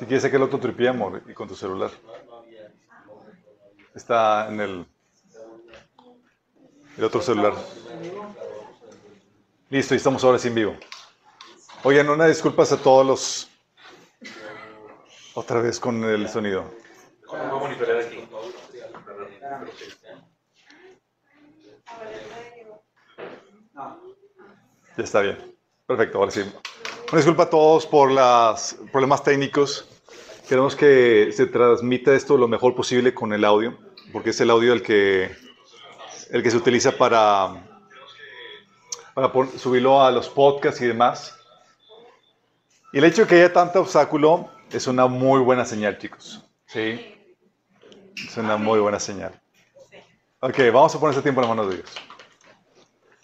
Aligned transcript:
Si 0.00 0.06
quieres 0.06 0.22
sacar 0.22 0.36
el 0.36 0.44
otro 0.44 0.58
tripié, 0.58 0.88
amor, 0.88 1.22
y 1.28 1.34
con 1.34 1.46
tu 1.46 1.54
celular. 1.54 1.90
Está 3.94 4.48
en 4.48 4.58
el, 4.58 4.86
el 6.96 7.04
otro 7.04 7.20
celular. 7.20 7.52
Listo, 9.68 9.92
y 9.92 9.98
estamos 9.98 10.24
ahora 10.24 10.38
sin 10.38 10.54
vivo. 10.54 10.74
Oigan, 11.84 12.08
una 12.08 12.26
disculpas 12.26 12.72
a 12.72 12.78
todos 12.78 13.06
los... 13.06 13.50
Otra 15.34 15.60
vez 15.60 15.78
con 15.78 16.02
el 16.02 16.30
sonido. 16.30 16.64
Ya 24.96 25.04
está 25.04 25.20
bien. 25.20 25.54
Perfecto, 25.86 26.16
ahora 26.16 26.30
sí. 26.30 26.50
Una 27.10 27.18
disculpa 27.18 27.42
a 27.42 27.50
todos 27.50 27.86
por 27.86 28.12
los 28.12 28.76
problemas 28.92 29.24
técnicos. 29.24 29.84
Queremos 30.48 30.76
que 30.76 31.32
se 31.32 31.46
transmita 31.46 32.14
esto 32.14 32.36
lo 32.36 32.46
mejor 32.46 32.76
posible 32.76 33.12
con 33.12 33.32
el 33.32 33.44
audio, 33.44 33.76
porque 34.12 34.30
es 34.30 34.40
el 34.40 34.48
audio 34.48 34.72
el 34.72 34.80
que, 34.80 35.34
el 36.30 36.40
que 36.40 36.50
se 36.52 36.56
utiliza 36.56 36.92
para, 36.92 37.66
para 39.12 39.32
subirlo 39.58 40.00
a 40.00 40.12
los 40.12 40.28
podcasts 40.28 40.80
y 40.82 40.86
demás. 40.86 41.36
Y 42.92 42.98
el 42.98 43.04
hecho 43.04 43.22
de 43.22 43.28
que 43.28 43.34
haya 43.34 43.52
tanto 43.52 43.80
obstáculo 43.80 44.48
es 44.70 44.86
una 44.86 45.08
muy 45.08 45.40
buena 45.40 45.64
señal, 45.64 45.98
chicos. 45.98 46.48
¿Sí? 46.66 47.12
Es 48.24 48.36
una 48.36 48.56
muy 48.56 48.78
buena 48.78 49.00
señal. 49.00 49.32
Ok, 50.38 50.58
vamos 50.72 50.94
a 50.94 51.00
poner 51.00 51.16
este 51.16 51.24
tiempo 51.24 51.40
en 51.40 51.48
las 51.48 51.56
manos 51.56 51.70
de 51.72 51.78
Dios. 51.78 51.90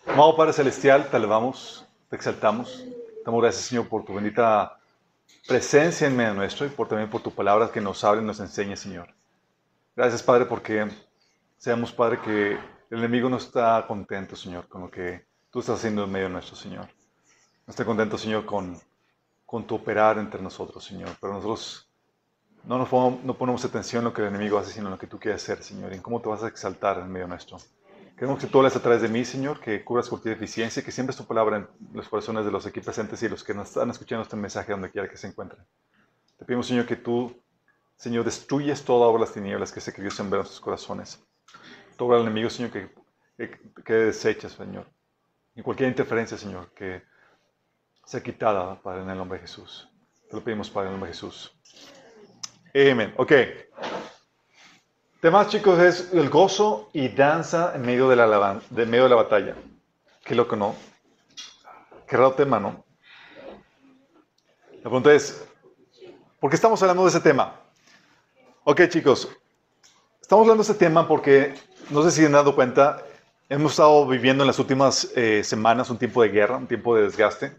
Amado 0.09 0.35
Padre 0.37 0.55
Celestial, 0.55 1.09
te 1.09 1.17
alabamos, 1.17 1.87
te 2.11 2.17
exaltamos. 2.17 2.85
Damos 3.27 3.43
gracias, 3.43 3.65
Señor, 3.65 3.89
por 3.89 4.05
tu 4.05 4.15
bendita 4.15 4.79
presencia 5.49 6.07
en 6.07 6.17
medio 6.17 6.33
nuestro 6.33 6.65
y 6.65 6.69
por, 6.69 6.87
también 6.87 7.11
por 7.11 7.21
tu 7.21 7.33
palabra 7.33 7.73
que 7.73 7.81
nos 7.81 8.05
abre 8.05 8.23
y 8.23 8.25
nos 8.25 8.39
enseña, 8.39 8.77
Señor. 8.77 9.13
Gracias, 9.97 10.23
Padre, 10.23 10.45
porque 10.45 10.89
seamos, 11.59 11.91
Padre, 11.91 12.21
que 12.21 12.53
el 12.53 12.99
enemigo 12.99 13.29
no 13.29 13.39
está 13.39 13.85
contento, 13.89 14.37
Señor, 14.37 14.69
con 14.69 14.83
lo 14.83 14.91
que 14.93 15.27
tú 15.51 15.59
estás 15.59 15.81
haciendo 15.81 16.05
en 16.05 16.13
medio 16.13 16.29
nuestro, 16.29 16.55
Señor. 16.55 16.87
No 17.67 17.73
está 17.73 17.85
contento, 17.85 18.17
Señor, 18.17 18.47
con, 18.47 18.81
con 19.45 19.67
tu 19.67 19.75
operar 19.75 20.19
entre 20.19 20.41
nosotros, 20.41 20.85
Señor. 20.85 21.11
Pero 21.21 21.33
nosotros 21.33 21.91
no, 22.63 22.87
ponemos, 22.87 23.25
no 23.25 23.37
ponemos 23.37 23.65
atención 23.65 24.03
en 24.03 24.05
lo 24.05 24.13
que 24.13 24.23
el 24.23 24.29
enemigo 24.29 24.57
hace, 24.57 24.71
sino 24.71 24.87
en 24.87 24.93
lo 24.93 24.99
que 24.99 25.09
tú 25.09 25.19
quieres 25.19 25.43
hacer, 25.43 25.65
Señor, 25.65 25.91
y 25.93 25.97
en 25.97 26.03
cómo 26.03 26.21
te 26.21 26.29
vas 26.29 26.45
a 26.45 26.47
exaltar 26.47 27.01
en 27.01 27.11
medio 27.11 27.27
nuestro. 27.27 27.59
Queremos 28.17 28.41
que 28.41 28.47
tú 28.47 28.59
hables 28.59 28.75
a 28.75 28.81
través 28.81 29.03
de 29.03 29.09
mí, 29.09 29.27
Señor, 29.27 29.61
que 29.61 29.85
cubras 29.85 30.09
cualquier 30.09 30.39
deficiencia, 30.39 30.83
que 30.83 30.91
siempre 30.91 31.11
es 31.11 31.19
tu 31.19 31.27
palabra 31.27 31.59
en 31.59 31.69
los 31.93 32.09
corazones 32.09 32.47
de 32.47 32.51
los 32.51 32.65
aquí 32.65 32.81
presentes 32.81 33.23
y 33.23 33.29
los 33.29 33.45
que 33.45 33.53
nos 33.53 33.69
están 33.69 33.91
escuchando 33.91 34.23
este 34.23 34.37
mensaje 34.37 34.73
donde 34.73 34.91
quiera 34.91 35.07
que 35.07 35.19
se 35.19 35.27
encuentren. 35.27 35.63
Te 36.39 36.47
pedimos, 36.47 36.67
Señor, 36.67 36.87
que 36.87 36.97
tú, 36.97 37.37
Señor, 37.97 38.25
destruyes 38.25 38.83
toda 38.83 39.07
obra 39.07 39.21
de 39.21 39.27
las 39.27 39.35
tinieblas 39.35 39.71
que 39.71 39.83
se 39.83 39.93
querido 39.93 40.15
en 40.19 40.45
sus 40.47 40.61
corazones. 40.61 41.23
Toda 41.99 42.09
obra 42.09 42.19
del 42.19 42.29
enemigo, 42.29 42.49
Señor, 42.49 42.71
que, 42.71 42.91
que, 43.85 43.93
desechas, 43.93 44.53
Señor. 44.53 44.87
Y 45.55 45.61
cualquier 45.61 45.91
interferencia, 45.91 46.39
Señor, 46.39 46.73
que 46.73 47.03
sea 48.07 48.23
quitada, 48.23 48.81
Padre, 48.81 49.03
en 49.03 49.11
el 49.11 49.19
nombre 49.19 49.39
de 49.39 49.43
Jesús. 49.43 49.91
Te 50.31 50.37
lo 50.37 50.43
pedimos, 50.43 50.71
Padre, 50.71 50.89
en 50.89 50.95
el 50.95 51.01
nombre 51.01 51.11
de 51.11 51.15
Jesús. 51.15 51.55
Amén. 52.75 53.13
Ok 53.19 53.33
tema, 55.27 55.49
chicos, 55.49 55.81
es 55.81 56.13
el 56.13 56.31
gozo 56.31 56.89
y 56.93 57.09
danza 57.09 57.73
en 57.75 57.83
medio 57.83 58.09
de 58.09 58.15
la, 58.15 58.61
de 58.71 58.87
medio 58.87 59.03
de 59.03 59.11
la 59.11 59.17
batalla. 59.17 59.57
Qué 60.23 60.37
loco, 60.37 60.55
¿no? 60.55 60.77
Qué 62.07 62.17
raro 62.17 62.35
tema, 62.35 62.61
¿no? 62.61 62.85
La 64.75 64.83
pregunta 64.83 65.13
es, 65.13 65.45
¿por 66.39 66.49
qué 66.49 66.55
estamos 66.55 66.81
hablando 66.81 67.03
de 67.03 67.09
ese 67.09 67.19
tema? 67.19 67.59
Ok, 68.63 68.83
chicos, 68.89 69.29
estamos 70.23 70.45
hablando 70.45 70.63
de 70.63 70.71
ese 70.71 70.79
tema 70.79 71.09
porque, 71.09 71.57
no 71.91 72.05
sé 72.05 72.13
si 72.13 72.25
han 72.25 72.31
dado 72.31 72.55
cuenta, 72.55 73.03
hemos 73.49 73.73
estado 73.73 74.07
viviendo 74.07 74.45
en 74.45 74.47
las 74.47 74.61
últimas 74.61 75.11
eh, 75.17 75.43
semanas 75.43 75.91
un 75.91 75.99
tiempo 75.99 76.23
de 76.23 76.29
guerra, 76.29 76.57
un 76.57 76.69
tiempo 76.69 76.95
de 76.95 77.03
desgaste. 77.03 77.57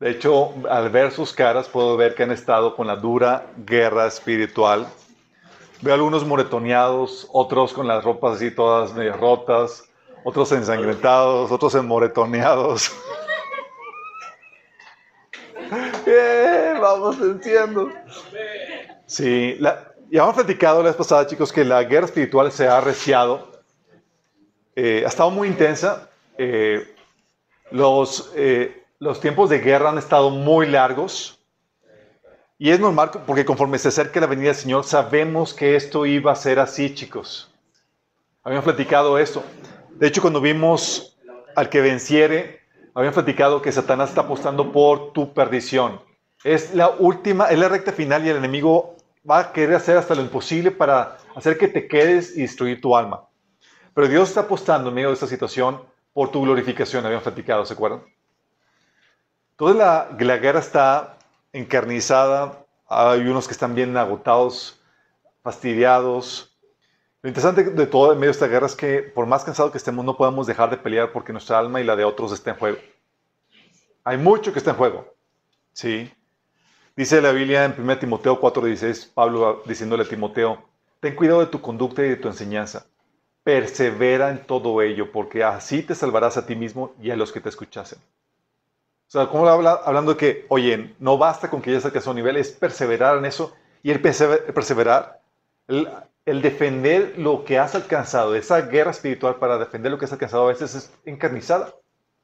De 0.00 0.10
hecho, 0.10 0.54
al 0.68 0.90
ver 0.90 1.12
sus 1.12 1.32
caras, 1.32 1.68
puedo 1.68 1.96
ver 1.96 2.16
que 2.16 2.24
han 2.24 2.32
estado 2.32 2.74
con 2.74 2.88
la 2.88 2.96
dura 2.96 3.46
guerra 3.64 4.08
espiritual 4.08 4.88
Veo 5.80 5.94
algunos 5.94 6.26
moretoneados, 6.26 7.28
otros 7.32 7.72
con 7.72 7.86
las 7.86 8.02
ropas 8.02 8.36
así 8.36 8.50
todas 8.50 8.92
medio 8.94 9.12
rotas, 9.12 9.84
otros 10.24 10.50
ensangrentados, 10.52 11.52
otros 11.52 11.74
enmoretoneados. 11.76 12.90
Bien, 16.04 16.80
vamos 16.80 17.20
venciendo. 17.20 17.90
Sí, 19.06 19.56
la, 19.60 19.92
ya 20.10 20.22
hemos 20.22 20.34
platicado 20.34 20.82
la 20.82 20.88
vez 20.88 20.96
pasada, 20.96 21.26
chicos, 21.26 21.52
que 21.52 21.64
la 21.64 21.84
guerra 21.84 22.06
espiritual 22.06 22.50
se 22.50 22.66
ha 22.66 22.78
arreciado. 22.78 23.52
Eh, 24.74 25.02
ha 25.04 25.08
estado 25.08 25.30
muy 25.30 25.48
intensa. 25.48 26.08
Eh, 26.38 26.94
los, 27.70 28.32
eh, 28.34 28.84
los 28.98 29.20
tiempos 29.20 29.50
de 29.50 29.58
guerra 29.58 29.90
han 29.90 29.98
estado 29.98 30.30
muy 30.30 30.66
largos. 30.66 31.37
Y 32.60 32.70
es 32.70 32.80
normal 32.80 33.10
porque 33.24 33.44
conforme 33.44 33.78
se 33.78 33.88
acerca 33.88 34.18
la 34.18 34.26
venida 34.26 34.48
del 34.48 34.56
Señor, 34.56 34.82
sabemos 34.82 35.54
que 35.54 35.76
esto 35.76 36.04
iba 36.06 36.32
a 36.32 36.36
ser 36.36 36.58
así, 36.58 36.92
chicos. 36.92 37.54
Habíamos 38.42 38.64
platicado 38.64 39.16
esto. 39.16 39.44
De 39.92 40.08
hecho, 40.08 40.20
cuando 40.20 40.40
vimos 40.40 41.16
al 41.54 41.68
que 41.68 41.80
venciere, 41.80 42.60
habíamos 42.94 43.14
platicado 43.14 43.62
que 43.62 43.70
Satanás 43.70 44.08
está 44.08 44.22
apostando 44.22 44.72
por 44.72 45.12
tu 45.12 45.32
perdición. 45.32 46.00
Es 46.42 46.74
la 46.74 46.88
última, 46.88 47.46
es 47.46 47.58
la 47.60 47.68
recta 47.68 47.92
final 47.92 48.26
y 48.26 48.30
el 48.30 48.36
enemigo 48.36 48.96
va 49.28 49.38
a 49.38 49.52
querer 49.52 49.76
hacer 49.76 49.96
hasta 49.96 50.16
lo 50.16 50.22
imposible 50.22 50.72
para 50.72 51.18
hacer 51.36 51.58
que 51.58 51.68
te 51.68 51.86
quedes 51.86 52.36
y 52.36 52.42
destruir 52.42 52.80
tu 52.80 52.96
alma. 52.96 53.24
Pero 53.94 54.08
Dios 54.08 54.30
está 54.30 54.40
apostando 54.40 54.88
en 54.88 54.96
medio 54.96 55.08
de 55.08 55.14
esta 55.14 55.26
situación 55.28 55.80
por 56.12 56.32
tu 56.32 56.42
glorificación, 56.42 57.04
habíamos 57.04 57.22
platicado, 57.22 57.64
¿se 57.64 57.74
acuerdan? 57.74 58.02
Toda 59.56 59.74
la, 59.74 60.16
la 60.18 60.36
guerra 60.38 60.60
está 60.60 61.17
encarnizada, 61.52 62.64
hay 62.88 63.20
unos 63.20 63.46
que 63.46 63.52
están 63.52 63.74
bien 63.74 63.96
agotados, 63.96 64.80
fastidiados. 65.42 66.56
Lo 67.22 67.28
interesante 67.28 67.64
de 67.64 67.86
todo 67.86 68.12
en 68.12 68.18
medio 68.18 68.28
de 68.28 68.32
esta 68.32 68.46
guerra 68.46 68.66
es 68.66 68.74
que 68.74 69.02
por 69.02 69.26
más 69.26 69.44
cansado 69.44 69.70
que 69.70 69.78
estemos 69.78 70.04
no 70.04 70.16
podemos 70.16 70.46
dejar 70.46 70.70
de 70.70 70.76
pelear 70.76 71.12
porque 71.12 71.32
nuestra 71.32 71.58
alma 71.58 71.80
y 71.80 71.84
la 71.84 71.96
de 71.96 72.04
otros 72.04 72.32
está 72.32 72.50
en 72.50 72.56
juego. 72.56 72.78
Hay 74.04 74.18
mucho 74.18 74.52
que 74.52 74.58
está 74.58 74.70
en 74.70 74.76
juego. 74.76 75.14
¿Sí? 75.72 76.10
Dice 76.96 77.20
la 77.20 77.30
Biblia 77.32 77.64
en 77.64 77.74
1 77.78 77.98
Timoteo 77.98 78.40
4:16, 78.40 79.12
Pablo 79.14 79.62
diciéndole 79.66 80.02
a 80.02 80.08
Timoteo, 80.08 80.64
ten 81.00 81.14
cuidado 81.14 81.40
de 81.40 81.46
tu 81.46 81.60
conducta 81.60 82.04
y 82.04 82.08
de 82.08 82.16
tu 82.16 82.28
enseñanza. 82.28 82.86
Persevera 83.44 84.30
en 84.30 84.44
todo 84.44 84.82
ello, 84.82 85.12
porque 85.12 85.44
así 85.44 85.82
te 85.82 85.94
salvarás 85.94 86.36
a 86.36 86.46
ti 86.46 86.56
mismo 86.56 86.94
y 87.00 87.10
a 87.10 87.16
los 87.16 87.32
que 87.32 87.40
te 87.40 87.48
escuchasen. 87.48 87.98
O 89.08 89.10
sea, 89.10 89.26
como 89.26 89.48
habla, 89.48 89.80
hablando 89.86 90.12
de 90.12 90.18
que, 90.18 90.46
oye, 90.50 90.94
no 90.98 91.16
basta 91.16 91.48
con 91.48 91.62
que 91.62 91.72
ya 91.72 91.80
saques 91.80 92.06
un 92.06 92.16
nivel, 92.16 92.36
es 92.36 92.50
perseverar 92.50 93.16
en 93.16 93.24
eso. 93.24 93.54
Y 93.82 93.90
el 93.90 94.02
perseverar, 94.02 95.22
el, 95.66 96.42
defender 96.42 97.14
lo 97.16 97.42
que 97.46 97.58
has 97.58 97.74
alcanzado, 97.74 98.34
esa 98.34 98.60
guerra 98.60 98.90
espiritual 98.90 99.36
para 99.36 99.56
defender 99.56 99.90
lo 99.90 99.98
que 99.98 100.04
has 100.04 100.12
alcanzado 100.12 100.44
a 100.44 100.48
veces 100.48 100.74
es 100.74 100.92
encarnizada. 101.06 101.74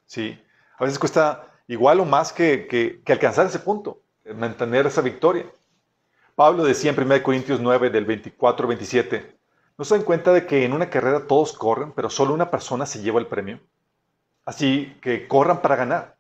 ¿sí? 0.04 0.38
A 0.78 0.84
veces 0.84 0.98
cuesta 0.98 1.46
igual 1.68 2.00
o 2.00 2.04
más 2.04 2.34
que, 2.34 2.66
que, 2.66 3.00
que 3.02 3.12
alcanzar 3.12 3.46
ese 3.46 3.60
punto, 3.60 4.02
mantener 4.36 4.86
esa 4.86 5.00
victoria. 5.00 5.46
Pablo 6.34 6.64
decía 6.64 6.90
en 6.90 7.00
1 7.00 7.22
Corintios 7.22 7.60
9, 7.60 7.88
del 7.88 8.04
24 8.04 8.66
27, 8.66 9.36
¿no 9.78 9.84
se 9.86 9.94
dan 9.94 10.04
cuenta 10.04 10.34
de 10.34 10.46
que 10.46 10.66
en 10.66 10.74
una 10.74 10.90
carrera 10.90 11.26
todos 11.26 11.54
corren, 11.54 11.92
pero 11.92 12.10
solo 12.10 12.34
una 12.34 12.50
persona 12.50 12.84
se 12.84 13.00
lleva 13.00 13.20
el 13.20 13.26
premio? 13.26 13.60
Así 14.44 14.94
que 15.00 15.26
corran 15.26 15.62
para 15.62 15.76
ganar. 15.76 16.13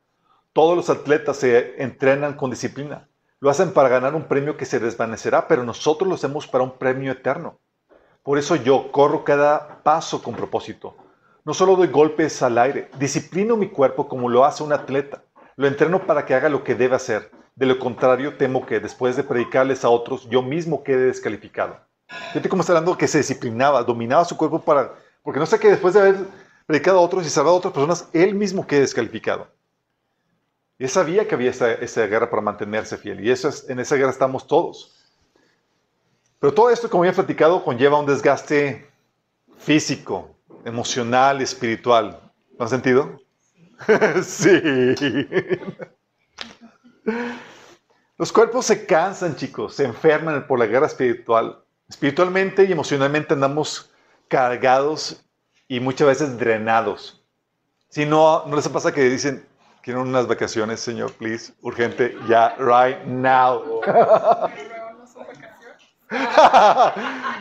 Todos 0.54 0.76
los 0.76 0.88
atletas 0.88 1.38
se 1.38 1.82
entrenan 1.82 2.34
con 2.34 2.48
disciplina. 2.48 3.08
Lo 3.40 3.50
hacen 3.50 3.72
para 3.72 3.88
ganar 3.88 4.14
un 4.14 4.28
premio 4.28 4.56
que 4.56 4.66
se 4.66 4.78
desvanecerá, 4.78 5.48
pero 5.48 5.64
nosotros 5.64 6.08
lo 6.08 6.14
hacemos 6.14 6.46
para 6.46 6.62
un 6.62 6.78
premio 6.78 7.10
eterno. 7.10 7.58
Por 8.22 8.38
eso 8.38 8.54
yo 8.54 8.92
corro 8.92 9.24
cada 9.24 9.82
paso 9.82 10.22
con 10.22 10.36
propósito. 10.36 10.94
No 11.44 11.54
solo 11.54 11.74
doy 11.74 11.88
golpes 11.88 12.40
al 12.40 12.56
aire, 12.56 12.88
disciplino 13.00 13.56
mi 13.56 13.68
cuerpo 13.68 14.06
como 14.06 14.28
lo 14.28 14.44
hace 14.44 14.62
un 14.62 14.72
atleta. 14.72 15.24
Lo 15.56 15.66
entreno 15.66 16.06
para 16.06 16.24
que 16.24 16.36
haga 16.36 16.48
lo 16.48 16.62
que 16.62 16.76
debe 16.76 16.94
hacer. 16.94 17.32
De 17.56 17.66
lo 17.66 17.80
contrario, 17.80 18.36
temo 18.36 18.64
que 18.64 18.78
después 18.78 19.16
de 19.16 19.24
predicarles 19.24 19.84
a 19.84 19.88
otros, 19.88 20.28
yo 20.30 20.40
mismo 20.40 20.84
quede 20.84 21.06
descalificado. 21.06 21.80
Fíjate 22.28 22.48
cómo 22.48 22.60
está 22.60 22.74
hablando 22.74 22.96
que 22.96 23.08
se 23.08 23.18
disciplinaba, 23.18 23.82
dominaba 23.82 24.24
su 24.24 24.36
cuerpo 24.36 24.60
para... 24.60 24.94
Porque 25.24 25.40
no 25.40 25.46
sé 25.46 25.58
que 25.58 25.70
después 25.70 25.94
de 25.94 26.00
haber 26.00 26.16
predicado 26.64 27.00
a 27.00 27.02
otros 27.02 27.26
y 27.26 27.28
salvado 27.28 27.56
a 27.56 27.58
otras 27.58 27.74
personas, 27.74 28.08
él 28.12 28.36
mismo 28.36 28.68
quede 28.68 28.82
descalificado. 28.82 29.48
Y 30.78 30.88
sabía 30.88 31.28
que 31.28 31.34
había 31.34 31.50
esa, 31.50 32.06
guerra 32.06 32.30
para 32.30 32.42
mantenerse 32.42 32.96
fiel. 32.96 33.24
Y 33.24 33.30
eso 33.30 33.50
en 33.68 33.78
esa 33.78 33.96
guerra 33.96 34.10
estamos 34.10 34.46
todos. 34.46 34.92
Pero 36.40 36.52
todo 36.52 36.70
esto, 36.70 36.90
como 36.90 37.04
ya 37.04 37.12
he 37.12 37.14
platicado, 37.14 37.64
conlleva 37.64 37.98
un 37.98 38.06
desgaste 38.06 38.90
físico, 39.58 40.34
emocional, 40.64 41.40
espiritual. 41.40 42.20
¿Lo 42.58 42.64
han 42.64 42.68
sentido? 42.68 43.20
sí. 44.22 44.60
Los 48.18 48.32
cuerpos 48.32 48.66
se 48.66 48.84
cansan, 48.84 49.36
chicos, 49.36 49.74
se 49.76 49.84
enferman 49.84 50.46
por 50.46 50.58
la 50.58 50.66
guerra 50.66 50.86
espiritual. 50.86 51.62
Espiritualmente 51.88 52.64
y 52.64 52.72
emocionalmente 52.72 53.34
andamos 53.34 53.90
cargados 54.28 55.24
y 55.68 55.80
muchas 55.80 56.08
veces 56.08 56.38
drenados. 56.38 57.22
Si 57.88 58.04
no, 58.06 58.44
no 58.46 58.56
les 58.56 58.68
pasa 58.68 58.92
que 58.92 59.02
dicen, 59.02 59.46
quiero 59.84 60.00
unas 60.00 60.26
vacaciones, 60.26 60.80
señor, 60.80 61.12
please, 61.12 61.52
urgente, 61.60 62.16
ya, 62.26 62.56
right 62.58 63.04
now. 63.04 63.82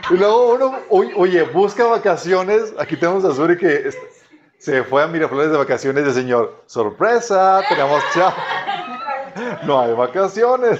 y 0.09 0.13
luego 0.15 0.53
uno, 0.53 0.79
oye, 0.89 1.43
busca 1.43 1.85
vacaciones. 1.85 2.73
Aquí 2.77 2.97
tenemos 2.97 3.23
a 3.23 3.33
Zuri 3.33 3.57
que 3.57 3.91
se 4.57 4.83
fue 4.83 5.03
a 5.03 5.07
Miraflores 5.07 5.51
de 5.51 5.57
vacaciones 5.57 6.03
de 6.03 6.13
señor. 6.13 6.63
Sorpresa, 6.65 7.61
tenemos 7.69 8.03
chao. 8.13 8.33
No 9.63 9.79
hay 9.79 9.93
vacaciones. 9.93 10.79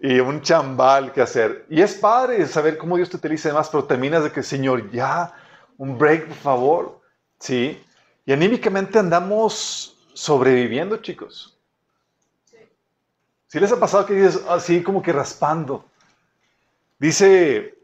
Y 0.00 0.18
un 0.20 0.40
chambal 0.40 1.12
que 1.12 1.22
hacer. 1.22 1.66
Y 1.70 1.80
es 1.80 1.94
padre 1.94 2.46
saber 2.46 2.76
cómo 2.78 2.96
Dios 2.96 3.10
te 3.10 3.16
utiliza 3.16 3.48
demás, 3.48 3.68
pero 3.70 3.84
terminas 3.84 4.24
de 4.24 4.32
que, 4.32 4.42
Señor, 4.42 4.90
ya, 4.90 5.32
un 5.78 5.96
break, 5.96 6.26
por 6.26 6.36
favor. 6.36 7.00
Sí. 7.38 7.82
Y 8.26 8.32
anímicamente 8.32 8.98
andamos 8.98 9.93
sobreviviendo, 10.14 10.96
chicos. 10.98 11.58
Si 13.48 13.60
les 13.60 13.70
ha 13.70 13.78
pasado 13.78 14.06
que 14.06 14.14
dices 14.14 14.42
así 14.48 14.82
como 14.82 15.02
que 15.02 15.12
raspando? 15.12 15.84
Dice, 16.98 17.78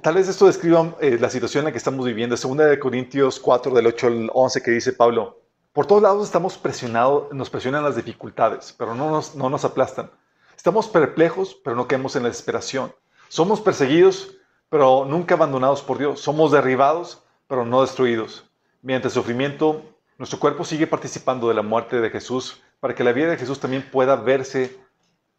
tal 0.00 0.14
vez 0.14 0.28
esto 0.28 0.46
describa 0.46 0.96
eh, 1.00 1.18
la 1.20 1.30
situación 1.30 1.62
en 1.62 1.66
la 1.66 1.72
que 1.72 1.78
estamos 1.78 2.06
viviendo. 2.06 2.36
Segunda 2.36 2.64
de 2.66 2.78
Corintios 2.78 3.38
4, 3.38 3.74
del 3.74 3.86
8 3.86 4.06
al 4.06 4.30
11, 4.32 4.62
que 4.62 4.70
dice 4.70 4.92
Pablo, 4.92 5.40
por 5.72 5.86
todos 5.86 6.02
lados 6.02 6.24
estamos 6.24 6.58
presionados, 6.58 7.32
nos 7.32 7.50
presionan 7.50 7.84
las 7.84 7.96
dificultades, 7.96 8.74
pero 8.76 8.94
no 8.94 9.10
nos, 9.10 9.34
no 9.34 9.50
nos 9.50 9.64
aplastan. 9.64 10.10
Estamos 10.56 10.88
perplejos, 10.88 11.54
pero 11.62 11.76
no 11.76 11.86
caemos 11.86 12.16
en 12.16 12.24
la 12.24 12.28
desesperación. 12.28 12.94
Somos 13.28 13.60
perseguidos, 13.60 14.36
pero 14.68 15.04
nunca 15.04 15.34
abandonados 15.34 15.82
por 15.82 15.98
Dios. 15.98 16.20
Somos 16.20 16.52
derribados, 16.52 17.22
pero 17.46 17.64
no 17.64 17.82
destruidos. 17.82 18.44
Mediante 18.82 19.10
sufrimiento, 19.10 19.91
nuestro 20.22 20.38
cuerpo 20.38 20.64
sigue 20.64 20.86
participando 20.86 21.48
de 21.48 21.54
la 21.54 21.62
muerte 21.62 22.00
de 22.00 22.08
Jesús 22.08 22.62
para 22.78 22.94
que 22.94 23.02
la 23.02 23.10
vida 23.10 23.30
de 23.30 23.36
Jesús 23.36 23.58
también 23.58 23.90
pueda 23.90 24.14
verse 24.14 24.78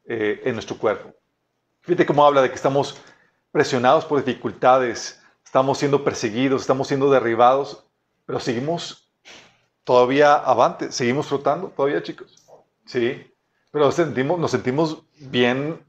eh, 0.03 0.41
en 0.43 0.55
nuestro 0.55 0.77
cuerpo. 0.77 1.15
Fíjate 1.79 2.05
cómo 2.05 2.25
habla 2.25 2.41
de 2.41 2.49
que 2.49 2.55
estamos 2.55 2.97
presionados 3.49 4.03
por 4.03 4.21
dificultades, 4.21 5.23
estamos 5.41 5.77
siendo 5.77 6.03
perseguidos, 6.03 6.59
estamos 6.63 6.89
siendo 6.89 7.09
derribados, 7.09 7.87
pero 8.25 8.41
seguimos 8.41 9.09
todavía 9.85 10.35
avante, 10.35 10.91
seguimos 10.91 11.27
flotando 11.27 11.69
todavía, 11.69 12.03
chicos. 12.03 12.45
Sí, 12.85 13.25
pero 13.71 13.89
sentimos, 13.89 14.37
nos 14.37 14.51
sentimos 14.51 15.01
bien, 15.17 15.81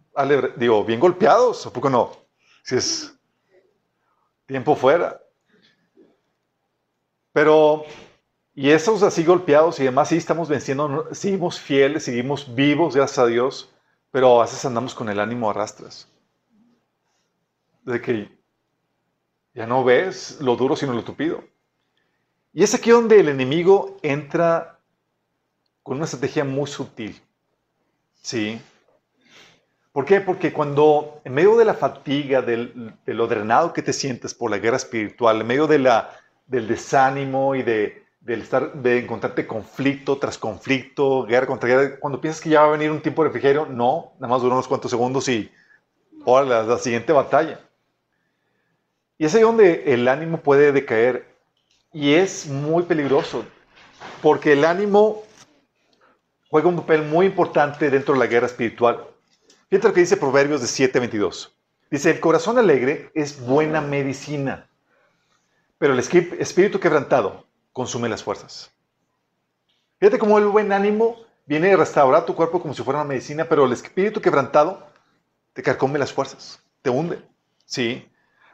digo, 0.54 0.84
bien 0.84 1.00
golpeados, 1.00 1.66
¿a 1.66 1.72
poco 1.72 1.90
no? 1.90 2.12
Si 2.62 2.76
es 2.76 3.12
tiempo 4.46 4.76
fuera. 4.76 5.20
Pero, 7.32 7.86
y 8.54 8.70
esos 8.70 9.02
así 9.02 9.24
golpeados 9.24 9.80
y 9.80 9.84
demás, 9.84 10.08
sí 10.08 10.16
estamos 10.16 10.48
venciendo, 10.48 11.08
seguimos 11.12 11.58
fieles, 11.58 12.04
seguimos 12.04 12.54
vivos, 12.54 12.94
gracias 12.94 13.18
a 13.18 13.26
Dios, 13.26 13.74
pero 14.12 14.40
a 14.40 14.44
veces 14.44 14.64
andamos 14.64 14.94
con 14.94 15.08
el 15.08 15.18
ánimo 15.18 15.50
a 15.50 15.52
rastras. 15.52 16.08
De 17.82 18.00
que 18.00 18.28
ya 19.54 19.66
no 19.66 19.82
ves 19.82 20.38
lo 20.40 20.54
duro 20.54 20.76
sino 20.76 20.92
lo 20.92 21.02
tupido. 21.02 21.42
Y 22.52 22.62
es 22.62 22.72
aquí 22.74 22.90
donde 22.90 23.18
el 23.18 23.28
enemigo 23.28 23.96
entra 24.02 24.78
con 25.82 25.96
una 25.96 26.04
estrategia 26.04 26.44
muy 26.44 26.68
sutil. 26.68 27.20
¿Sí? 28.22 28.60
¿Por 29.90 30.04
qué? 30.04 30.20
Porque 30.20 30.52
cuando 30.52 31.20
en 31.24 31.34
medio 31.34 31.56
de 31.56 31.64
la 31.64 31.74
fatiga, 31.74 32.40
del, 32.40 32.94
de 33.04 33.14
lo 33.14 33.26
drenado 33.26 33.72
que 33.72 33.82
te 33.82 33.92
sientes 33.92 34.32
por 34.32 34.50
la 34.50 34.58
guerra 34.58 34.76
espiritual, 34.76 35.40
en 35.40 35.46
medio 35.46 35.66
de 35.66 35.80
la, 35.80 36.16
del 36.46 36.68
desánimo 36.68 37.56
y 37.56 37.64
de, 37.64 38.03
del 38.24 38.40
estar, 38.40 38.72
de 38.72 39.00
encontrarte 39.00 39.46
conflicto 39.46 40.16
tras 40.16 40.38
conflicto, 40.38 41.26
guerra 41.26 41.46
contra 41.46 41.68
guerra, 41.68 42.00
cuando 42.00 42.20
piensas 42.20 42.40
que 42.40 42.48
ya 42.48 42.62
va 42.62 42.68
a 42.68 42.70
venir 42.70 42.90
un 42.90 43.02
tiempo 43.02 43.22
de 43.22 43.28
refrigerio, 43.28 43.66
no, 43.66 44.12
nada 44.18 44.28
más 44.32 44.40
dura 44.40 44.54
unos 44.54 44.66
cuantos 44.66 44.90
segundos 44.90 45.28
y 45.28 45.52
ahora 46.26 46.46
la, 46.46 46.62
la 46.62 46.78
siguiente 46.78 47.12
batalla. 47.12 47.60
Y 49.18 49.26
es 49.26 49.34
ahí 49.34 49.42
donde 49.42 49.92
el 49.92 50.08
ánimo 50.08 50.40
puede 50.40 50.72
decaer 50.72 51.26
y 51.92 52.14
es 52.14 52.46
muy 52.46 52.84
peligroso, 52.84 53.44
porque 54.22 54.54
el 54.54 54.64
ánimo 54.64 55.22
juega 56.48 56.68
un 56.68 56.76
papel 56.76 57.02
muy 57.02 57.26
importante 57.26 57.90
dentro 57.90 58.14
de 58.14 58.20
la 58.20 58.26
guerra 58.26 58.46
espiritual. 58.46 59.06
Fíjate 59.68 59.88
lo 59.88 59.94
que 59.94 60.00
dice 60.00 60.16
Proverbios 60.16 60.62
de 60.62 60.66
7:22. 60.66 61.50
Dice, 61.90 62.10
el 62.10 62.20
corazón 62.20 62.58
alegre 62.58 63.10
es 63.14 63.38
buena 63.38 63.82
medicina, 63.82 64.66
pero 65.78 65.92
el 65.92 65.98
espíritu 65.98 66.80
quebrantado 66.80 67.44
consume 67.74 68.08
las 68.08 68.22
fuerzas. 68.22 68.70
Fíjate 69.98 70.18
cómo 70.18 70.38
el 70.38 70.46
buen 70.46 70.72
ánimo 70.72 71.16
viene 71.44 71.72
a 71.72 71.76
restaurar 71.76 72.24
tu 72.24 72.34
cuerpo 72.34 72.62
como 72.62 72.72
si 72.72 72.82
fuera 72.82 73.00
una 73.00 73.08
medicina, 73.08 73.46
pero 73.46 73.66
el 73.66 73.72
espíritu 73.72 74.22
quebrantado 74.22 74.86
te 75.52 75.62
carcome 75.62 75.98
las 75.98 76.12
fuerzas, 76.12 76.62
te 76.80 76.88
hunde. 76.88 77.20
Sí. 77.66 78.08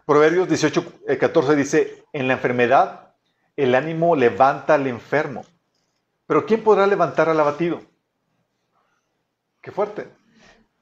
Proverbios 0.06 0.48
18, 0.48 0.84
14 1.20 1.52
eh, 1.52 1.56
dice, 1.56 2.04
en 2.12 2.26
la 2.26 2.34
enfermedad 2.34 3.14
el 3.56 3.74
ánimo 3.74 4.16
levanta 4.16 4.74
al 4.74 4.86
enfermo, 4.86 5.44
pero 6.26 6.46
¿quién 6.46 6.64
podrá 6.64 6.86
levantar 6.86 7.28
al 7.28 7.38
abatido? 7.38 7.82
Qué 9.60 9.70
fuerte. 9.70 10.08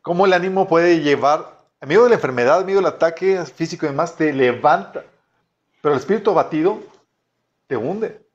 ¿Cómo 0.00 0.26
el 0.26 0.32
ánimo 0.32 0.68
puede 0.68 1.00
llevar, 1.00 1.66
en 1.80 1.88
medio 1.88 2.04
de 2.04 2.10
la 2.10 2.14
enfermedad, 2.14 2.60
en 2.60 2.76
del 2.76 2.86
ataque 2.86 3.44
físico 3.46 3.84
y 3.84 3.88
demás, 3.88 4.14
te 4.14 4.32
levanta, 4.32 5.04
pero 5.82 5.94
el 5.94 6.00
espíritu 6.00 6.30
abatido 6.30 6.78
te 7.66 7.76
hunde? 7.76 8.27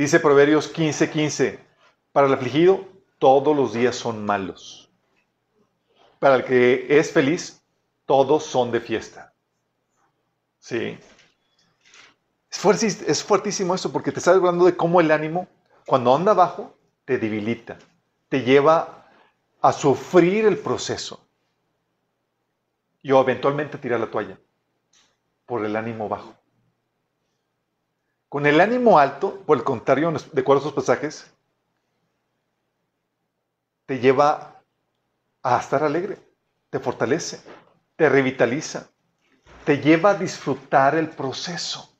Dice 0.00 0.18
Proverbios 0.18 0.72
15:15, 0.72 1.10
15, 1.10 1.58
para 2.12 2.26
el 2.26 2.32
afligido 2.32 2.88
todos 3.18 3.54
los 3.54 3.74
días 3.74 3.94
son 3.94 4.24
malos. 4.24 4.90
Para 6.18 6.36
el 6.36 6.44
que 6.46 6.86
es 6.98 7.12
feliz, 7.12 7.62
todos 8.06 8.42
son 8.42 8.70
de 8.70 8.80
fiesta. 8.80 9.34
Sí. 10.58 10.98
Es 12.48 13.22
fuertísimo, 13.22 13.74
eso 13.74 13.92
porque 13.92 14.10
te 14.10 14.20
está 14.20 14.30
hablando 14.30 14.64
de 14.64 14.74
cómo 14.74 15.02
el 15.02 15.10
ánimo, 15.10 15.46
cuando 15.84 16.16
anda 16.16 16.32
abajo, 16.32 16.74
te 17.04 17.18
debilita, 17.18 17.76
te 18.30 18.40
lleva 18.40 19.06
a 19.60 19.70
sufrir 19.70 20.46
el 20.46 20.56
proceso 20.56 21.28
y 23.02 23.10
eventualmente 23.10 23.76
tirar 23.76 24.00
la 24.00 24.10
toalla 24.10 24.40
por 25.44 25.62
el 25.62 25.76
ánimo 25.76 26.08
bajo. 26.08 26.39
Con 28.30 28.46
el 28.46 28.60
ánimo 28.60 28.96
alto, 29.00 29.42
por 29.44 29.58
el 29.58 29.64
contrario, 29.64 30.12
de 30.12 30.40
acuerdo 30.40 30.60
a 30.60 30.62
esos 30.62 30.72
pasajes, 30.72 31.28
te 33.86 33.98
lleva 33.98 34.62
a 35.42 35.58
estar 35.58 35.82
alegre, 35.82 36.16
te 36.70 36.78
fortalece, 36.78 37.42
te 37.96 38.08
revitaliza, 38.08 38.88
te 39.64 39.78
lleva 39.78 40.10
a 40.10 40.14
disfrutar 40.14 40.94
el 40.94 41.10
proceso. 41.10 41.92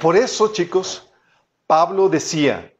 Por 0.00 0.14
eso, 0.14 0.52
chicos, 0.52 1.12
Pablo 1.66 2.08
decía, 2.08 2.72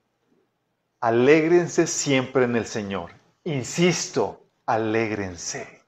alégrense 1.01 1.89
siempre 1.89 2.45
en 2.45 2.55
el 2.55 2.65
Señor. 2.65 3.11
Insisto, 3.43 4.47
alégrense. 4.67 5.83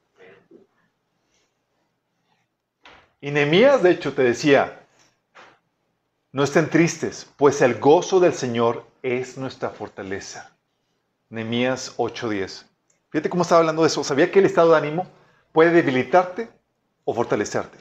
Y 3.21 3.31
Nehemías, 3.31 3.81
de 3.81 3.93
hecho, 3.93 4.13
te 4.13 4.25
decía, 4.25 4.84
no 6.35 6.43
estén 6.43 6.69
tristes, 6.69 7.29
pues 7.37 7.63
el 7.63 7.79
gozo 7.79 8.19
del 8.19 8.35
Señor 8.35 8.85
es 9.05 9.39
nuestra 9.39 9.71
fortaleza. 9.71 10.51
Nehemías 11.29 11.95
8:10. 11.97 12.67
Fíjate 13.11 13.31
cómo 13.31 13.43
estaba 13.43 13.61
hablando 13.61 13.83
de 13.83 13.87
eso. 13.87 14.03
Sabía 14.03 14.33
que 14.33 14.41
el 14.41 14.47
estado 14.47 14.73
de 14.73 14.79
ánimo 14.79 15.07
puede 15.53 15.71
debilitarte 15.71 16.51
o 17.05 17.15
fortalecerte. 17.15 17.79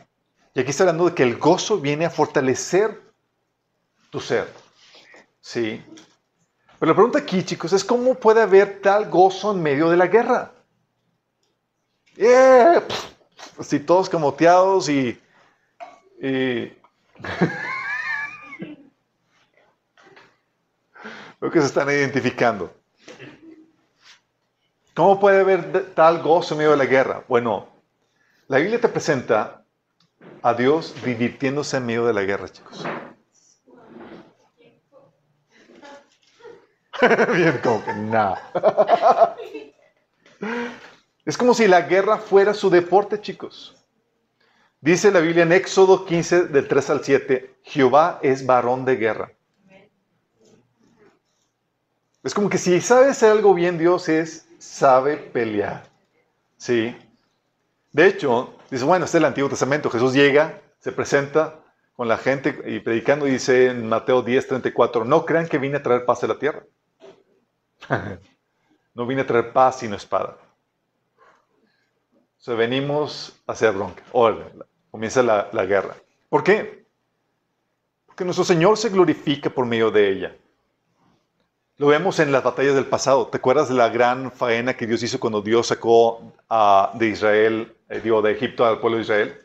Y 0.53 0.59
aquí 0.59 0.69
está 0.69 0.83
hablando 0.83 1.05
de 1.09 1.15
que 1.15 1.23
el 1.23 1.39
gozo 1.39 1.79
viene 1.79 2.05
a 2.05 2.11
fortalecer 2.11 3.01
tu 4.11 4.19
ser. 4.19 4.47
Sí. 5.41 5.83
Pero 6.77 6.91
la 6.91 6.95
pregunta 6.95 7.17
aquí, 7.17 7.43
chicos, 7.43 7.73
es 7.73 7.83
cómo 7.83 8.13
puede 8.13 8.43
haber 8.43 8.81
tal 8.83 9.09
gozo 9.09 9.51
en 9.53 9.63
medio 9.63 9.89
de 9.89 9.97
la 9.97 10.05
guerra. 10.05 10.51
Yeah. 12.17 12.83
Así 13.57 13.79
todos 13.79 14.09
camoteados 14.09 14.89
y... 14.89 15.19
y 16.21 16.71
Creo 21.43 21.51
que 21.51 21.59
se 21.59 21.67
están 21.67 21.89
identificando. 21.89 22.73
¿Cómo 24.93 25.19
puede 25.19 25.41
haber 25.41 25.93
tal 25.93 26.21
gozo 26.21 26.53
en 26.53 26.59
medio 26.59 26.71
de 26.71 26.77
la 26.77 26.85
guerra? 26.85 27.25
Bueno, 27.27 27.67
la 28.47 28.59
Biblia 28.59 28.79
te 28.79 28.87
presenta 28.87 29.61
a 30.41 30.53
Dios 30.53 30.95
divirtiéndose 31.03 31.75
en 31.75 31.85
medio 31.85 32.05
de 32.05 32.13
la 32.13 32.21
guerra, 32.21 32.47
chicos. 32.47 32.85
Bien, 37.35 37.59
como 37.61 37.83
que 37.83 37.93
nada. 37.93 39.35
es 41.25 41.37
como 41.37 41.53
si 41.53 41.67
la 41.67 41.81
guerra 41.81 42.19
fuera 42.19 42.53
su 42.53 42.69
deporte, 42.69 43.19
chicos. 43.19 43.75
Dice 44.79 45.11
la 45.11 45.19
Biblia 45.19 45.43
en 45.43 45.51
Éxodo 45.51 46.05
15, 46.05 46.45
del 46.45 46.69
3 46.69 46.89
al 46.89 47.03
7, 47.03 47.55
Jehová 47.63 48.19
es 48.21 48.45
varón 48.45 48.85
de 48.85 48.95
guerra. 48.95 49.33
Es 52.23 52.33
como 52.33 52.49
que 52.49 52.57
si 52.57 52.79
sabe 52.79 53.09
hacer 53.09 53.31
algo 53.31 53.53
bien, 53.53 53.77
Dios 53.77 54.07
es, 54.07 54.47
sabe 54.57 55.17
pelear. 55.17 55.83
¿Sí? 56.57 56.95
De 57.91 58.07
hecho, 58.07 58.53
dice, 58.71 58.85
bueno, 58.85 59.03
este 59.03 59.17
es 59.17 59.21
el 59.21 59.25
Antiguo 59.25 59.49
Testamento. 59.49 59.89
Jesús 59.89 60.13
llega, 60.13 60.61
se 60.79 60.93
presenta 60.93 61.59
con 61.97 62.07
la 62.07 62.17
gente 62.17 62.61
y 62.65 62.79
predicando, 62.79 63.25
dice 63.25 63.67
en 63.67 63.87
Mateo 63.89 64.21
10, 64.21 64.47
34, 64.47 65.03
no 65.03 65.25
crean 65.25 65.47
que 65.47 65.57
vine 65.57 65.77
a 65.77 65.83
traer 65.83 66.05
paz 66.05 66.23
a 66.23 66.27
la 66.27 66.39
tierra. 66.39 66.63
no 68.93 69.05
vine 69.05 69.21
a 69.21 69.27
traer 69.27 69.51
paz 69.51 69.79
sino 69.79 69.97
espada. 69.97 70.37
O 71.19 72.41
sea, 72.41 72.55
venimos 72.55 73.37
a 73.45 73.51
hacer 73.51 73.73
bronca. 73.73 74.01
Órale, 74.13 74.45
comienza 74.89 75.21
la, 75.21 75.49
la 75.51 75.65
guerra. 75.65 75.95
¿Por 76.29 76.43
qué? 76.43 76.85
Porque 78.05 78.23
nuestro 78.23 78.45
Señor 78.45 78.77
se 78.77 78.89
glorifica 78.89 79.49
por 79.49 79.65
medio 79.65 79.91
de 79.91 80.09
ella. 80.09 80.35
Lo 81.77 81.87
vemos 81.87 82.19
en 82.19 82.31
las 82.31 82.43
batallas 82.43 82.75
del 82.75 82.85
pasado. 82.85 83.27
¿Te 83.27 83.37
acuerdas 83.37 83.67
de 83.67 83.73
la 83.73 83.89
gran 83.89 84.31
faena 84.31 84.75
que 84.75 84.85
Dios 84.85 85.01
hizo 85.01 85.19
cuando 85.19 85.41
Dios 85.41 85.67
sacó 85.67 86.33
de 86.93 87.07
Israel, 87.07 87.75
eh, 87.89 87.99
digo, 87.99 88.21
de 88.21 88.31
Egipto 88.31 88.63
al 88.63 88.79
pueblo 88.79 88.97
de 88.97 89.03
Israel? 89.03 89.39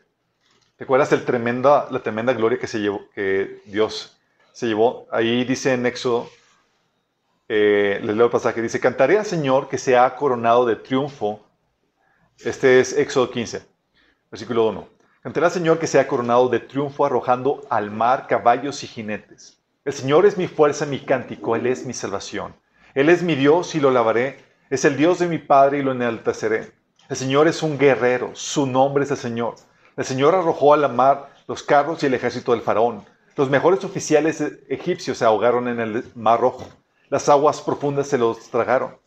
¿Te 0.77 0.85
acuerdas 0.85 1.09
de 1.09 1.17
tremenda, 1.19 1.89
la 1.91 2.03
tremenda 2.03 2.35
gloria 2.35 2.59
que, 2.59 2.67
se 2.67 2.81
llevó, 2.81 3.09
que 3.15 3.63
Dios 3.65 4.19
se 4.53 4.67
llevó? 4.67 5.07
Ahí 5.11 5.43
dice 5.45 5.73
en 5.73 5.87
Éxodo, 5.87 6.29
eh, 7.49 7.99
les 8.03 8.15
leo 8.15 8.27
el 8.27 8.31
pasaje, 8.31 8.61
dice, 8.61 8.79
cantaré 8.79 9.19
al 9.19 9.25
Señor 9.25 9.71
que 9.71 9.79
se 9.79 9.97
ha 9.97 10.15
coronado 10.15 10.67
de 10.67 10.77
triunfo. 10.77 11.41
Este 12.41 12.79
es 12.79 12.95
Éxodo 12.95 13.31
15, 13.31 13.63
versículo 14.31 14.69
1. 14.69 14.87
Cantaré 15.23 15.47
al 15.47 15.53
Señor 15.53 15.79
que 15.79 15.87
se 15.87 15.99
ha 15.99 16.07
coronado 16.07 16.51
de 16.51 16.61
triunfo 16.61 17.07
arrojando 17.07 17.65
al 17.71 17.91
mar 17.91 18.27
caballos 18.27 18.85
y 18.85 18.87
jinetes. 18.87 19.59
El 19.89 19.95
Señor 19.95 20.27
es 20.27 20.37
mi 20.37 20.49
fuerza, 20.49 20.85
mi 20.85 20.99
cántico, 20.99 21.57
Él 21.57 21.67
es 21.67 21.87
mi 21.87 21.95
salvación. 21.95 22.55
Él 22.95 23.09
es 23.09 23.23
mi 23.23 23.35
Dios 23.35 23.75
y 23.75 23.81
lo 23.81 23.91
lavaré. 23.91 24.37
Es 24.69 24.85
el 24.85 24.99
Dios 24.99 25.19
de 25.19 25.29
mi 25.29 25.39
Padre 25.39 25.79
y 25.79 25.83
lo 25.83 25.93
enalteceré. 25.93 26.73
El 27.09 27.17
Señor 27.17 27.49
es 27.49 27.63
un 27.63 27.79
guerrero, 27.79 28.33
su 28.35 28.67
nombre 28.67 29.05
es 29.05 29.11
el 29.13 29.17
Señor. 29.17 29.55
El 29.97 30.05
Señor 30.05 30.35
arrojó 30.35 30.75
a 30.75 30.77
la 30.77 30.89
mar 30.89 31.31
los 31.47 31.63
carros 31.63 32.03
y 32.03 32.07
el 32.07 32.13
ejército 32.13 32.53
del 32.53 32.61
faraón. 32.61 33.03
Los 33.35 33.49
mejores 33.49 33.83
oficiales 33.83 34.45
egipcios 34.69 35.17
se 35.17 35.25
ahogaron 35.25 35.69
en 35.69 35.81
el 35.81 36.05
mar 36.15 36.39
rojo. 36.39 36.69
Las 37.09 37.31
aguas 37.31 37.63
profundas 37.63 38.09
se 38.09 38.19
los 38.19 38.51
tragaron. 38.51 38.99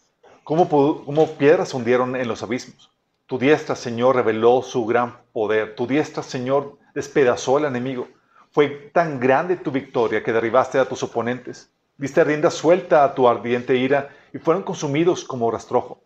Como, 0.43 0.67
como 0.67 1.27
piedras 1.33 1.75
hundieron 1.75 2.15
en 2.15 2.27
los 2.27 2.41
abismos. 2.41 2.89
Tu 3.27 3.37
diestra, 3.37 3.75
Señor, 3.75 4.15
reveló 4.15 4.63
su 4.63 4.83
gran 4.87 5.15
poder. 5.31 5.75
Tu 5.75 5.85
diestra, 5.85 6.23
Señor, 6.23 6.79
despedazó 6.95 7.57
al 7.57 7.65
enemigo. 7.65 8.07
Fue 8.53 8.67
tan 8.91 9.17
grande 9.17 9.55
tu 9.55 9.71
victoria 9.71 10.21
que 10.21 10.33
derribaste 10.33 10.77
a 10.77 10.83
tus 10.83 11.01
oponentes. 11.03 11.71
Diste 11.97 12.21
rienda 12.21 12.51
suelta 12.51 13.05
a 13.05 13.15
tu 13.15 13.25
ardiente 13.25 13.77
ira 13.77 14.09
y 14.33 14.39
fueron 14.39 14.63
consumidos 14.63 15.23
como 15.23 15.49
rastrojo. 15.49 16.03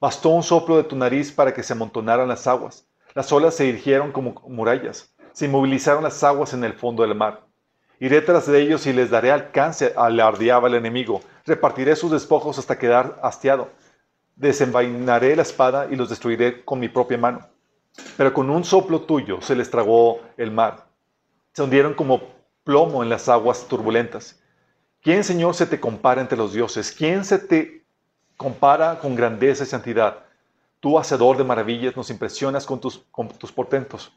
Bastó 0.00 0.30
un 0.30 0.42
soplo 0.42 0.76
de 0.78 0.82
tu 0.82 0.96
nariz 0.96 1.30
para 1.30 1.54
que 1.54 1.62
se 1.62 1.74
amontonaran 1.74 2.26
las 2.26 2.48
aguas. 2.48 2.88
Las 3.14 3.30
olas 3.30 3.54
se 3.54 3.68
erigieron 3.68 4.10
como 4.10 4.34
murallas. 4.48 5.14
Se 5.32 5.44
inmovilizaron 5.44 6.02
las 6.02 6.24
aguas 6.24 6.54
en 6.54 6.64
el 6.64 6.72
fondo 6.72 7.04
del 7.04 7.14
mar. 7.14 7.44
Iré 8.00 8.20
tras 8.20 8.48
de 8.48 8.60
ellos 8.60 8.84
y 8.88 8.92
les 8.92 9.10
daré 9.10 9.30
alcance, 9.30 9.92
alardeaba 9.96 10.66
el 10.66 10.74
enemigo. 10.74 11.20
Repartiré 11.44 11.94
sus 11.94 12.10
despojos 12.10 12.58
hasta 12.58 12.80
quedar 12.80 13.20
hastiado. 13.22 13.68
Desenvainaré 14.34 15.36
la 15.36 15.42
espada 15.42 15.86
y 15.88 15.94
los 15.94 16.08
destruiré 16.08 16.64
con 16.64 16.80
mi 16.80 16.88
propia 16.88 17.16
mano. 17.16 17.46
Pero 18.16 18.34
con 18.34 18.50
un 18.50 18.64
soplo 18.64 19.02
tuyo 19.02 19.40
se 19.40 19.54
les 19.54 19.70
tragó 19.70 20.20
el 20.36 20.50
mar 20.50 20.85
se 21.56 21.62
hundieron 21.62 21.94
como 21.94 22.20
plomo 22.64 23.02
en 23.02 23.08
las 23.08 23.30
aguas 23.30 23.66
turbulentas. 23.66 24.38
¿Quién, 25.00 25.24
Señor, 25.24 25.54
se 25.54 25.64
te 25.64 25.80
compara 25.80 26.20
entre 26.20 26.36
los 26.36 26.52
dioses? 26.52 26.92
¿Quién 26.92 27.24
se 27.24 27.38
te 27.38 27.86
compara 28.36 28.98
con 28.98 29.16
grandeza 29.16 29.64
y 29.64 29.66
santidad? 29.66 30.26
Tú, 30.80 30.98
hacedor 30.98 31.38
de 31.38 31.44
maravillas, 31.44 31.96
nos 31.96 32.10
impresionas 32.10 32.66
con 32.66 32.78
tus, 32.78 32.98
con 33.10 33.28
tus 33.28 33.52
portentos. 33.52 34.12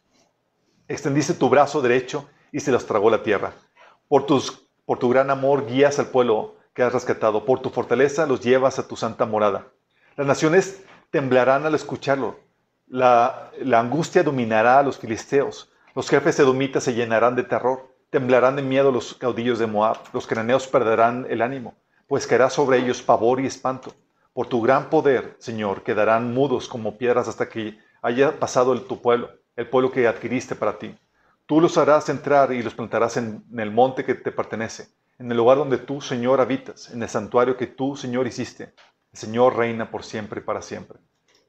Extendiste 0.89 1.33
tu 1.33 1.47
brazo 1.47 1.81
derecho 1.81 2.27
y 2.51 2.59
se 2.59 2.73
los 2.73 2.85
tragó 2.85 3.09
la 3.09 3.23
tierra. 3.23 3.53
Por, 4.09 4.25
tus, 4.25 4.67
por 4.85 4.99
tu 4.99 5.07
gran 5.07 5.29
amor 5.29 5.65
guías 5.65 5.97
al 5.97 6.07
pueblo 6.07 6.57
que 6.73 6.83
has 6.83 6.91
rescatado. 6.91 7.45
Por 7.45 7.61
tu 7.61 7.69
fortaleza 7.69 8.25
los 8.25 8.41
llevas 8.41 8.79
a 8.79 8.87
tu 8.89 8.97
santa 8.97 9.25
morada. 9.25 9.67
Las 10.17 10.27
naciones 10.27 10.83
temblarán 11.09 11.65
al 11.65 11.73
escucharlo. 11.73 12.37
La, 12.87 13.49
la 13.61 13.79
angustia 13.79 14.23
dominará 14.23 14.79
a 14.79 14.83
los 14.83 14.97
filisteos. 14.97 15.68
Los 15.99 16.09
jefes 16.09 16.39
edomitas 16.39 16.85
se 16.85 16.93
llenarán 16.93 17.35
de 17.35 17.43
terror, 17.43 17.93
temblarán 18.09 18.55
de 18.55 18.61
miedo 18.61 18.89
los 18.89 19.15
caudillos 19.15 19.59
de 19.59 19.67
Moab, 19.67 19.97
los 20.13 20.27
cananeos 20.27 20.65
perderán 20.65 21.27
el 21.29 21.41
ánimo, 21.41 21.75
pues 22.07 22.25
caerá 22.25 22.49
sobre 22.49 22.77
ellos 22.77 23.01
pavor 23.01 23.41
y 23.41 23.45
espanto. 23.45 23.93
Por 24.31 24.47
tu 24.47 24.61
gran 24.61 24.89
poder, 24.89 25.35
Señor, 25.39 25.83
quedarán 25.83 26.33
mudos 26.33 26.69
como 26.69 26.97
piedras 26.97 27.27
hasta 27.27 27.49
que 27.49 27.77
haya 28.01 28.39
pasado 28.39 28.71
el, 28.71 28.85
tu 28.85 29.01
pueblo, 29.01 29.29
el 29.57 29.67
pueblo 29.67 29.91
que 29.91 30.07
adquiriste 30.07 30.55
para 30.55 30.79
ti. 30.79 30.97
Tú 31.45 31.59
los 31.59 31.77
harás 31.77 32.07
entrar 32.07 32.53
y 32.53 32.63
los 32.63 32.75
plantarás 32.75 33.17
en, 33.17 33.43
en 33.51 33.59
el 33.59 33.71
monte 33.71 34.05
que 34.05 34.15
te 34.15 34.31
pertenece, 34.31 34.87
en 35.17 35.29
el 35.29 35.35
lugar 35.35 35.57
donde 35.57 35.79
tú, 35.79 35.99
Señor, 35.99 36.39
habitas, 36.39 36.91
en 36.91 37.03
el 37.03 37.09
santuario 37.09 37.57
que 37.57 37.67
tú, 37.67 37.97
Señor, 37.97 38.25
hiciste. 38.25 38.73
El 39.11 39.19
Señor 39.19 39.57
reina 39.57 39.91
por 39.91 40.05
siempre 40.05 40.39
y 40.39 40.43
para 40.45 40.61
siempre. 40.61 40.97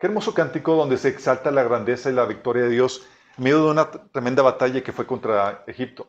Qué 0.01 0.09
hermoso 0.09 0.35
cántico 0.35 0.75
donde 0.75 0.97
se 0.97 1.07
exalta 1.07 1.53
la 1.53 1.63
grandeza 1.63 2.11
y 2.11 2.15
la 2.15 2.27
victoria 2.27 2.65
de 2.65 2.71
Dios 2.71 3.07
medio 3.41 3.65
de 3.65 3.71
una 3.71 3.91
tremenda 3.91 4.43
batalla 4.43 4.83
que 4.83 4.93
fue 4.93 5.07
contra 5.07 5.65
Egipto. 5.67 6.07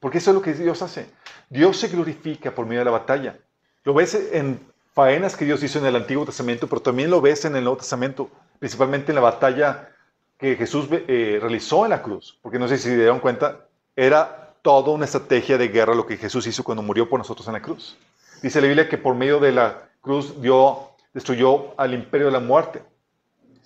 Porque 0.00 0.18
eso 0.18 0.30
es 0.30 0.34
lo 0.34 0.42
que 0.42 0.52
Dios 0.52 0.82
hace. 0.82 1.06
Dios 1.48 1.76
se 1.76 1.88
glorifica 1.88 2.50
por 2.50 2.66
medio 2.66 2.80
de 2.80 2.86
la 2.86 2.90
batalla. 2.90 3.38
Lo 3.84 3.94
ves 3.94 4.14
en 4.32 4.60
faenas 4.92 5.36
que 5.36 5.44
Dios 5.44 5.62
hizo 5.62 5.78
en 5.78 5.86
el 5.86 5.96
Antiguo 5.96 6.26
Testamento, 6.26 6.66
pero 6.66 6.82
también 6.82 7.08
lo 7.08 7.20
ves 7.20 7.44
en 7.44 7.54
el 7.54 7.62
Nuevo 7.62 7.78
Testamento, 7.78 8.30
principalmente 8.58 9.12
en 9.12 9.16
la 9.16 9.22
batalla 9.22 9.90
que 10.36 10.56
Jesús 10.56 10.88
eh, 10.90 11.38
realizó 11.40 11.84
en 11.84 11.90
la 11.90 12.02
cruz. 12.02 12.36
Porque 12.42 12.58
no 12.58 12.66
sé 12.66 12.78
si 12.78 12.88
se 12.88 12.96
dieron 12.96 13.20
cuenta, 13.20 13.66
era 13.94 14.54
toda 14.62 14.90
una 14.90 15.04
estrategia 15.04 15.56
de 15.58 15.68
guerra 15.68 15.94
lo 15.94 16.06
que 16.06 16.16
Jesús 16.16 16.46
hizo 16.48 16.64
cuando 16.64 16.82
murió 16.82 17.08
por 17.08 17.18
nosotros 17.18 17.46
en 17.46 17.52
la 17.52 17.62
cruz. 17.62 17.96
Dice 18.42 18.60
la 18.60 18.66
Biblia 18.66 18.88
que 18.88 18.98
por 18.98 19.14
medio 19.14 19.38
de 19.38 19.52
la 19.52 19.88
cruz 20.00 20.40
dio, 20.42 20.90
destruyó 21.14 21.78
al 21.78 21.94
imperio 21.94 22.26
de 22.26 22.32
la 22.32 22.40
muerte, 22.40 22.82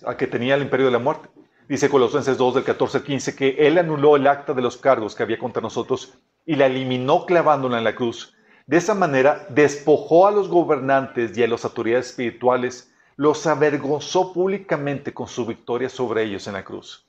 al 0.05 0.17
que 0.17 0.27
tenía 0.27 0.53
el 0.53 0.61
imperio 0.61 0.85
de 0.85 0.91
la 0.91 0.99
muerte. 0.99 1.29
Dice 1.67 1.89
Colosenses 1.89 2.37
2 2.37 2.55
del 2.55 2.63
14 2.63 2.99
al 2.99 3.03
15 3.03 3.35
que 3.35 3.67
Él 3.67 3.77
anuló 3.77 4.15
el 4.15 4.25
acta 4.27 4.53
de 4.53 4.61
los 4.61 4.77
cargos 4.77 5.15
que 5.15 5.23
había 5.23 5.37
contra 5.37 5.61
nosotros 5.61 6.13
y 6.45 6.55
la 6.55 6.67
eliminó 6.67 7.25
clavándola 7.25 7.77
en 7.77 7.83
la 7.83 7.93
cruz. 7.93 8.33
De 8.67 8.77
esa 8.77 8.93
manera 8.93 9.45
despojó 9.49 10.27
a 10.27 10.31
los 10.31 10.47
gobernantes 10.47 11.37
y 11.37 11.43
a 11.43 11.47
las 11.47 11.65
autoridades 11.65 12.07
espirituales, 12.07 12.93
los 13.17 13.45
avergonzó 13.47 14.31
públicamente 14.31 15.13
con 15.13 15.27
su 15.27 15.45
victoria 15.45 15.89
sobre 15.89 16.23
ellos 16.23 16.47
en 16.47 16.53
la 16.53 16.63
cruz. 16.63 17.05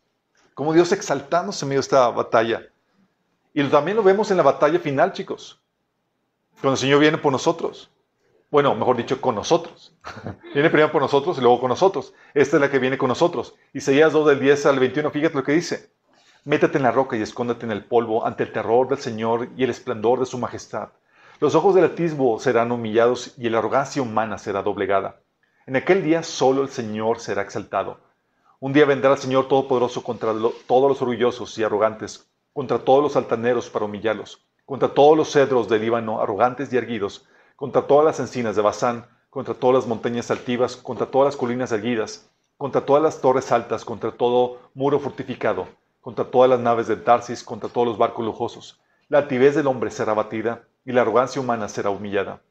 Como 0.54 0.72
Dios 0.72 0.90
exaltándose 0.90 1.64
en 1.64 1.68
medio 1.68 1.78
de 1.80 1.82
esta 1.82 2.08
batalla. 2.08 2.62
Y 3.54 3.62
también 3.64 3.96
lo 3.96 4.02
vemos 4.02 4.28
en 4.32 4.38
la 4.38 4.42
batalla 4.42 4.80
final, 4.80 5.12
chicos. 5.12 5.60
Cuando 6.60 6.72
el 6.72 6.78
Señor 6.78 6.98
viene 6.98 7.18
por 7.18 7.30
nosotros. 7.30 7.90
Bueno, 8.50 8.74
mejor 8.74 8.96
dicho, 8.96 9.20
con 9.20 9.34
nosotros. 9.34 9.94
viene 10.54 10.70
primero 10.70 10.90
por 10.90 11.02
nosotros 11.02 11.36
y 11.36 11.42
luego 11.42 11.60
con 11.60 11.68
nosotros. 11.68 12.14
Esta 12.32 12.56
es 12.56 12.60
la 12.60 12.70
que 12.70 12.78
viene 12.78 12.96
con 12.96 13.08
nosotros. 13.08 13.54
Isaías 13.74 14.12
2 14.12 14.26
del 14.26 14.40
10 14.40 14.66
al 14.66 14.78
21, 14.78 15.10
fíjate 15.10 15.34
lo 15.34 15.44
que 15.44 15.52
dice. 15.52 15.90
Métete 16.44 16.78
en 16.78 16.84
la 16.84 16.90
roca 16.90 17.16
y 17.16 17.20
escóndete 17.20 17.66
en 17.66 17.72
el 17.72 17.84
polvo 17.84 18.24
ante 18.24 18.44
el 18.44 18.52
terror 18.52 18.88
del 18.88 18.98
Señor 18.98 19.50
y 19.54 19.64
el 19.64 19.70
esplendor 19.70 20.20
de 20.20 20.26
su 20.26 20.38
majestad. 20.38 20.88
Los 21.40 21.54
ojos 21.54 21.74
del 21.74 21.84
atisbo 21.84 22.40
serán 22.40 22.72
humillados 22.72 23.34
y 23.36 23.50
la 23.50 23.58
arrogancia 23.58 24.00
humana 24.00 24.38
será 24.38 24.62
doblegada. 24.62 25.20
En 25.66 25.76
aquel 25.76 26.02
día 26.02 26.22
solo 26.22 26.62
el 26.62 26.70
Señor 26.70 27.20
será 27.20 27.42
exaltado. 27.42 28.00
Un 28.60 28.72
día 28.72 28.86
vendrá 28.86 29.12
el 29.12 29.18
Señor 29.18 29.46
Todopoderoso 29.46 30.02
contra 30.02 30.32
todos 30.66 30.88
los 30.88 31.02
orgullosos 31.02 31.58
y 31.58 31.64
arrogantes, 31.64 32.26
contra 32.54 32.78
todos 32.78 33.02
los 33.02 33.16
altaneros 33.16 33.68
para 33.68 33.84
humillarlos, 33.84 34.42
contra 34.64 34.88
todos 34.88 35.16
los 35.16 35.30
cedros 35.30 35.68
del 35.68 35.82
Líbano 35.82 36.20
arrogantes 36.20 36.72
y 36.72 36.76
erguidos, 36.78 37.28
contra 37.58 37.88
todas 37.88 38.04
las 38.04 38.20
encinas 38.20 38.54
de 38.54 38.62
Bazán, 38.62 39.04
contra 39.30 39.52
todas 39.52 39.74
las 39.74 39.86
montañas 39.88 40.30
altivas, 40.30 40.76
contra 40.76 41.06
todas 41.06 41.26
las 41.26 41.36
colinas 41.36 41.72
erguidas, 41.72 42.30
contra 42.56 42.86
todas 42.86 43.02
las 43.02 43.20
torres 43.20 43.50
altas, 43.50 43.84
contra 43.84 44.12
todo 44.12 44.60
muro 44.74 45.00
fortificado, 45.00 45.66
contra 46.00 46.26
todas 46.26 46.48
las 46.48 46.60
naves 46.60 46.86
de 46.86 46.94
Tarsis, 46.94 47.42
contra 47.42 47.68
todos 47.68 47.88
los 47.88 47.98
barcos 47.98 48.24
lujosos. 48.24 48.80
La 49.08 49.18
altivez 49.18 49.56
del 49.56 49.66
hombre 49.66 49.90
será 49.90 50.14
batida 50.14 50.68
y 50.84 50.92
la 50.92 51.00
arrogancia 51.00 51.40
humana 51.42 51.68
será 51.68 51.90
humillada. 51.90 52.42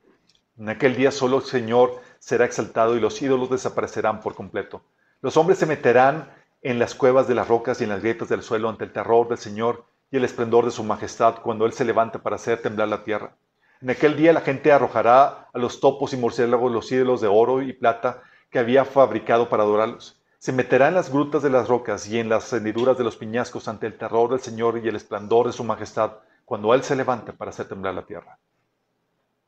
En 0.57 0.67
aquel 0.67 0.97
día 0.97 1.11
solo 1.11 1.37
el 1.37 1.43
Señor 1.43 2.01
será 2.19 2.43
exaltado 2.43 2.97
y 2.97 2.99
los 2.99 3.21
ídolos 3.21 3.49
desaparecerán 3.49 4.19
por 4.19 4.35
completo. 4.35 4.81
Los 5.21 5.37
hombres 5.37 5.57
se 5.57 5.65
meterán 5.65 6.29
en 6.61 6.79
las 6.79 6.95
cuevas 6.95 7.29
de 7.29 7.35
las 7.35 7.47
rocas 7.47 7.79
y 7.79 7.85
en 7.85 7.91
las 7.91 8.01
grietas 8.01 8.27
del 8.27 8.43
suelo 8.43 8.67
ante 8.67 8.83
el 8.83 8.91
terror 8.91 9.29
del 9.29 9.37
Señor 9.37 9.85
y 10.11 10.17
el 10.17 10.25
esplendor 10.25 10.65
de 10.65 10.71
su 10.71 10.83
majestad 10.83 11.35
cuando 11.41 11.65
Él 11.65 11.71
se 11.71 11.85
levanta 11.85 12.19
para 12.19 12.35
hacer 12.35 12.61
temblar 12.61 12.89
la 12.89 13.05
tierra. 13.05 13.37
En 13.81 13.89
aquel 13.89 14.17
día 14.17 14.33
la 14.33 14.41
gente 14.41 14.71
arrojará 14.71 15.49
a 15.53 15.59
los 15.59 15.79
topos 15.79 16.13
y 16.13 16.17
murciélagos 16.17 16.71
los 16.71 16.91
ídolos 16.91 17.21
de 17.21 17.27
oro 17.27 17.61
y 17.61 17.73
plata 17.73 18.23
que 18.49 18.59
había 18.59 18.85
fabricado 18.85 19.49
para 19.49 19.63
adorarlos. 19.63 20.21
Se 20.39 20.51
meterá 20.51 20.87
en 20.87 20.95
las 20.95 21.11
grutas 21.11 21.43
de 21.43 21.49
las 21.49 21.67
rocas 21.67 22.07
y 22.07 22.19
en 22.19 22.29
las 22.29 22.51
hendiduras 22.53 22.97
de 22.97 23.03
los 23.03 23.17
piñascos 23.17 23.67
ante 23.67 23.87
el 23.87 23.97
terror 23.97 24.29
del 24.29 24.39
Señor 24.39 24.79
y 24.83 24.87
el 24.87 24.95
esplendor 24.95 25.47
de 25.47 25.53
su 25.53 25.63
majestad 25.63 26.13
cuando 26.45 26.73
Él 26.73 26.83
se 26.83 26.95
levante 26.95 27.33
para 27.33 27.49
hacer 27.49 27.67
temblar 27.67 27.93
la 27.93 28.05
tierra. 28.05 28.39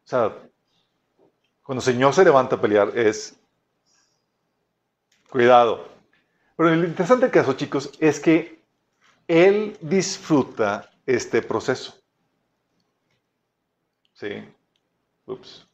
O 0.03 0.07
sea, 0.07 0.35
cuando 1.63 1.79
el 1.79 1.85
Señor 1.85 2.13
se 2.13 2.23
levanta 2.23 2.55
a 2.55 2.61
pelear 2.61 2.97
es 2.97 3.39
cuidado. 5.29 5.87
Pero 6.57 6.75
lo 6.75 6.85
interesante 6.85 7.29
caso, 7.31 7.53
chicos, 7.53 7.91
es 7.99 8.19
que 8.19 8.61
Él 9.27 9.77
disfruta 9.81 10.89
este 11.05 11.41
proceso. 11.41 11.98
Sí. 14.19 14.43
Ups. 15.27 15.65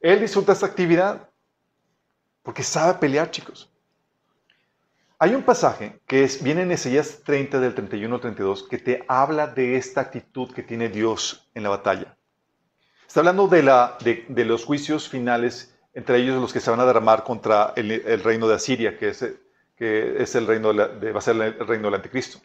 Él 0.00 0.20
disfruta 0.20 0.52
esta 0.52 0.66
actividad 0.66 1.26
porque 2.42 2.62
sabe 2.62 2.98
pelear, 2.98 3.30
chicos. 3.30 3.70
Hay 5.18 5.34
un 5.34 5.42
pasaje 5.42 6.00
que 6.06 6.24
es, 6.24 6.42
viene 6.42 6.62
en 6.62 6.72
Ezeías 6.72 7.22
30 7.24 7.60
del 7.60 7.74
31 7.74 8.14
al 8.14 8.20
32 8.20 8.68
que 8.68 8.78
te 8.78 9.04
habla 9.08 9.46
de 9.46 9.76
esta 9.76 10.02
actitud 10.02 10.52
que 10.52 10.62
tiene 10.62 10.88
Dios 10.90 11.48
en 11.54 11.62
la 11.62 11.70
batalla. 11.70 12.16
Está 13.06 13.20
hablando 13.20 13.46
de, 13.46 13.62
la, 13.62 13.96
de, 14.00 14.44
los 14.44 14.64
juicios 14.64 15.08
finales, 15.08 15.74
entre 15.94 16.18
ellos 16.18 16.40
los 16.40 16.52
que 16.52 16.60
se 16.60 16.70
van 16.70 16.80
a 16.80 16.84
derramar 16.84 17.24
contra 17.24 17.72
el, 17.76 18.22
reino 18.22 18.48
de 18.48 18.54
Asiria, 18.54 18.98
que 18.98 19.10
es, 19.10 19.24
que 19.76 20.22
es 20.22 20.34
el 20.34 20.46
reino 20.46 20.74
de, 20.74 21.12
va 21.12 21.18
a 21.20 21.22
ser 21.22 21.36
el 21.36 21.66
reino 21.66 21.86
del 21.86 21.94
anticristo. 21.94 22.38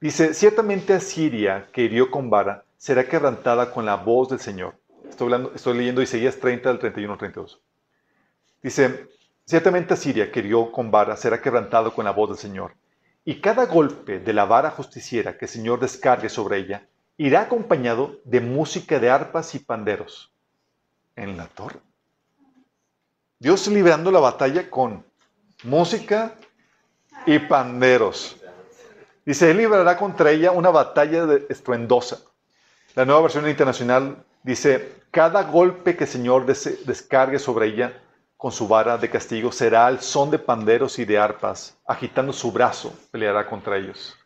Dice, 0.00 0.32
ciertamente 0.32 0.94
Asiria, 0.94 1.68
que 1.72 1.82
hirió 1.82 2.10
con 2.10 2.30
vara, 2.30 2.64
será 2.78 3.06
quebrantada 3.06 3.70
con 3.70 3.84
la 3.84 3.96
voz 3.96 4.30
del 4.30 4.40
Señor. 4.40 4.78
Estoy, 5.08 5.26
hablando, 5.26 5.52
estoy 5.54 5.76
leyendo 5.76 6.00
Isaías 6.00 6.38
30 6.38 6.70
del 6.70 6.78
31 6.78 7.12
al 7.12 7.18
32. 7.18 7.60
Dice, 8.62 9.08
Ciertamente 9.44 9.94
Asiria, 9.94 10.30
que 10.30 10.40
hirió 10.40 10.70
con 10.70 10.90
vara, 10.90 11.16
será 11.16 11.40
quebrantado 11.40 11.94
con 11.94 12.04
la 12.04 12.10
voz 12.10 12.28
del 12.28 12.38
Señor. 12.38 12.74
Y 13.24 13.40
cada 13.40 13.66
golpe 13.66 14.20
de 14.20 14.32
la 14.32 14.44
vara 14.44 14.70
justiciera 14.70 15.36
que 15.36 15.46
el 15.46 15.50
Señor 15.50 15.80
descargue 15.80 16.28
sobre 16.28 16.58
ella 16.58 16.86
irá 17.16 17.40
acompañado 17.40 18.20
de 18.24 18.40
música 18.40 18.98
de 18.98 19.10
arpas 19.10 19.54
y 19.54 19.58
panderos 19.58 20.32
en 21.16 21.36
la 21.36 21.46
torre. 21.46 21.80
Dios 23.38 23.66
librando 23.68 24.10
la 24.10 24.20
batalla 24.20 24.70
con 24.70 25.04
música 25.64 26.34
y 27.26 27.38
panderos. 27.38 28.36
Dice, 29.24 29.50
Él 29.50 29.58
librará 29.58 29.96
contra 29.96 30.30
ella 30.30 30.52
una 30.52 30.70
batalla 30.70 31.26
estruendosa. 31.48 32.20
La 32.98 33.04
nueva 33.04 33.22
versión 33.22 33.48
internacional 33.48 34.24
dice, 34.42 35.02
cada 35.12 35.44
golpe 35.44 35.96
que 35.96 36.02
el 36.02 36.10
Señor 36.10 36.46
descargue 36.46 37.38
sobre 37.38 37.68
ella 37.68 38.02
con 38.36 38.50
su 38.50 38.66
vara 38.66 38.98
de 38.98 39.08
castigo, 39.08 39.52
será 39.52 39.86
al 39.86 40.00
son 40.00 40.32
de 40.32 40.40
panderos 40.40 40.98
y 40.98 41.04
de 41.04 41.16
arpas, 41.16 41.78
agitando 41.86 42.32
su 42.32 42.50
brazo, 42.50 42.92
peleará 43.12 43.46
contra 43.46 43.76
ellos. 43.76 44.16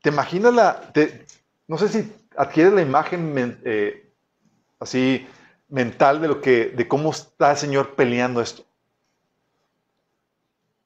¿Te 0.00 0.08
imaginas 0.08 0.54
la... 0.54 0.90
no 1.68 1.76
sé 1.76 1.88
si 1.90 2.10
adquieres 2.34 2.72
la 2.72 2.80
imagen 2.80 3.60
eh, 3.62 4.10
así 4.80 5.28
mental 5.68 6.22
de, 6.22 6.28
lo 6.28 6.40
que, 6.40 6.70
de 6.70 6.88
cómo 6.88 7.10
está 7.10 7.50
el 7.50 7.58
Señor 7.58 7.94
peleando 7.94 8.40
esto? 8.40 8.64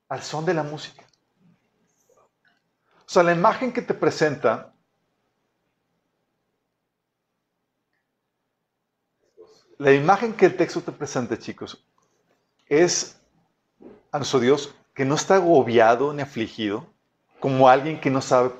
Al 0.09 0.21
son 0.21 0.45
de 0.45 0.55
la 0.55 0.65
música. 0.65 1.05
O 2.09 3.13
sea, 3.13 3.23
la 3.23 3.33
imagen 3.33 3.73
que 3.73 3.83
te 3.83 3.95
presenta 3.95 4.70
La 9.81 9.95
imagen 9.95 10.35
que 10.35 10.45
el 10.45 10.59
texto 10.59 10.83
te 10.83 10.93
presenta, 10.93 11.39
chicos, 11.39 11.83
es 12.69 13.19
a 14.13 14.19
nuestro 14.19 14.39
Dios 14.39 14.75
que 14.93 15.07
no 15.07 15.15
está 15.15 15.37
agobiado 15.37 16.13
ni 16.13 16.21
afligido, 16.21 16.85
como 17.39 17.67
alguien 17.67 17.99
que 17.99 18.11
no 18.11 18.21
sabe 18.21 18.51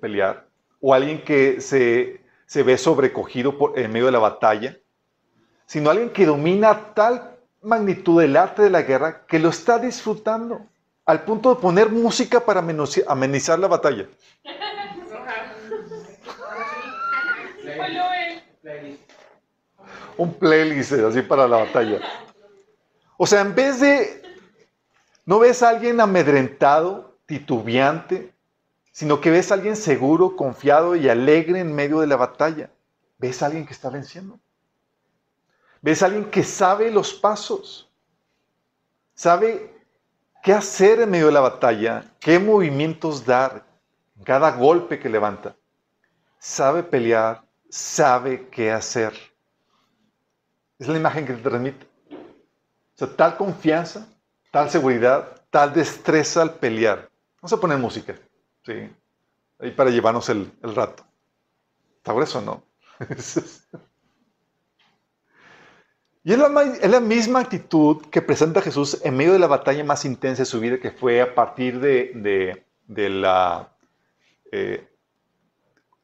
pelear, 0.00 0.46
o 0.80 0.94
alguien 0.94 1.22
que 1.24 1.60
se, 1.60 2.22
ve 2.62 2.78
sobrecogido 2.78 3.58
por, 3.58 3.78
en 3.78 3.92
medio 3.92 4.06
de 4.06 4.12
la 4.12 4.18
batalla, 4.18 4.78
sino 5.66 5.90
alguien 5.90 6.08
que 6.08 6.24
domina 6.24 6.94
tal 6.94 7.36
magnitud 7.60 8.22
del 8.22 8.34
arte 8.34 8.62
de 8.62 8.70
la 8.70 8.80
guerra 8.80 9.26
que 9.26 9.38
lo 9.38 9.50
está 9.50 9.78
disfrutando, 9.78 10.64
al 11.04 11.22
punto 11.24 11.54
de 11.54 11.60
poner 11.60 11.90
música 11.90 12.46
para 12.46 12.64
amenizar 13.08 13.58
la 13.58 13.68
batalla 13.68 14.08
un 20.16 20.34
playlist 20.34 20.92
así 20.92 21.22
para 21.22 21.46
la 21.46 21.58
batalla. 21.58 22.00
O 23.16 23.26
sea, 23.26 23.40
en 23.40 23.54
vez 23.54 23.80
de, 23.80 24.22
no 25.24 25.38
ves 25.38 25.62
a 25.62 25.70
alguien 25.70 26.00
amedrentado, 26.00 27.16
titubeante, 27.26 28.32
sino 28.92 29.20
que 29.20 29.30
ves 29.30 29.50
a 29.50 29.54
alguien 29.54 29.76
seguro, 29.76 30.36
confiado 30.36 30.96
y 30.96 31.08
alegre 31.08 31.60
en 31.60 31.74
medio 31.74 32.00
de 32.00 32.06
la 32.06 32.16
batalla. 32.16 32.70
Ves 33.18 33.42
a 33.42 33.46
alguien 33.46 33.64
que 33.64 33.72
está 33.72 33.88
venciendo. 33.88 34.38
Ves 35.80 36.02
a 36.02 36.06
alguien 36.06 36.30
que 36.30 36.42
sabe 36.42 36.90
los 36.90 37.14
pasos. 37.14 37.90
Sabe 39.14 39.72
qué 40.42 40.52
hacer 40.52 41.00
en 41.00 41.10
medio 41.10 41.26
de 41.26 41.32
la 41.32 41.40
batalla, 41.40 42.04
qué 42.18 42.38
movimientos 42.38 43.24
dar, 43.24 43.64
cada 44.24 44.50
golpe 44.52 44.98
que 44.98 45.08
levanta. 45.08 45.56
Sabe 46.38 46.82
pelear, 46.82 47.44
sabe 47.70 48.48
qué 48.48 48.72
hacer. 48.72 49.31
Es 50.82 50.88
la 50.88 50.98
imagen 50.98 51.24
que 51.24 51.34
te 51.34 51.48
transmite. 51.48 51.86
O 52.10 52.96
sea, 52.96 53.06
tal 53.06 53.36
confianza, 53.36 54.08
tal 54.50 54.68
seguridad, 54.68 55.40
tal 55.48 55.72
destreza 55.72 56.42
al 56.42 56.54
pelear. 56.54 57.08
Vamos 57.40 57.52
a 57.52 57.60
poner 57.60 57.78
música, 57.78 58.16
¿sí? 58.66 58.90
Ahí 59.60 59.70
para 59.70 59.90
llevarnos 59.90 60.28
el, 60.28 60.50
rato. 60.60 61.04
¿Está 61.98 62.12
grueso 62.12 62.40
o 62.40 62.42
no? 62.42 62.64
y 66.24 66.32
es 66.32 66.38
la, 66.90 66.98
misma 66.98 67.38
actitud 67.38 68.04
que 68.10 68.20
presenta 68.20 68.60
Jesús 68.60 69.00
en 69.04 69.16
medio 69.16 69.34
de 69.34 69.38
la 69.38 69.46
batalla 69.46 69.84
más 69.84 70.04
intensa 70.04 70.42
de 70.42 70.46
su 70.46 70.58
vida, 70.58 70.80
que 70.80 70.90
fue 70.90 71.20
a 71.20 71.32
partir 71.32 71.78
de, 71.78 72.64
la, 72.88 73.72
eh, 74.50 74.84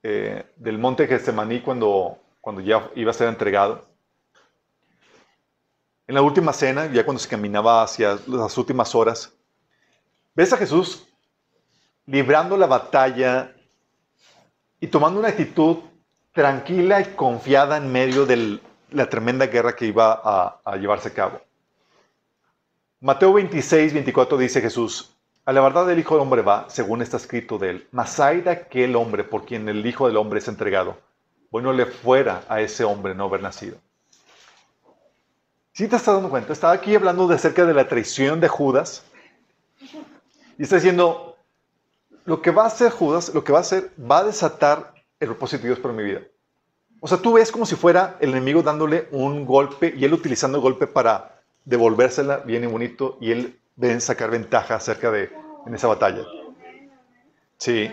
eh, 0.04 0.46
del 0.54 0.78
monte 0.78 1.08
Getsemaní 1.08 1.62
cuando, 1.62 2.16
cuando 2.40 2.60
ya 2.60 2.88
iba 2.94 3.10
a 3.10 3.14
ser 3.14 3.26
entregado. 3.26 3.87
En 6.08 6.14
la 6.14 6.22
última 6.22 6.54
cena, 6.54 6.86
ya 6.86 7.04
cuando 7.04 7.20
se 7.20 7.28
caminaba 7.28 7.82
hacia 7.82 8.18
las 8.26 8.56
últimas 8.56 8.94
horas, 8.94 9.30
ves 10.34 10.50
a 10.54 10.56
Jesús 10.56 11.06
librando 12.06 12.56
la 12.56 12.66
batalla 12.66 13.54
y 14.80 14.86
tomando 14.86 15.20
una 15.20 15.28
actitud 15.28 15.80
tranquila 16.32 17.02
y 17.02 17.14
confiada 17.14 17.76
en 17.76 17.92
medio 17.92 18.24
de 18.24 18.58
la 18.90 19.10
tremenda 19.10 19.48
guerra 19.48 19.76
que 19.76 19.84
iba 19.84 20.58
a, 20.64 20.76
llevarse 20.76 21.08
a 21.08 21.12
cabo. 21.12 21.42
Mateo 23.00 23.34
26, 23.34 23.92
24 23.92 24.38
dice 24.38 24.62
Jesús, 24.62 25.14
a 25.44 25.52
la 25.52 25.60
verdad 25.60 25.90
el 25.90 25.98
Hijo 25.98 26.14
del 26.14 26.22
Hombre 26.22 26.40
va, 26.40 26.70
según 26.70 27.02
está 27.02 27.18
escrito 27.18 27.58
de 27.58 27.68
él, 27.68 27.88
mas 27.92 28.18
hay 28.18 28.40
de 28.40 28.50
aquel 28.50 28.96
hombre 28.96 29.24
por 29.24 29.44
quien 29.44 29.68
el 29.68 29.84
Hijo 29.84 30.06
del 30.06 30.16
Hombre 30.16 30.38
es 30.38 30.48
entregado. 30.48 30.96
Bueno 31.50 31.74
le 31.74 31.84
fuera 31.84 32.44
a 32.48 32.62
ese 32.62 32.82
hombre 32.84 33.14
no 33.14 33.24
haber 33.24 33.42
nacido. 33.42 33.76
¿Sí 35.78 35.86
te 35.86 35.94
estás 35.94 36.12
dando 36.12 36.28
cuenta? 36.28 36.52
Estaba 36.52 36.72
aquí 36.72 36.96
hablando 36.96 37.28
de 37.28 37.36
acerca 37.36 37.64
de 37.64 37.72
la 37.72 37.86
traición 37.86 38.40
de 38.40 38.48
Judas. 38.48 39.04
Y 40.58 40.64
está 40.64 40.74
diciendo, 40.74 41.36
lo 42.24 42.42
que 42.42 42.50
va 42.50 42.64
a 42.64 42.66
hacer 42.66 42.90
Judas, 42.90 43.32
lo 43.32 43.44
que 43.44 43.52
va 43.52 43.58
a 43.58 43.60
hacer, 43.60 43.92
va 43.96 44.18
a 44.18 44.24
desatar 44.24 44.92
el 45.20 45.28
propósito 45.28 45.62
de 45.62 45.68
Dios 45.68 45.78
para 45.78 45.94
mi 45.94 46.02
vida. 46.02 46.22
O 46.98 47.06
sea, 47.06 47.18
tú 47.18 47.34
ves 47.34 47.52
como 47.52 47.64
si 47.64 47.76
fuera 47.76 48.16
el 48.18 48.30
enemigo 48.30 48.60
dándole 48.60 49.06
un 49.12 49.46
golpe 49.46 49.94
y 49.96 50.04
él 50.04 50.14
utilizando 50.14 50.58
el 50.58 50.62
golpe 50.62 50.88
para 50.88 51.42
devolvérsela 51.64 52.38
bien 52.38 52.64
y 52.64 52.66
bonito 52.66 53.16
y 53.20 53.30
él 53.30 53.60
ven 53.76 54.00
sacar 54.00 54.32
ventaja 54.32 54.74
acerca 54.74 55.12
de 55.12 55.30
en 55.64 55.74
esa 55.76 55.86
batalla. 55.86 56.24
Sí. 57.56 57.88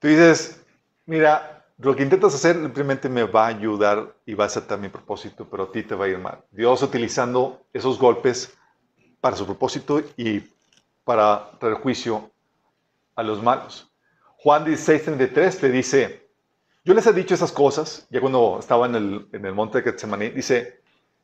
Tú 0.00 0.08
dices, 0.08 0.60
mira, 1.04 1.55
lo 1.78 1.94
que 1.94 2.02
intentas 2.02 2.34
hacer 2.34 2.56
simplemente 2.56 3.08
me 3.08 3.24
va 3.24 3.44
a 3.44 3.48
ayudar 3.48 4.14
y 4.24 4.34
va 4.34 4.44
a 4.44 4.46
aceptar 4.46 4.78
mi 4.78 4.88
propósito, 4.88 5.46
pero 5.50 5.64
a 5.64 5.72
ti 5.72 5.82
te 5.82 5.94
va 5.94 6.06
a 6.06 6.08
ir 6.08 6.18
mal. 6.18 6.38
Dios 6.50 6.82
utilizando 6.82 7.62
esos 7.72 7.98
golpes 7.98 8.56
para 9.20 9.36
su 9.36 9.44
propósito 9.44 10.02
y 10.16 10.42
para 11.04 11.50
traer 11.58 11.74
juicio 11.76 12.30
a 13.14 13.22
los 13.22 13.42
malos. 13.42 13.90
Juan 14.38 14.64
16:33 14.64 15.60
te 15.60 15.70
dice, 15.70 16.30
yo 16.84 16.94
les 16.94 17.06
he 17.06 17.12
dicho 17.12 17.34
esas 17.34 17.52
cosas, 17.52 18.06
ya 18.10 18.20
cuando 18.20 18.58
estaba 18.60 18.86
en 18.86 18.94
el, 18.94 19.28
en 19.32 19.44
el 19.44 19.52
monte 19.52 19.78
de 19.78 19.84
Getsemaní, 19.84 20.30
dice, 20.30 20.80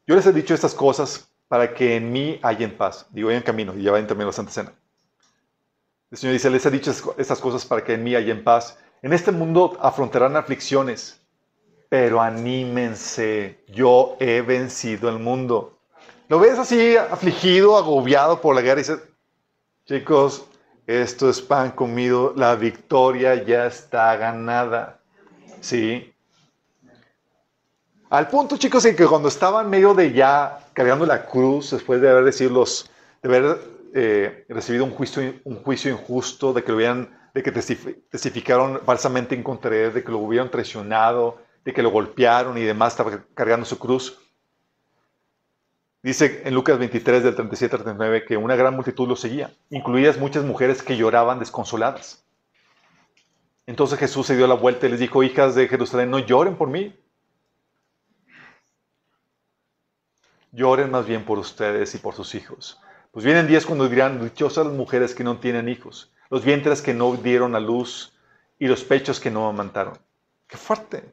yo 0.07 0.17
les 0.17 0.27
he 0.27 0.33
dicho 0.33 0.55
estas 0.55 0.75
cosas 0.75 1.29
para 1.49 1.73
que 1.73 1.97
en 1.97 2.13
mí 2.13 2.41
en 2.43 2.77
paz. 2.77 3.07
Digo, 3.11 3.31
en 3.31 3.43
camino, 3.43 3.75
y 3.77 3.83
ya 3.83 3.93
va 3.93 3.99
en 3.99 4.07
también 4.07 4.27
la 4.27 4.33
Santa 4.33 4.51
Cena. 4.51 4.73
El 6.11 6.19
Señor 6.19 6.33
dice, 6.33 6.51
les 6.51 6.67
he 6.67 6.71
dicho 6.71 6.91
estas 7.17 7.41
cosas 7.41 7.65
para 7.65 7.85
que 7.85 7.95
en 7.95 8.03
mí 8.03 8.15
en 8.15 8.43
paz. 8.43 8.79
En 9.03 9.13
este 9.13 9.33
mundo 9.33 9.77
afrontarán 9.81 10.37
aflicciones, 10.37 11.21
pero 11.89 12.23
anímense, 12.23 13.59
yo 13.67 14.17
he 14.21 14.43
vencido 14.43 15.09
el 15.09 15.19
mundo. 15.19 15.77
¿Lo 16.29 16.39
ves 16.39 16.57
así 16.57 16.97
afligido, 16.97 17.77
agobiado 17.77 18.41
por 18.41 18.55
la 18.55 18.61
guerra? 18.61 18.81
Y 18.81 18.85
dices, 18.85 19.01
chicos, 19.87 20.47
esto 20.87 21.29
es 21.29 21.43
pan 21.43 21.73
comido, 21.73 22.33
la 22.37 22.55
victoria 22.55 23.35
ya 23.43 23.67
está 23.67 24.17
ganada. 24.17 25.01
¿Sí? 25.61 26.15
Al 28.09 28.29
punto, 28.29 28.57
chicos, 28.57 28.85
en 28.85 28.95
que 28.95 29.07
cuando 29.07 29.29
estaban 29.29 29.69
medio 29.69 29.95
de 29.95 30.13
ya 30.13 30.61
cargando 30.75 31.05
la 31.07 31.27
cruz, 31.27 31.73
después 31.73 32.01
de 32.01 32.09
haber, 32.09 32.33
de 32.33 32.79
haber 33.25 33.59
eh, 33.95 34.45
recibido 34.49 34.85
un 34.85 34.93
juicio, 34.93 35.35
un 35.43 35.57
juicio 35.57 35.91
injusto, 35.91 36.53
de 36.53 36.63
que, 36.63 36.71
lo 36.71 36.79
de 37.35 37.43
que 37.43 37.53
testificaron 37.53 38.81
falsamente 38.85 39.35
en 39.35 39.43
contra 39.43 39.71
de 39.71 39.87
él, 39.87 39.95
de 39.95 40.05
que 40.05 40.13
lo 40.13 40.19
hubieran 40.19 40.51
traicionado, 40.51 41.39
de 41.65 41.73
que 41.73 41.83
lo 41.83 41.91
golpearon 41.91 42.59
y 42.59 42.63
demás, 42.63 42.93
estaba 42.93 43.25
cargando 43.35 43.65
su 43.65 43.79
cruz. 43.79 44.19
Dice 46.03 46.43
en 46.45 46.55
Lucas 46.55 46.79
23, 46.79 47.23
del 47.23 47.35
37 47.35 47.77
al 47.77 47.83
39, 47.85 48.25
que 48.25 48.37
una 48.37 48.57
gran 48.57 48.75
multitud 48.75 49.09
lo 49.09 49.17
seguía, 49.17 49.55
incluidas 49.71 50.19
muchas 50.19 50.45
mujeres 50.45 50.83
que 50.83 50.97
lloraban 50.97 51.39
desconsoladas. 51.39 52.25
Entonces 53.67 53.99
Jesús 53.99 54.27
se 54.27 54.37
dio 54.37 54.49
la 54.49 54.55
vuelta 54.55 54.87
y 54.87 54.91
les 54.91 54.99
dijo, 54.99 55.23
hijas 55.23 55.55
de 55.55 55.69
Jerusalén, 55.69 56.11
no 56.11 56.19
lloren 56.19 56.57
por 56.57 56.69
mí. 56.69 56.99
Lloren 60.51 60.91
más 60.91 61.07
bien 61.07 61.25
por 61.25 61.39
ustedes 61.39 61.95
y 61.95 61.99
por 61.99 62.15
sus 62.15 62.35
hijos. 62.35 62.81
Pues 63.13 63.25
vienen 63.25 63.47
días 63.47 63.65
cuando 63.65 63.89
dirán, 63.89 64.23
dichosas 64.23 64.67
las 64.67 64.75
mujeres 64.75 65.15
que 65.15 65.23
no 65.23 65.39
tienen 65.39 65.69
hijos, 65.69 66.13
los 66.33 66.43
vientres 66.43 66.81
que 66.81 66.95
no 66.95 67.15
dieron 67.15 67.55
a 67.55 67.61
luz 67.61 68.15
y 68.59 68.67
los 68.67 68.83
pechos 68.85 69.21
que 69.21 69.31
no 69.31 69.47
amantaron. 69.49 69.99
Qué 70.47 70.57
fuerte. 70.57 71.13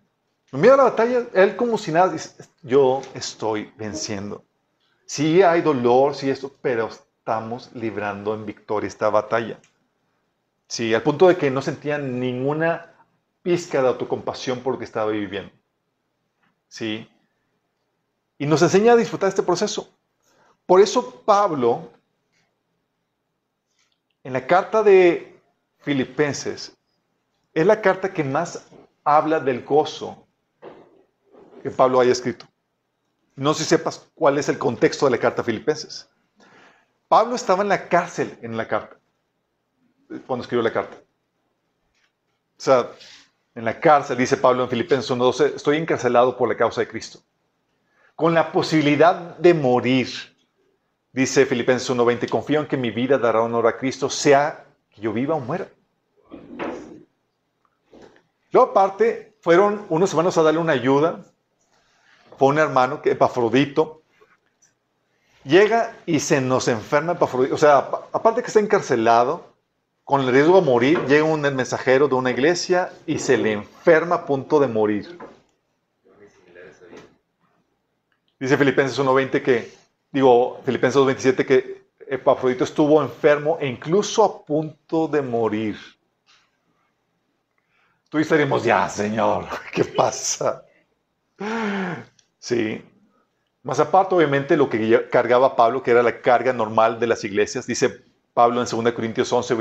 Mira 0.54 0.78
la 0.78 0.84
batalla, 0.84 1.28
él 1.34 1.58
como 1.58 1.78
si 1.78 1.92
nada 1.92 2.08
dice, 2.08 2.46
yo 2.62 3.02
estoy 3.14 3.70
venciendo. 3.76 4.46
Sí 5.06 5.44
hay 5.44 5.62
dolor, 5.62 6.16
sí 6.16 6.30
esto, 6.30 6.50
pero 6.62 6.88
estamos 6.88 7.70
librando 7.74 8.34
en 8.34 8.46
victoria 8.46 8.88
esta 8.88 9.10
batalla. 9.10 9.60
Sí, 10.68 10.94
al 10.94 11.04
punto 11.04 11.28
de 11.28 11.36
que 11.36 11.52
no 11.52 11.62
sentían 11.62 12.18
ninguna 12.18 12.94
pizca 13.42 13.82
de 13.82 13.90
autocompasión 13.90 14.62
por 14.62 14.72
lo 14.72 14.80
que 14.80 14.86
estaba 14.86 15.12
viviendo. 15.12 15.52
Sí. 16.70 17.10
Y 18.38 18.46
nos 18.46 18.62
enseña 18.62 18.94
a 18.94 18.96
disfrutar 18.96 19.28
este 19.28 19.44
proceso. 19.44 19.94
Por 20.66 20.80
eso 20.80 21.22
Pablo, 21.26 21.92
en 24.24 24.34
la 24.34 24.46
carta 24.46 24.84
de 24.84 25.40
Filipenses, 25.80 26.76
es 27.54 27.66
la 27.66 27.82
carta 27.82 28.14
que 28.14 28.24
más 28.24 28.66
habla 29.04 29.40
del 29.40 29.64
gozo 29.64 30.28
que 31.64 31.72
Pablo 31.72 32.00
haya 32.00 32.12
escrito. 32.12 32.46
No 33.36 33.54
sé 33.54 33.64
si 33.64 33.70
sepas 33.70 34.10
cuál 34.14 34.38
es 34.38 34.50
el 34.50 34.58
contexto 34.58 35.06
de 35.06 35.12
la 35.12 35.18
carta 35.18 35.42
a 35.42 35.46
Filipenses. 35.46 36.10
Pablo 37.08 37.36
estaba 37.36 37.64
en 37.64 37.70
la 37.70 37.88
cárcel 37.88 38.38
en 38.42 38.56
la 38.56 38.68
carta, 38.68 38.98
cuando 40.28 40.44
escribió 40.44 40.62
la 40.62 40.74
carta. 40.74 40.98
O 40.98 42.62
sea, 42.62 42.92
en 43.56 43.66
la 43.66 43.80
cárcel, 43.80 44.18
dice 44.18 44.38
Pablo 44.38 44.64
en 44.64 44.70
Filipenses 44.70 45.10
1.12, 45.10 45.56
estoy 45.56 45.78
encarcelado 45.78 46.38
por 46.38 46.48
la 46.50 46.56
causa 46.56 46.82
de 46.82 46.88
Cristo. 46.88 47.20
Con 48.16 48.34
la 48.34 48.52
posibilidad 48.52 49.38
de 49.38 49.54
morir, 49.54 50.29
dice 51.12 51.46
Filipenses 51.46 51.90
1.20, 51.90 52.30
confío 52.30 52.62
en 52.62 52.68
que 52.68 52.78
mi 52.78 52.92
vida 52.92 53.18
dará 53.18 53.42
honor 53.42 53.68
a 53.68 53.78
Cristo, 53.78 54.10
sea 54.10 54.66
que 54.90 55.02
yo 55.02 55.14
viva 55.14 55.36
o 55.36 55.40
muera. 55.40 55.68
Luego 58.52 58.70
aparte, 58.70 59.34
fueron 59.42 59.86
unos 59.90 60.10
hermanos 60.12 60.38
a 60.38 60.44
darle 60.44 60.60
una 60.60 60.74
ayuda 60.74 61.24
fue 62.40 62.48
un 62.48 62.58
hermano, 62.58 63.02
que 63.02 63.12
Epafrodito, 63.12 64.02
llega 65.44 65.98
y 66.06 66.22
se 66.22 66.40
nos 66.40 66.70
enferma 66.70 67.12
Epafrodito. 67.12 67.54
O 67.54 67.58
sea, 67.58 67.80
aparte 68.14 68.42
que 68.42 68.48
está 68.48 68.62
encarcelado, 68.62 69.50
con 70.06 70.22
el 70.22 70.32
riesgo 70.32 70.62
de 70.62 70.66
morir, 70.66 71.06
llega 71.06 71.26
un 71.26 71.42
mensajero 71.42 72.08
de 72.08 72.16
una 72.16 72.32
iglesia 72.32 72.94
y 73.06 73.20
se 73.20 73.38
le 73.38 73.52
enferma 73.52 74.16
a 74.16 74.26
punto 74.26 74.58
de 74.62 74.68
morir. 74.68 75.20
Dice 78.40 78.58
Filipenses 78.58 78.98
1.20 78.98 79.44
que, 79.44 79.70
digo, 80.12 80.62
Filipenses 80.66 81.02
2.27 81.02 81.46
que 81.46 81.80
Epafrodito 82.08 82.64
estuvo 82.64 83.02
enfermo 83.02 83.58
e 83.62 83.68
incluso 83.68 84.24
a 84.24 84.46
punto 84.46 85.08
de 85.08 85.22
morir. 85.22 85.78
Tú 88.10 88.18
estaríamos, 88.18 88.64
ya, 88.64 88.90
Señor, 88.90 89.46
¿qué 89.72 89.86
pasa? 89.86 90.66
Sí. 92.40 92.84
Más 93.62 93.80
aparte, 93.80 94.16
obviamente, 94.16 94.58
lo 94.58 94.70
que 94.70 95.08
cargaba 95.12 95.56
Pablo, 95.56 95.84
que 95.84 95.92
era 95.92 96.02
la 96.02 96.22
carga 96.22 96.52
normal 96.52 97.00
de 97.00 97.06
las 97.06 97.24
iglesias, 97.24 97.68
dice 97.68 98.04
Pablo 98.34 98.64
en 98.64 98.68
2 98.68 98.94
Corintios 98.94 99.32
11, 99.32 99.54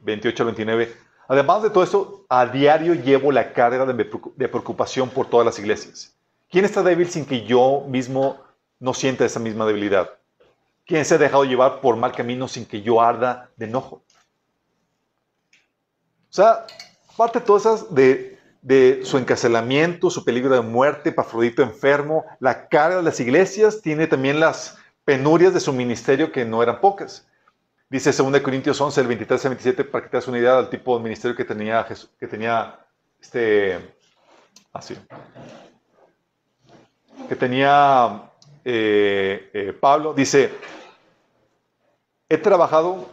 28 0.00 0.42
al 0.42 0.46
29. 0.46 0.96
Además 1.28 1.62
de 1.62 1.70
todo 1.70 1.84
esto, 1.84 2.24
a 2.30 2.46
diario 2.46 2.94
llevo 2.94 3.30
la 3.30 3.52
carga 3.52 3.84
de 3.84 4.48
preocupación 4.48 5.10
por 5.10 5.28
todas 5.28 5.44
las 5.44 5.58
iglesias. 5.58 6.16
¿Quién 6.48 6.64
está 6.64 6.82
débil 6.82 7.10
sin 7.10 7.26
que 7.26 7.44
yo 7.44 7.84
mismo 7.86 8.40
no 8.80 8.92
sienta 8.94 9.24
esa 9.24 9.38
misma 9.38 9.66
debilidad? 9.66 10.10
¿Quién 10.84 11.04
se 11.04 11.14
ha 11.14 11.18
dejado 11.18 11.44
llevar 11.44 11.80
por 11.80 11.96
mal 11.96 12.12
camino 12.12 12.48
sin 12.48 12.66
que 12.66 12.82
yo 12.82 13.00
arda 13.00 13.50
de 13.56 13.66
enojo? 13.66 14.02
O 16.28 16.32
sea, 16.32 16.66
aparte 17.12 17.38
de 17.38 17.44
todas 17.44 17.66
esas 17.66 17.94
de 18.62 19.00
su 19.04 19.18
encarcelamiento, 19.18 20.10
su 20.10 20.24
peligro 20.24 20.54
de 20.54 20.60
muerte, 20.60 21.12
Pafrodito 21.12 21.62
enfermo, 21.62 22.24
la 22.40 22.68
carga 22.68 22.96
de 22.96 23.02
las 23.02 23.20
iglesias, 23.20 23.80
tiene 23.82 24.06
también 24.06 24.40
las 24.40 24.78
penurias 25.04 25.54
de 25.54 25.60
su 25.60 25.72
ministerio 25.72 26.30
que 26.32 26.44
no 26.44 26.62
eran 26.62 26.80
pocas. 26.80 27.26
Dice 27.88 28.12
2 28.12 28.40
Corintios 28.40 28.80
11, 28.80 29.00
el 29.00 29.06
23 29.08 29.44
al 29.44 29.50
27, 29.50 29.84
para 29.84 30.04
que 30.04 30.10
te 30.10 30.16
das 30.16 30.28
una 30.28 30.38
idea 30.38 30.56
del 30.56 30.68
tipo 30.68 30.96
de 30.96 31.02
ministerio 31.02 31.36
que 31.36 31.44
tenía, 31.44 31.82
Jesús, 31.84 32.10
que 32.18 32.28
tenía 32.28 32.78
este, 33.20 33.94
así, 34.72 34.96
que 37.28 37.34
tenía 37.34 38.29
eh, 38.64 39.50
eh, 39.52 39.72
Pablo. 39.72 40.14
Dice, 40.14 40.50
he 42.28 42.38
trabajado, 42.38 43.08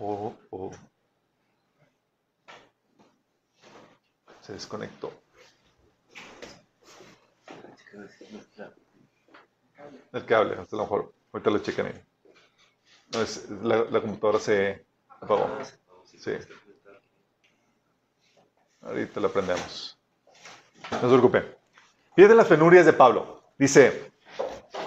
oh, 0.00 0.34
oh, 0.50 0.70
Se 4.40 4.52
desconectó. 4.52 5.10
El 10.12 10.24
cable, 10.26 10.56
hasta 10.56 10.76
lo 10.76 10.82
mejor. 10.82 11.14
Ahorita 11.32 11.50
lo 11.50 11.58
chequen 11.60 11.86
ahí. 11.86 12.02
No, 13.12 13.68
la, 13.68 13.84
la, 13.84 14.00
computadora 14.00 14.38
se 14.38 14.84
apagó. 15.08 15.48
Sí. 16.04 16.32
Ahorita 18.82 19.20
lo 19.20 19.28
aprendemos. 19.28 19.98
No 20.90 21.00
se 21.00 21.06
preocupen. 21.06 21.56
Fíjense 22.14 22.36
las 22.36 22.46
penurias 22.46 22.84
de 22.84 22.92
Pablo. 22.92 23.43
Dice, 23.58 24.12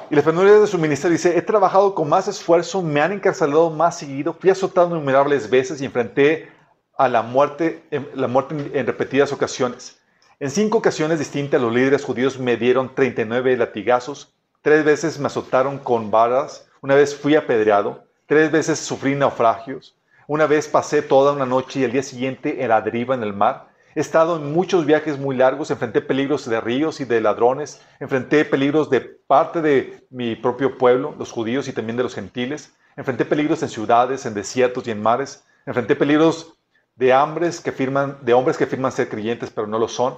y 0.10 0.16
las 0.16 0.26
penurias 0.26 0.62
de 0.62 0.68
su 0.68 0.78
ministerio 0.78 1.14
dice, 1.14 1.38
he 1.38 1.42
trabajado 1.42 1.96
con 1.96 2.10
más 2.10 2.28
esfuerzo, 2.28 2.82
me 2.82 3.02
han 3.02 3.14
encarcelado 3.14 3.70
más 3.70 3.98
seguido, 3.98 4.34
fui 4.34 4.50
azotado 4.50 4.96
innumerables 4.96 5.50
veces 5.50 5.82
y 5.82 5.86
enfrenté 5.86 6.50
a 6.98 7.08
la 7.08 7.22
muerte, 7.22 7.84
la 8.14 8.28
muerte 8.28 8.56
en 8.74 8.86
repetidas 8.86 9.32
ocasiones. 9.32 10.00
En 10.40 10.52
cinco 10.52 10.78
ocasiones 10.80 11.20
distintas 11.20 11.62
los 11.62 11.74
líderes 11.74 12.04
judíos 12.04 12.38
me 12.40 12.58
dieron 12.58 12.94
39 12.94 13.58
latigazos, 13.58 14.36
tres 14.62 14.84
veces 14.84 15.18
me 15.18 15.28
azotaron 15.28 15.80
con 15.80 16.12
varas, 16.12 16.68
una 16.82 16.96
vez 16.96 17.16
fui 17.16 17.36
apedreado, 17.36 18.04
tres 18.28 18.52
veces 18.52 18.80
sufrí 18.80 19.16
naufragios, 19.16 19.96
una 20.28 20.46
vez 20.46 20.68
pasé 20.68 21.02
toda 21.02 21.32
una 21.32 21.46
noche 21.46 21.80
y 21.80 21.84
el 21.86 21.92
día 21.92 22.04
siguiente 22.04 22.62
en 22.62 22.70
la 22.70 22.82
deriva 22.82 23.16
en 23.16 23.24
el 23.24 23.34
mar. 23.34 23.67
He 23.98 24.00
estado 24.00 24.36
en 24.36 24.54
muchos 24.54 24.86
viajes 24.86 25.18
muy 25.18 25.36
largos, 25.36 25.72
enfrenté 25.72 26.02
peligros 26.02 26.48
de 26.48 26.62
ríos 26.62 27.02
y 27.02 27.06
de 27.06 27.20
ladrones, 27.20 27.82
enfrenté 28.00 28.46
peligros 28.46 28.92
de 28.92 29.02
parte 29.02 29.60
de 29.60 30.06
mi 30.12 30.36
propio 30.36 30.78
pueblo, 30.78 31.16
los 31.18 31.32
judíos 31.32 31.68
y 31.68 31.74
también 31.74 31.98
de 31.98 32.04
los 32.04 32.14
gentiles, 32.14 32.72
enfrenté 32.96 33.26
peligros 33.26 33.64
en 33.64 33.70
ciudades, 33.70 34.28
en 34.28 34.36
desiertos 34.36 34.88
y 34.88 34.92
en 34.92 35.02
mares, 35.02 35.44
enfrenté 35.66 35.96
peligros 35.96 36.60
de, 36.96 37.12
hombres 37.12 37.60
que 37.60 37.72
firman, 37.72 38.20
de 38.22 38.36
hombres 38.36 38.56
que 38.56 38.68
firman 38.68 38.92
ser 38.92 39.10
creyentes 39.10 39.50
pero 39.50 39.66
no 39.66 39.80
lo 39.80 39.88
son. 39.88 40.14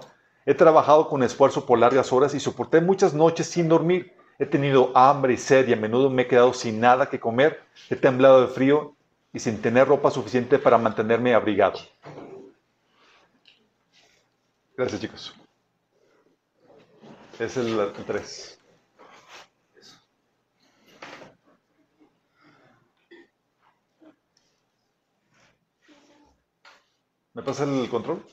He 0.45 0.55
trabajado 0.55 1.07
con 1.07 1.23
esfuerzo 1.23 1.65
por 1.65 1.79
largas 1.79 2.11
horas 2.11 2.33
y 2.35 2.41
soporté 2.41 2.81
muchas 2.81 3.13
noches 3.13 3.47
sin 3.47 3.69
dormir. 3.69 4.11
He 4.39 4.45
tenido 4.45 4.91
hambre 4.93 5.35
y 5.35 5.37
sed 5.37 5.69
y 5.69 5.71
a 5.71 5.77
menudo 5.77 6.09
me 6.09 6.23
he 6.23 6.27
quedado 6.27 6.53
sin 6.53 6.81
nada 6.81 7.09
que 7.09 7.21
comer. 7.21 7.61
He 7.89 7.95
temblado 7.95 8.41
de 8.41 8.47
frío 8.47 8.93
y 9.31 9.39
sin 9.39 9.61
tener 9.61 9.87
ropa 9.87 10.11
suficiente 10.11 10.59
para 10.59 10.77
mantenerme 10.77 11.33
abrigado. 11.33 11.79
Gracias 14.79 15.01
chicos. 15.01 15.35
Es 17.37 17.57
el 17.57 17.91
3. 18.07 18.59
¿Me 27.33 27.43
pasa 27.43 27.65
el 27.65 27.89
control? 27.89 28.25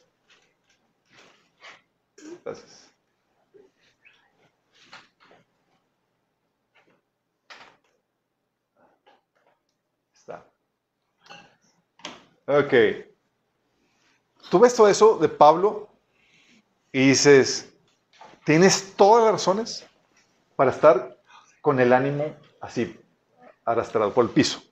Gracias. 2.44 2.92
Está. 10.14 10.48
Ok. 12.46 12.72
Tú 14.48 14.60
ves 14.60 14.76
todo 14.76 14.88
eso 14.88 15.18
de 15.18 15.28
Pablo 15.28 15.85
y 16.96 17.08
dices, 17.08 17.68
tienes 18.46 18.94
todas 18.96 19.24
las 19.24 19.32
razones 19.32 19.86
para 20.56 20.70
estar 20.70 21.18
con 21.60 21.78
el 21.78 21.92
ánimo 21.92 22.34
así 22.58 22.98
arrastrado 23.66 24.14
por 24.14 24.24
el 24.24 24.30
piso. 24.30 24.62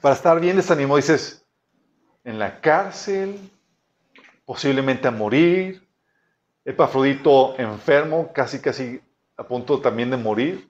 Para 0.00 0.16
estar 0.16 0.40
bien 0.40 0.56
desanimado, 0.56 0.96
dices, 0.96 1.46
en 2.24 2.40
la 2.40 2.60
cárcel, 2.60 3.38
posiblemente 4.44 5.06
a 5.06 5.12
morir, 5.12 5.86
Epafrodito 6.64 7.56
enfermo, 7.56 8.32
casi 8.34 8.58
casi 8.58 9.00
a 9.36 9.44
punto 9.44 9.80
también 9.80 10.10
de 10.10 10.16
morir, 10.16 10.68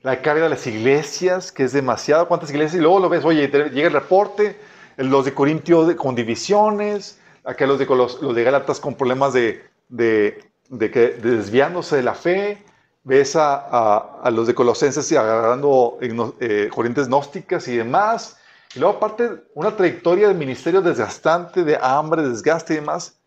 la 0.00 0.20
carga 0.20 0.42
de 0.42 0.50
las 0.50 0.66
iglesias, 0.66 1.52
que 1.52 1.62
es 1.62 1.72
demasiado, 1.72 2.26
cuántas 2.26 2.50
iglesias, 2.50 2.80
y 2.80 2.82
luego 2.82 2.98
lo 2.98 3.08
ves, 3.08 3.24
oye, 3.24 3.46
llega 3.46 3.86
el 3.86 3.92
reporte, 3.92 4.58
los 4.96 5.24
de 5.24 5.32
Corintio 5.32 5.96
con 5.96 6.16
divisiones, 6.16 7.20
acá 7.44 7.66
los 7.66 7.78
de, 7.78 7.86
los, 7.86 8.34
de 8.34 8.44
Gálatas 8.44 8.80
con 8.80 8.94
problemas 8.94 9.32
de, 9.32 9.64
de, 9.88 10.90
que, 10.90 11.18
desviándose 11.22 11.96
de 11.96 12.02
la 12.02 12.14
fe, 12.14 12.62
ves 13.04 13.34
a, 13.36 14.30
los 14.32 14.46
de 14.46 14.54
Colosenses 14.54 15.10
y 15.10 15.16
agarrando 15.16 15.98
eh, 16.00 16.68
corrientes 16.72 17.08
gnósticas 17.08 17.66
y 17.68 17.76
demás, 17.76 18.38
y 18.74 18.78
luego 18.78 18.96
aparte 18.96 19.44
una 19.54 19.76
trayectoria 19.76 20.28
de 20.28 20.34
ministerio 20.34 20.80
desgastante, 20.80 21.64
de 21.64 21.78
hambre, 21.80 22.22
desgaste 22.22 22.74
y 22.74 22.76
demás, 22.76 23.18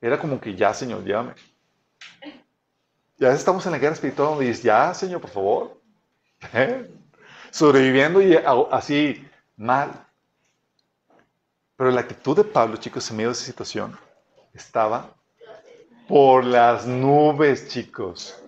era 0.00 0.18
como 0.18 0.40
que 0.40 0.54
ya, 0.54 0.74
Señor, 0.74 1.04
llévame. 1.04 1.34
Ya 3.18 3.32
estamos 3.32 3.64
en 3.66 3.72
la 3.72 3.78
guerra 3.78 3.94
espiritual 3.94 4.30
donde 4.30 4.46
dices, 4.46 4.64
ya, 4.64 4.92
Señor, 4.94 5.20
por 5.20 5.30
favor. 5.30 5.80
¿Eh? 6.52 6.90
Sobreviviendo 7.52 8.20
y 8.20 8.36
así 8.70 9.24
mal. 9.56 9.92
Pero 11.82 11.90
la 11.90 12.02
actitud 12.02 12.36
de 12.36 12.44
Pablo, 12.44 12.76
chicos, 12.76 13.10
en 13.10 13.16
medio 13.16 13.30
de 13.30 13.32
esa 13.32 13.44
situación, 13.44 13.98
estaba 14.54 15.16
por 16.06 16.44
las 16.44 16.86
nubes, 16.86 17.66
chicos. 17.66 18.40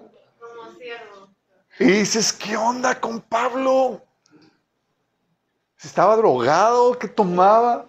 Y 1.81 1.85
dices, 1.87 2.33
¿qué 2.33 2.57
onda 2.57 3.01
con 3.01 3.21
Pablo? 3.21 4.01
¿Se 5.77 5.89
estaba 5.89 6.17
drogado? 6.17 6.97
¿Qué 6.97 7.09
tomaba? 7.09 7.89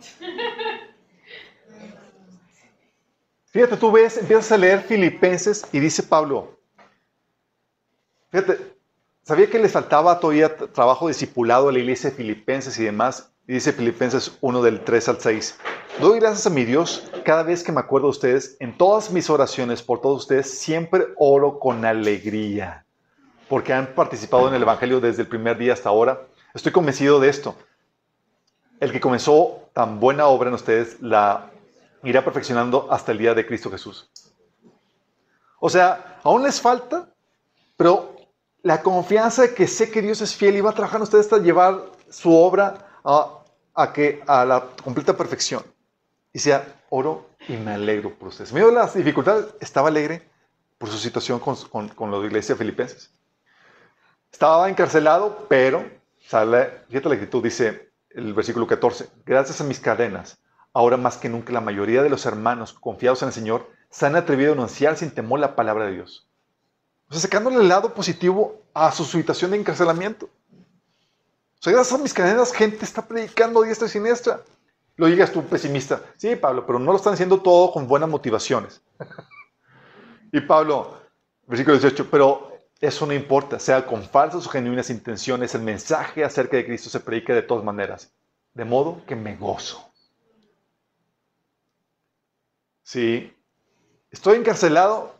Fíjate, 3.45 3.77
tú 3.77 3.91
ves, 3.91 4.17
empiezas 4.17 4.51
a 4.51 4.57
leer 4.57 4.81
Filipenses 4.81 5.63
y 5.71 5.79
dice 5.79 6.01
Pablo, 6.01 6.59
fíjate, 8.31 8.75
sabía 9.21 9.47
que 9.47 9.59
le 9.59 9.69
faltaba 9.69 10.19
todavía 10.19 10.57
trabajo 10.57 11.07
discipulado 11.07 11.69
a 11.69 11.71
la 11.71 11.77
iglesia 11.77 12.09
de 12.09 12.15
Filipenses 12.15 12.79
y 12.79 12.83
demás, 12.83 13.31
y 13.47 13.53
dice 13.53 13.73
Filipenses 13.73 14.37
1 14.41 14.61
del 14.61 14.83
3 14.83 15.09
al 15.09 15.19
6. 15.19 15.57
Doy 15.99 16.19
gracias 16.19 16.47
a 16.47 16.49
mi 16.49 16.65
Dios 16.65 17.11
cada 17.23 17.43
vez 17.43 17.63
que 17.63 17.71
me 17.71 17.79
acuerdo 17.79 18.07
de 18.07 18.11
ustedes. 18.11 18.57
En 18.59 18.77
todas 18.77 19.11
mis 19.11 19.29
oraciones 19.29 19.83
por 19.83 20.01
todos 20.01 20.23
ustedes 20.23 20.49
siempre 20.49 21.07
oro 21.17 21.59
con 21.59 21.85
alegría, 21.85 22.85
porque 23.47 23.73
han 23.73 23.93
participado 23.93 24.47
en 24.47 24.55
el 24.55 24.63
Evangelio 24.63 24.99
desde 24.99 25.21
el 25.21 25.27
primer 25.27 25.57
día 25.57 25.73
hasta 25.73 25.89
ahora. 25.89 26.21
Estoy 26.53 26.71
convencido 26.71 27.19
de 27.19 27.29
esto. 27.29 27.55
El 28.79 28.91
que 28.91 28.99
comenzó 28.99 29.69
tan 29.73 29.99
buena 29.99 30.25
obra 30.25 30.49
en 30.49 30.55
ustedes 30.55 30.99
la 31.01 31.51
irá 32.03 32.23
perfeccionando 32.23 32.87
hasta 32.91 33.11
el 33.11 33.19
día 33.19 33.33
de 33.33 33.45
Cristo 33.45 33.69
Jesús. 33.69 34.09
O 35.59 35.69
sea, 35.69 36.19
aún 36.23 36.43
les 36.43 36.59
falta, 36.59 37.09
pero 37.77 38.15
la 38.63 38.81
confianza 38.81 39.43
de 39.43 39.53
que 39.53 39.67
sé 39.67 39.91
que 39.91 40.01
Dios 40.01 40.21
es 40.21 40.35
fiel 40.35 40.57
y 40.57 40.61
va 40.61 40.71
a 40.71 40.73
trabajar 40.73 40.97
en 40.97 41.03
ustedes 41.03 41.25
hasta 41.25 41.37
llevar 41.37 41.91
su 42.09 42.35
obra 42.35 42.85
a, 43.03 43.34
que, 43.93 44.23
a 44.27 44.45
la 44.45 44.67
completa 44.83 45.15
perfección. 45.15 45.63
Y 46.33 46.39
sea, 46.39 46.65
oro 46.89 47.29
y 47.47 47.53
me 47.57 47.71
alegro 47.71 48.13
por 48.13 48.29
ustedes. 48.29 48.51
En 48.51 48.73
las 48.73 48.93
dificultades, 48.93 49.47
estaba 49.59 49.87
alegre 49.87 50.27
por 50.77 50.89
su 50.89 50.97
situación 50.97 51.39
con, 51.39 51.55
con, 51.69 51.89
con 51.89 52.11
la 52.11 52.17
iglesia 52.25 52.55
filipenses. 52.55 53.11
Estaba 54.31 54.69
encarcelado, 54.69 55.45
pero, 55.47 55.85
sale, 56.27 56.81
fíjate 56.89 57.09
la 57.09 57.15
actitud, 57.15 57.43
dice 57.43 57.91
el 58.09 58.33
versículo 58.33 58.67
14, 58.67 59.07
gracias 59.25 59.61
a 59.61 59.63
mis 59.63 59.79
cadenas, 59.79 60.39
Ahora 60.75 60.97
más 60.97 61.15
que 61.15 61.29
nunca 61.29 61.53
la 61.53 61.61
mayoría 61.61 62.03
de 62.03 62.09
los 62.09 62.25
hermanos 62.25 62.73
confiados 62.73 63.21
en 63.21 63.29
el 63.29 63.33
Señor 63.33 63.71
se 63.89 64.07
han 64.07 64.17
atrevido 64.17 64.51
a 64.51 64.55
anunciar 64.55 64.97
sin 64.97 65.09
temor 65.09 65.39
la 65.39 65.55
palabra 65.55 65.85
de 65.85 65.93
Dios. 65.93 66.27
O 67.07 67.13
sea, 67.13 67.21
sacándole 67.21 67.61
el 67.61 67.69
lado 67.69 67.93
positivo 67.93 68.61
a 68.73 68.91
su 68.91 69.05
situación 69.05 69.51
de 69.51 69.57
encarcelamiento. 69.57 70.27
Sea, 71.65 71.73
gracias 71.73 71.99
a 71.99 72.03
mis 72.03 72.13
cadenas, 72.13 72.53
gente 72.53 72.85
está 72.85 73.01
predicando 73.07 73.63
diestra 73.63 73.87
y 73.87 73.89
siniestra. 73.89 74.39
Lo 74.97 75.07
digas 75.07 75.31
tú 75.31 75.43
pesimista. 75.47 75.99
Sí, 76.15 76.35
Pablo, 76.35 76.63
pero 76.63 76.77
no 76.77 76.91
lo 76.91 76.97
están 76.97 77.15
haciendo 77.15 77.41
todo 77.41 77.71
con 77.71 77.87
buenas 77.87 78.07
motivaciones. 78.07 78.83
y 80.31 80.41
Pablo, 80.41 80.95
versículo 81.47 81.79
18, 81.79 82.07
pero 82.11 82.55
eso 82.79 83.07
no 83.07 83.13
importa, 83.13 83.57
sea 83.57 83.83
con 83.83 84.03
falsas 84.03 84.45
o 84.45 84.49
genuinas 84.51 84.91
intenciones, 84.91 85.55
el 85.55 85.63
mensaje 85.63 86.23
acerca 86.23 86.55
de 86.55 86.67
Cristo 86.67 86.91
se 86.91 86.99
predica 86.99 87.33
de 87.33 87.41
todas 87.41 87.63
maneras. 87.63 88.13
De 88.53 88.63
modo 88.63 89.03
que 89.07 89.15
me 89.15 89.35
gozo. 89.35 89.91
Sí, 92.83 93.35
estoy 94.11 94.37
encarcelado, 94.37 95.14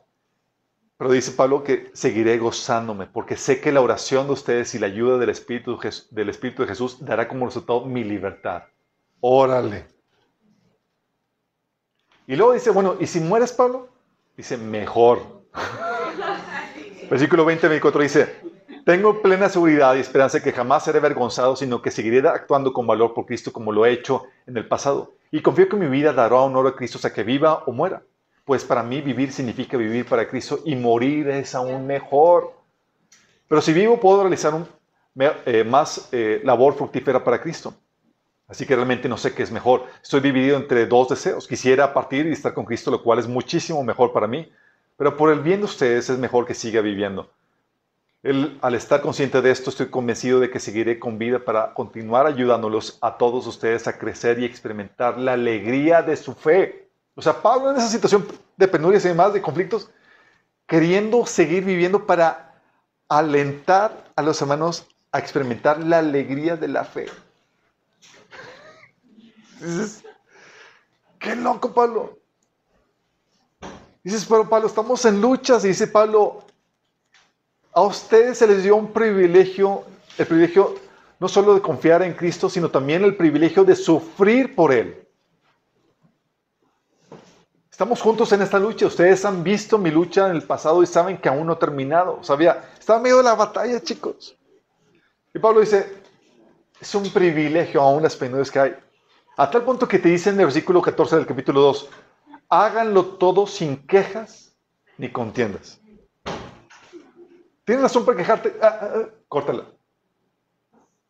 pero 0.98 1.12
dice 1.12 1.32
Pablo 1.32 1.64
que 1.64 1.90
seguiré 1.94 2.38
gozándome, 2.38 3.06
porque 3.06 3.36
sé 3.36 3.60
que 3.60 3.72
la 3.72 3.82
oración 3.82 4.28
de 4.28 4.34
ustedes 4.34 4.74
y 4.76 4.80
la 4.80 4.88
ayuda 4.88 5.18
del 5.18 5.30
Espíritu, 5.30 5.78
del 6.12 6.30
Espíritu 6.30 6.62
de 6.62 6.70
Jesús 6.70 7.04
dará 7.04 7.28
como 7.28 7.46
resultado 7.46 7.86
mi 7.86 8.04
libertad. 8.04 8.64
Órale. 9.20 9.88
Y 12.28 12.36
luego 12.36 12.54
dice, 12.54 12.72
bueno, 12.72 12.96
¿y 13.00 13.08
si 13.08 13.20
mueres, 13.20 13.52
Pablo? 13.52 13.90
Dice, 14.38 14.58
mejor. 14.58 15.44
Versículo 17.10 17.46
20, 17.46 17.68
24 17.68 18.02
dice, 18.02 18.36
tengo 18.86 19.22
plena 19.22 19.50
seguridad 19.50 19.96
y 19.96 20.00
esperanza 20.00 20.38
de 20.38 20.44
que 20.44 20.52
jamás 20.52 20.86
seré 20.86 21.00
avergonzado, 21.00 21.56
sino 21.56 21.82
que 21.82 21.92
seguiré 21.92 22.20
actuando 22.28 22.72
con 22.72 22.88
valor 22.88 23.14
por 23.14 23.26
Cristo 23.26 23.52
como 23.52 23.72
lo 23.72 23.86
he 23.86 23.92
hecho 23.92 24.24
en 24.48 24.58
el 24.58 24.68
pasado. 24.68 25.14
Y 25.32 25.42
confío 25.42 25.68
que 25.68 25.76
mi 25.76 25.88
vida 25.88 26.14
dará 26.14 26.36
honor 26.36 26.68
a 26.68 26.76
Cristo, 26.76 26.98
sea 26.98 27.12
que 27.12 27.24
viva 27.24 27.64
o 27.66 27.72
muera. 27.72 28.02
Pues 28.46 28.64
para 28.64 28.84
mí 28.84 29.02
vivir 29.02 29.32
significa 29.32 29.76
vivir 29.76 30.06
para 30.06 30.28
Cristo 30.28 30.60
y 30.64 30.76
morir 30.76 31.28
es 31.30 31.54
aún 31.56 31.86
mejor. 31.86 32.54
Pero 33.48 33.62
si 33.62 33.74
vivo 33.74 34.00
puedo 34.00 34.22
realizar 34.22 34.54
eh, 35.20 35.64
más 35.64 36.10
eh, 36.12 36.42
labor 36.44 36.76
fructífera 36.76 37.24
para 37.24 37.42
Cristo. 37.42 37.74
Así 38.48 38.66
que 38.66 38.76
realmente 38.76 39.10
no 39.10 39.18
sé 39.18 39.34
qué 39.34 39.44
es 39.44 39.52
mejor. 39.52 39.86
Estoy 40.02 40.22
dividido 40.22 40.56
entre 40.58 40.86
dos 40.86 41.10
deseos. 41.10 41.48
Quisiera 41.48 41.94
partir 41.94 42.28
y 42.28 42.32
estar 42.32 42.54
con 42.54 42.64
Cristo, 42.64 42.92
lo 42.92 43.04
cual 43.04 43.20
es 43.20 43.28
muchísimo 43.28 43.84
mejor 43.84 44.14
para 44.14 44.28
mí. 44.28 44.50
Pero 44.96 45.18
por 45.18 45.32
el 45.32 45.40
bien 45.40 45.60
de 45.60 45.66
ustedes 45.66 46.10
es 46.10 46.18
mejor 46.18 46.46
que 46.46 46.54
siga 46.54 46.80
viviendo 46.82 47.30
al 48.62 48.74
estar 48.74 49.02
consciente 49.02 49.40
de 49.42 49.52
esto, 49.52 49.70
estoy 49.70 49.88
convencido 49.88 50.40
de 50.40 50.50
que 50.50 50.60
seguiré 50.60 50.98
con 50.98 51.20
vida 51.20 51.38
para 51.38 51.74
continuar 51.76 52.26
ayudándolos 52.26 52.98
a 53.02 53.18
todos 53.18 53.46
ustedes 53.46 53.88
a 53.88 54.00
crecer 54.00 54.40
y 54.40 54.46
experimentar 54.46 55.20
la 55.20 55.34
alegría 55.34 56.02
de 56.02 56.16
su 56.16 56.34
fe. 56.34 56.85
O 57.16 57.22
sea, 57.22 57.42
Pablo 57.42 57.72
en 57.72 57.78
esa 57.78 57.88
situación 57.88 58.28
de 58.58 58.68
penurias 58.68 59.06
y 59.06 59.08
demás, 59.08 59.34
de 59.34 59.42
conflictos, 59.42 59.90
queriendo 60.68 61.26
seguir 61.26 61.64
viviendo 61.64 62.06
para 62.06 62.62
alentar 63.08 64.12
a 64.16 64.22
los 64.22 64.42
hermanos 64.42 64.88
a 65.12 65.20
experimentar 65.20 65.82
la 65.82 66.00
alegría 66.00 66.58
de 66.58 66.68
la 66.68 66.84
fe. 66.84 67.08
Dices, 69.62 70.04
qué 71.20 71.36
loco, 71.36 71.74
Pablo. 71.74 72.20
Dices, 74.04 74.26
pero 74.28 74.50
Pablo, 74.50 74.68
estamos 74.68 75.06
en 75.06 75.22
luchas. 75.22 75.64
Y 75.64 75.70
dice 75.70 75.88
Pablo, 75.88 76.44
a 77.74 77.82
ustedes 77.82 78.38
se 78.38 78.48
les 78.48 78.64
dio 78.64 78.76
un 78.76 78.92
privilegio, 78.92 79.84
el 80.18 80.28
privilegio 80.28 80.76
no 81.20 81.28
solo 81.28 81.54
de 81.54 81.62
confiar 81.62 82.04
en 82.04 82.14
Cristo, 82.14 82.50
sino 82.50 82.70
también 82.70 83.04
el 83.04 83.16
privilegio 83.16 83.64
de 83.64 83.76
sufrir 83.76 84.54
por 84.54 84.74
Él. 84.74 85.05
Estamos 87.76 88.02
juntos 88.02 88.32
en 88.32 88.42
esta 88.42 88.58
lucha. 88.58 88.86
Ustedes 88.86 89.26
han 89.26 89.44
visto 89.44 89.78
mi 89.78 89.92
lucha 89.92 90.30
en 90.30 90.38
el 90.38 90.44
pasado 90.44 90.82
y 90.82 90.86
saben 90.86 91.18
que 91.18 91.28
aún 91.28 91.46
no 91.46 91.52
he 91.52 91.56
terminado. 91.58 92.24
Sabía, 92.24 92.70
estaba 92.80 93.02
medio 93.02 93.18
de 93.18 93.24
la 93.24 93.36
batalla, 93.36 93.82
chicos. 93.82 94.38
Y 95.34 95.40
Pablo 95.40 95.60
dice, 95.60 96.02
es 96.80 96.96
un 96.96 97.10
privilegio 97.10 97.82
aún 97.82 98.02
las 98.02 98.16
penurias 98.16 98.50
que 98.50 98.60
hay. 98.60 98.76
A 99.36 99.52
tal 99.52 99.64
punto 99.64 99.90
que 99.90 100.00
te 100.00 100.08
dice 100.08 100.30
en 100.30 100.40
el 100.40 100.46
versículo 100.46 100.82
14 100.82 101.18
del 101.18 101.26
capítulo 101.26 101.60
2, 101.60 101.90
háganlo 102.48 103.04
todo 103.18 103.46
sin 103.46 103.86
quejas 103.86 104.56
ni 104.98 105.12
contiendas. 105.12 105.82
¿Tienes 107.66 107.84
razón 107.84 108.06
para 108.06 108.18
quejarte? 108.18 108.56
Ah, 108.62 108.80
ah, 108.82 108.90
ah, 108.96 109.10
córtala. 109.28 109.66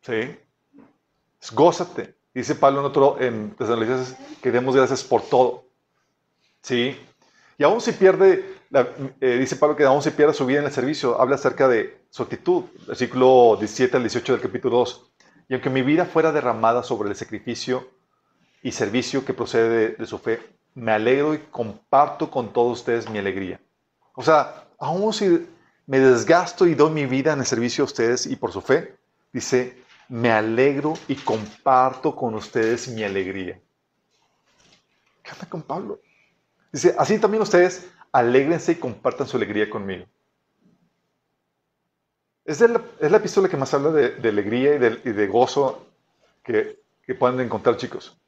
¿Sí? 0.01 0.36
Gózate. 1.54 2.15
Dice 2.34 2.56
Pablo 2.56 2.80
en 2.80 2.86
otro, 2.88 3.21
en 3.21 3.56
que 4.41 4.51
demos 4.51 4.75
gracias 4.75 5.04
por 5.04 5.21
todo. 5.21 5.65
¿Sí? 6.65 6.99
Y 7.60 7.63
aún 7.63 7.80
si 7.80 7.91
pierde, 7.91 8.43
eh, 9.21 9.38
dice 9.38 9.56
Pablo 9.56 9.75
que 9.75 9.84
aún 9.84 10.01
si 10.01 10.10
pierde 10.10 10.34
su 10.34 10.47
vida 10.47 10.62
en 10.62 10.65
el 10.65 10.71
servicio, 10.71 11.21
habla 11.21 11.36
acerca 11.36 11.67
de 11.67 12.08
su 12.10 12.23
actitud. 12.23 12.63
Versículo 12.88 13.56
17 13.60 13.97
al 13.97 14.01
18 14.01 14.34
del 14.34 14.41
capítulo 14.41 14.78
2. 14.78 15.12
Y 15.47 15.54
aunque 15.54 15.69
mi 15.69 15.84
vida 15.84 16.06
fuera 16.06 16.32
derramada 16.32 16.82
sobre 16.82 17.10
el 17.10 17.15
sacrificio 17.15 17.88
y 18.63 18.71
servicio 18.71 19.23
que 19.23 19.36
procede 19.36 19.89
de, 19.89 20.08
su 20.08 20.17
fe, 20.17 20.41
me 20.73 20.91
alegro 20.91 21.36
y 21.36 21.38
comparto 21.38 22.32
con 22.32 22.51
todos 22.51 22.80
ustedes 22.80 23.08
mi 23.12 23.19
alegría. 23.19 23.62
O 24.15 24.23
sea, 24.23 24.65
aún 24.80 25.13
si 25.13 25.47
me 25.86 25.99
desgasto 25.99 26.65
y 26.65 26.73
doy 26.73 26.89
mi 26.89 27.06
vida 27.06 27.34
en 27.34 27.41
el 27.41 27.45
servicio 27.45 27.84
a 27.84 27.86
ustedes 27.86 28.25
y 28.25 28.38
por 28.38 28.51
su 28.51 28.62
fe, 28.62 28.95
dice, 29.32 29.78
me 30.10 30.32
alegro 30.32 30.95
y 31.08 31.13
comparto 31.13 32.15
con 32.15 32.34
ustedes 32.34 32.88
mi 32.88 33.04
alegría. 33.04 33.62
¿Qué 35.21 35.47
con 35.47 35.62
Pablo? 35.62 35.99
Dice, 36.75 36.93
así 36.97 37.17
también 37.19 37.41
ustedes 37.41 37.89
alégrense 38.11 38.73
y 38.73 38.75
compartan 38.75 39.25
su 39.27 39.38
alegría 39.38 39.69
conmigo. 39.69 40.05
Es, 42.43 42.59
la, 42.59 42.81
es 42.99 43.09
la 43.09 43.15
epístola 43.15 43.47
que 43.47 43.55
más 43.55 43.73
habla 43.73 43.91
de, 43.91 44.27
alegría 44.27 44.75
y 44.75 44.79
de, 45.13 45.27
gozo 45.27 45.88
que, 46.43 46.77
que, 47.05 47.15
pueden 47.15 47.39
encontrar, 47.39 47.77
chicos. 47.77 48.19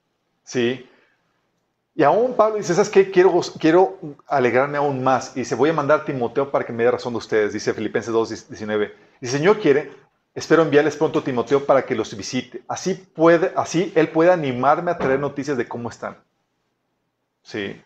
Sí. 0.46 0.90
Y 1.94 2.04
aún 2.04 2.38
Pablo 2.38 2.56
dice, 2.56 2.74
¿sabes 2.74 2.90
qué? 2.90 3.12
Quiero, 3.12 3.38
quiero 3.60 4.00
alegrarme 4.28 4.78
aún 4.78 5.04
más. 5.04 5.36
Y 5.36 5.42
dice, 5.42 5.56
voy 5.56 5.72
a 5.72 5.74
mandar 5.74 6.00
a 6.00 6.06
Timoteo 6.06 6.50
para 6.50 6.66
que 6.66 6.72
me 6.72 6.86
dé 6.86 6.92
razón 6.92 7.12
de 7.12 7.18
ustedes, 7.18 7.52
dice 7.52 7.74
Filipenses 7.74 8.14
2, 8.14 8.48
19. 8.48 8.96
Y 9.20 9.28
Señor 9.28 9.60
quiere, 9.60 9.92
Espero 10.34 10.62
enviarles 10.62 10.96
pronto 10.96 11.20
a 11.20 11.24
Timoteo 11.26 11.66
para 11.66 11.86
que 11.86 11.96
los 11.96 12.16
visite. 12.16 12.64
Así, 12.70 12.94
puede, 12.94 13.52
así 13.58 13.92
él 13.94 14.08
puede 14.08 14.32
animarme 14.32 14.92
a 14.92 14.98
traer 14.98 15.20
noticias 15.20 15.58
de 15.58 15.68
cómo 15.68 15.90
están. 15.90 16.16
Sí. 17.42 17.82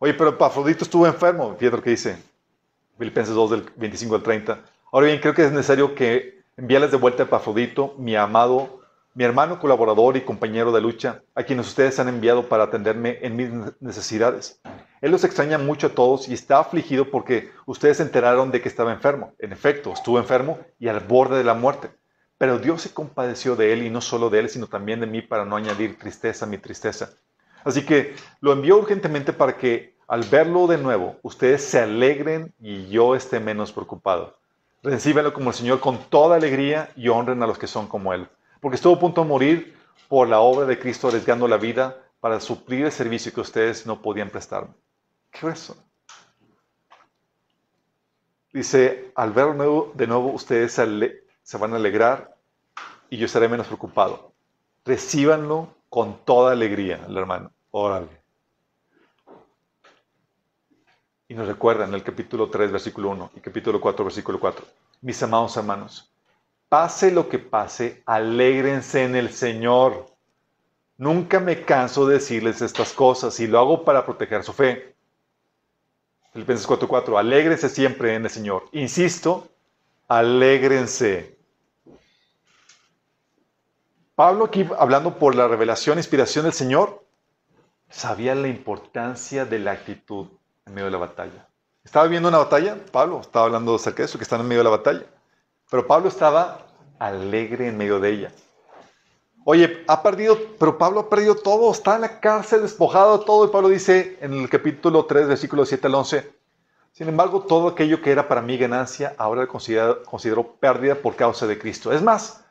Oye, 0.00 0.14
pero 0.14 0.38
Pafrodito 0.38 0.84
estuvo 0.84 1.06
enfermo, 1.08 1.56
fíjate 1.58 1.76
lo 1.76 1.82
que 1.82 1.90
dice. 1.90 2.16
Filipenses 2.98 3.34
2 3.34 3.50
del 3.50 3.64
25 3.76 4.14
al 4.14 4.22
30. 4.22 4.60
Ahora 4.92 5.06
bien, 5.06 5.18
creo 5.18 5.34
que 5.34 5.44
es 5.44 5.50
necesario 5.50 5.94
que 5.96 6.42
envíales 6.56 6.92
de 6.92 6.96
vuelta 6.96 7.24
a 7.24 7.26
Pafrodito, 7.26 7.94
mi 7.98 8.14
amado, 8.14 8.80
mi 9.14 9.24
hermano 9.24 9.58
colaborador 9.58 10.16
y 10.16 10.20
compañero 10.20 10.70
de 10.70 10.80
lucha, 10.80 11.22
a 11.34 11.42
quienes 11.42 11.66
ustedes 11.66 11.98
han 11.98 12.08
enviado 12.08 12.48
para 12.48 12.64
atenderme 12.64 13.18
en 13.22 13.34
mis 13.34 13.50
necesidades. 13.80 14.60
Él 15.00 15.10
los 15.10 15.24
extraña 15.24 15.58
mucho 15.58 15.88
a 15.88 15.90
todos 15.90 16.28
y 16.28 16.34
está 16.34 16.60
afligido 16.60 17.10
porque 17.10 17.50
ustedes 17.66 17.96
se 17.96 18.04
enteraron 18.04 18.52
de 18.52 18.60
que 18.60 18.68
estaba 18.68 18.92
enfermo. 18.92 19.32
En 19.40 19.52
efecto, 19.52 19.92
estuvo 19.92 20.18
enfermo 20.18 20.60
y 20.78 20.86
al 20.86 21.00
borde 21.00 21.38
de 21.38 21.44
la 21.44 21.54
muerte. 21.54 21.90
Pero 22.36 22.60
Dios 22.60 22.82
se 22.82 22.94
compadeció 22.94 23.56
de 23.56 23.72
él 23.72 23.82
y 23.82 23.90
no 23.90 24.00
solo 24.00 24.30
de 24.30 24.38
él, 24.38 24.48
sino 24.48 24.68
también 24.68 25.00
de 25.00 25.08
mí 25.08 25.22
para 25.22 25.44
no 25.44 25.56
añadir 25.56 25.98
tristeza 25.98 26.44
a 26.44 26.48
mi 26.48 26.58
tristeza. 26.58 27.10
Así 27.68 27.84
que 27.84 28.16
lo 28.40 28.54
envió 28.54 28.78
urgentemente 28.78 29.34
para 29.34 29.58
que 29.58 29.94
al 30.06 30.22
verlo 30.22 30.66
de 30.66 30.78
nuevo 30.78 31.18
ustedes 31.20 31.62
se 31.62 31.78
alegren 31.78 32.54
y 32.58 32.88
yo 32.88 33.14
esté 33.14 33.40
menos 33.40 33.72
preocupado. 33.72 34.38
Recíbenlo 34.82 35.34
como 35.34 35.50
el 35.50 35.54
Señor 35.54 35.78
con 35.78 35.98
toda 36.08 36.36
alegría 36.36 36.88
y 36.96 37.08
honren 37.08 37.42
a 37.42 37.46
los 37.46 37.58
que 37.58 37.66
son 37.66 37.86
como 37.86 38.14
Él. 38.14 38.26
Porque 38.62 38.76
estuvo 38.76 38.94
a 38.94 38.98
punto 38.98 39.20
de 39.20 39.28
morir 39.28 39.76
por 40.08 40.28
la 40.28 40.40
obra 40.40 40.64
de 40.64 40.78
Cristo 40.78 41.08
arriesgando 41.08 41.46
la 41.46 41.58
vida 41.58 41.94
para 42.20 42.40
suplir 42.40 42.86
el 42.86 42.90
servicio 42.90 43.34
que 43.34 43.42
ustedes 43.42 43.84
no 43.84 44.00
podían 44.00 44.30
prestarme. 44.30 44.72
¿Qué 45.30 45.46
es 45.48 45.64
eso? 45.64 45.76
Dice, 48.50 49.12
al 49.14 49.32
verlo 49.34 49.92
de 49.94 50.06
nuevo 50.06 50.32
ustedes 50.32 50.72
se 50.72 51.58
van 51.58 51.74
a 51.74 51.76
alegrar 51.76 52.34
y 53.10 53.18
yo 53.18 53.26
estaré 53.26 53.46
menos 53.46 53.66
preocupado. 53.66 54.32
Recíbanlo 54.86 55.74
con 55.90 56.24
toda 56.24 56.52
alegría, 56.52 57.00
hermano. 57.14 57.52
Órale. 57.70 58.08
Y 61.28 61.34
nos 61.34 61.46
recuerda 61.46 61.84
en 61.84 61.92
el 61.92 62.02
capítulo 62.02 62.48
3, 62.48 62.72
versículo 62.72 63.10
1 63.10 63.32
y 63.36 63.40
capítulo 63.40 63.80
4, 63.80 64.04
versículo 64.04 64.40
4. 64.40 64.64
Mis 65.02 65.22
amados 65.22 65.56
hermanos, 65.56 66.10
pase 66.68 67.10
lo 67.10 67.28
que 67.28 67.38
pase, 67.38 68.02
alégrense 68.06 69.04
en 69.04 69.14
el 69.14 69.30
Señor. 69.30 70.06
Nunca 70.96 71.38
me 71.38 71.64
canso 71.64 72.06
de 72.06 72.14
decirles 72.14 72.62
estas 72.62 72.92
cosas 72.92 73.38
y 73.40 73.46
lo 73.46 73.58
hago 73.58 73.84
para 73.84 74.06
proteger 74.06 74.42
su 74.42 74.52
fe. 74.52 74.96
Filipenses 76.32 76.66
4:4, 76.66 77.18
alégrense 77.18 77.68
siempre 77.68 78.14
en 78.14 78.24
el 78.24 78.30
Señor. 78.30 78.64
Insisto, 78.72 79.48
alégrense. 80.08 81.38
Pablo 84.14 84.46
aquí 84.46 84.66
hablando 84.78 85.18
por 85.18 85.34
la 85.34 85.46
revelación, 85.46 85.98
inspiración 85.98 86.44
del 86.44 86.52
Señor, 86.52 87.04
sabía 87.88 88.34
la 88.34 88.48
importancia 88.48 89.44
de 89.44 89.58
la 89.58 89.72
actitud 89.72 90.26
en 90.66 90.74
medio 90.74 90.86
de 90.86 90.92
la 90.92 90.98
batalla. 90.98 91.48
¿Estaba 91.84 92.06
viendo 92.06 92.28
una 92.28 92.38
batalla? 92.38 92.76
Pablo 92.92 93.20
estaba 93.20 93.46
hablando 93.46 93.74
acerca 93.74 94.02
de 94.02 94.06
eso, 94.06 94.18
que 94.18 94.24
están 94.24 94.40
en 94.40 94.48
medio 94.48 94.60
de 94.60 94.70
la 94.70 94.76
batalla. 94.76 95.06
Pero 95.70 95.86
Pablo 95.86 96.08
estaba 96.08 96.66
alegre 96.98 97.68
en 97.68 97.78
medio 97.78 98.00
de 98.00 98.10
ella. 98.10 98.32
Oye, 99.44 99.84
ha 99.86 100.02
perdido, 100.02 100.38
pero 100.58 100.76
Pablo 100.76 101.00
ha 101.00 101.08
perdido 101.08 101.34
todo, 101.34 101.72
está 101.72 101.94
en 101.94 102.02
la 102.02 102.20
cárcel, 102.20 102.62
despojado 102.62 103.18
de 103.18 103.24
todo. 103.24 103.46
Y 103.46 103.48
Pablo 103.48 103.68
dice 103.68 104.18
en 104.20 104.34
el 104.34 104.50
capítulo 104.50 105.06
3, 105.06 105.28
versículo 105.28 105.64
7 105.64 105.86
al 105.86 105.94
11, 105.94 106.38
sin 106.92 107.08
embargo, 107.08 107.42
todo 107.42 107.68
aquello 107.68 108.02
que 108.02 108.10
era 108.10 108.26
para 108.26 108.42
mí 108.42 108.58
ganancia, 108.58 109.14
ahora 109.18 109.42
lo 109.42 109.48
considero, 109.48 110.02
considero 110.02 110.54
pérdida 110.54 110.96
por 110.96 111.14
causa 111.14 111.46
de 111.46 111.56
Cristo. 111.56 111.92
Es 111.92 112.02
más, 112.02 112.44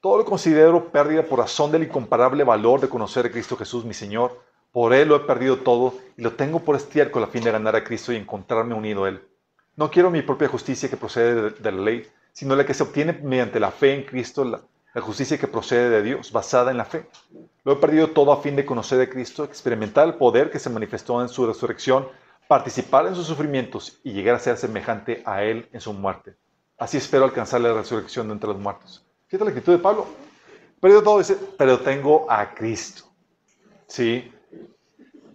todo 0.00 0.16
lo 0.16 0.24
considero 0.24 0.90
pérdida 0.90 1.22
por 1.22 1.40
razón 1.40 1.70
del 1.70 1.82
incomparable 1.82 2.42
valor 2.42 2.80
de 2.80 2.88
conocer 2.88 3.26
a 3.26 3.30
Cristo 3.30 3.56
Jesús, 3.56 3.84
mi 3.84 3.92
Señor. 3.92 4.40
Por 4.72 4.92
Él 4.92 5.08
lo 5.08 5.16
he 5.16 5.20
perdido 5.20 5.58
todo 5.58 5.94
y 6.16 6.22
lo 6.22 6.32
tengo 6.32 6.60
por 6.60 6.76
estiércol 6.76 7.24
a 7.24 7.28
fin 7.28 7.42
de 7.42 7.50
ganar 7.50 7.74
a 7.74 7.84
Cristo 7.84 8.12
y 8.12 8.16
encontrarme 8.16 8.74
unido 8.74 9.04
a 9.04 9.08
Él. 9.08 9.22
No 9.76 9.90
quiero 9.90 10.10
mi 10.10 10.22
propia 10.22 10.48
justicia 10.48 10.88
que 10.88 10.96
procede 10.96 11.50
de 11.50 11.72
la 11.72 11.80
ley, 11.80 12.06
sino 12.32 12.54
la 12.54 12.66
que 12.66 12.74
se 12.74 12.82
obtiene 12.82 13.12
mediante 13.12 13.58
la 13.58 13.70
fe 13.70 13.94
en 13.94 14.04
Cristo, 14.04 14.44
la, 14.44 14.60
justicia 15.00 15.38
que 15.38 15.46
procede 15.46 15.88
de 15.88 16.02
Dios, 16.02 16.32
basada 16.32 16.70
en 16.70 16.76
la 16.76 16.84
fe. 16.84 17.06
Lo 17.64 17.72
he 17.72 17.76
perdido 17.76 18.08
todo 18.08 18.32
a 18.32 18.42
fin 18.42 18.56
de 18.56 18.66
conocer 18.66 19.00
a 19.00 19.08
Cristo, 19.08 19.44
experimentar 19.44 20.06
el 20.06 20.14
poder 20.14 20.50
que 20.50 20.58
se 20.58 20.70
manifestó 20.70 21.22
en 21.22 21.28
su 21.28 21.46
resurrección, 21.46 22.08
participar 22.48 23.06
en 23.06 23.14
sus 23.14 23.26
sufrimientos 23.26 24.00
y 24.02 24.12
llegar 24.12 24.34
a 24.34 24.40
ser 24.40 24.56
semejante 24.56 25.22
a 25.24 25.42
Él 25.44 25.68
en 25.72 25.80
su 25.80 25.92
muerte. 25.92 26.34
Así 26.76 26.96
espero 26.96 27.24
alcanzar 27.24 27.60
la 27.60 27.72
resurrección 27.72 28.26
de 28.26 28.34
entre 28.34 28.48
los 28.48 28.58
muertos. 28.58 29.04
Fíjate 29.28 29.44
la 29.44 29.50
actitud 29.50 29.72
de 29.72 29.78
Pablo. 29.78 30.06
Perdido 30.80 31.02
todo, 31.02 31.18
dice, 31.18 31.36
pero 31.56 31.78
tengo 31.78 32.26
a 32.28 32.52
Cristo. 32.54 33.04
¿Sí? 33.86 34.32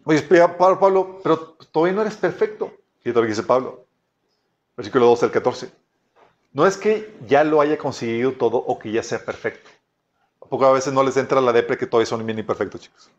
Oye, 0.06 0.22
Pablo, 0.22 0.80
Pablo, 0.80 1.20
pero 1.24 1.40
todavía 1.72 1.96
no 1.96 2.02
eres 2.04 2.16
perfecto. 2.16 2.72
Lo 3.04 3.22
que 3.22 3.28
dice 3.28 3.44
Pablo. 3.44 3.86
Versículo 4.78 5.08
12 5.08 5.26
al 5.26 5.32
14. 5.32 5.70
No 6.54 6.66
es 6.66 6.78
que 6.78 7.14
ya 7.28 7.44
lo 7.44 7.60
haya 7.60 7.78
conseguido 7.78 8.34
todo 8.34 8.58
o 8.58 8.80
que 8.80 8.92
ya 8.92 9.04
sea 9.04 9.24
perfecto. 9.24 9.70
¿A 10.42 10.46
poco 10.46 10.66
a 10.66 10.72
veces 10.72 10.94
no 10.94 11.04
les 11.04 11.18
entra 11.18 11.42
la 11.42 11.52
depre 11.52 11.78
que 11.78 11.88
todavía 11.88 12.06
son 12.06 12.26
bien 12.26 12.40
imperfectos, 12.40 12.82
chicos? 12.82 13.10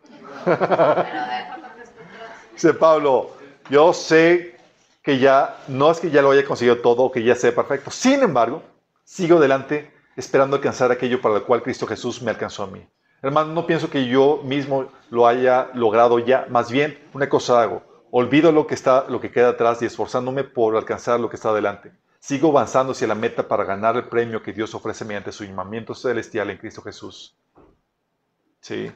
Dice 2.53 2.75
Pablo, 2.75 3.33
yo 3.69 3.93
sé 3.93 4.57
que 5.03 5.19
ya, 5.19 5.59
no 5.69 5.91
es 5.91 6.01
que 6.01 6.11
ya 6.11 6.23
lo 6.23 6.31
haya 6.31 6.45
conseguido 6.45 6.79
todo 6.79 7.03
o 7.03 7.13
que 7.13 7.23
ya 7.23 7.35
sea 7.35 7.55
perfecto. 7.55 7.91
Sin 7.91 8.23
embargo, 8.23 8.63
sigo 9.05 9.39
adelante 9.39 9.91
esperando 10.17 10.57
alcanzar 10.57 10.91
aquello 10.91 11.21
para 11.21 11.35
lo 11.35 11.47
cual 11.47 11.63
Cristo 11.63 11.87
Jesús 11.87 12.23
me 12.23 12.31
alcanzó 12.31 12.63
a 12.63 12.69
mí. 12.69 12.87
Hermano, 13.27 13.53
no 13.53 13.67
pienso 13.67 13.91
que 13.91 14.07
yo 14.07 14.41
mismo 14.45 14.87
lo 15.11 15.27
haya 15.27 15.69
logrado 15.75 16.21
ya. 16.21 16.47
Más 16.49 16.71
bien, 16.71 16.97
una 17.13 17.29
cosa 17.29 17.61
hago. 17.61 17.83
Olvido 18.13 18.53
lo 18.53 18.69
que, 18.69 18.75
está, 18.75 19.07
lo 19.09 19.21
que 19.21 19.33
queda 19.33 19.49
atrás 19.49 19.83
y 19.83 19.85
esforzándome 19.85 20.45
por 20.45 20.77
alcanzar 20.77 21.19
lo 21.19 21.29
que 21.29 21.35
está 21.35 21.49
adelante. 21.49 21.91
Sigo 22.21 22.51
avanzando 22.51 22.93
hacia 22.93 23.09
la 23.09 23.17
meta 23.17 23.49
para 23.49 23.65
ganar 23.65 23.97
el 23.97 24.05
premio 24.05 24.45
que 24.45 24.53
Dios 24.53 24.73
ofrece 24.77 25.05
mediante 25.05 25.33
su 25.33 25.43
llamamiento 25.43 25.93
celestial 25.93 26.51
en 26.51 26.59
Cristo 26.59 26.83
Jesús. 26.83 27.37
Sí. 28.61 28.93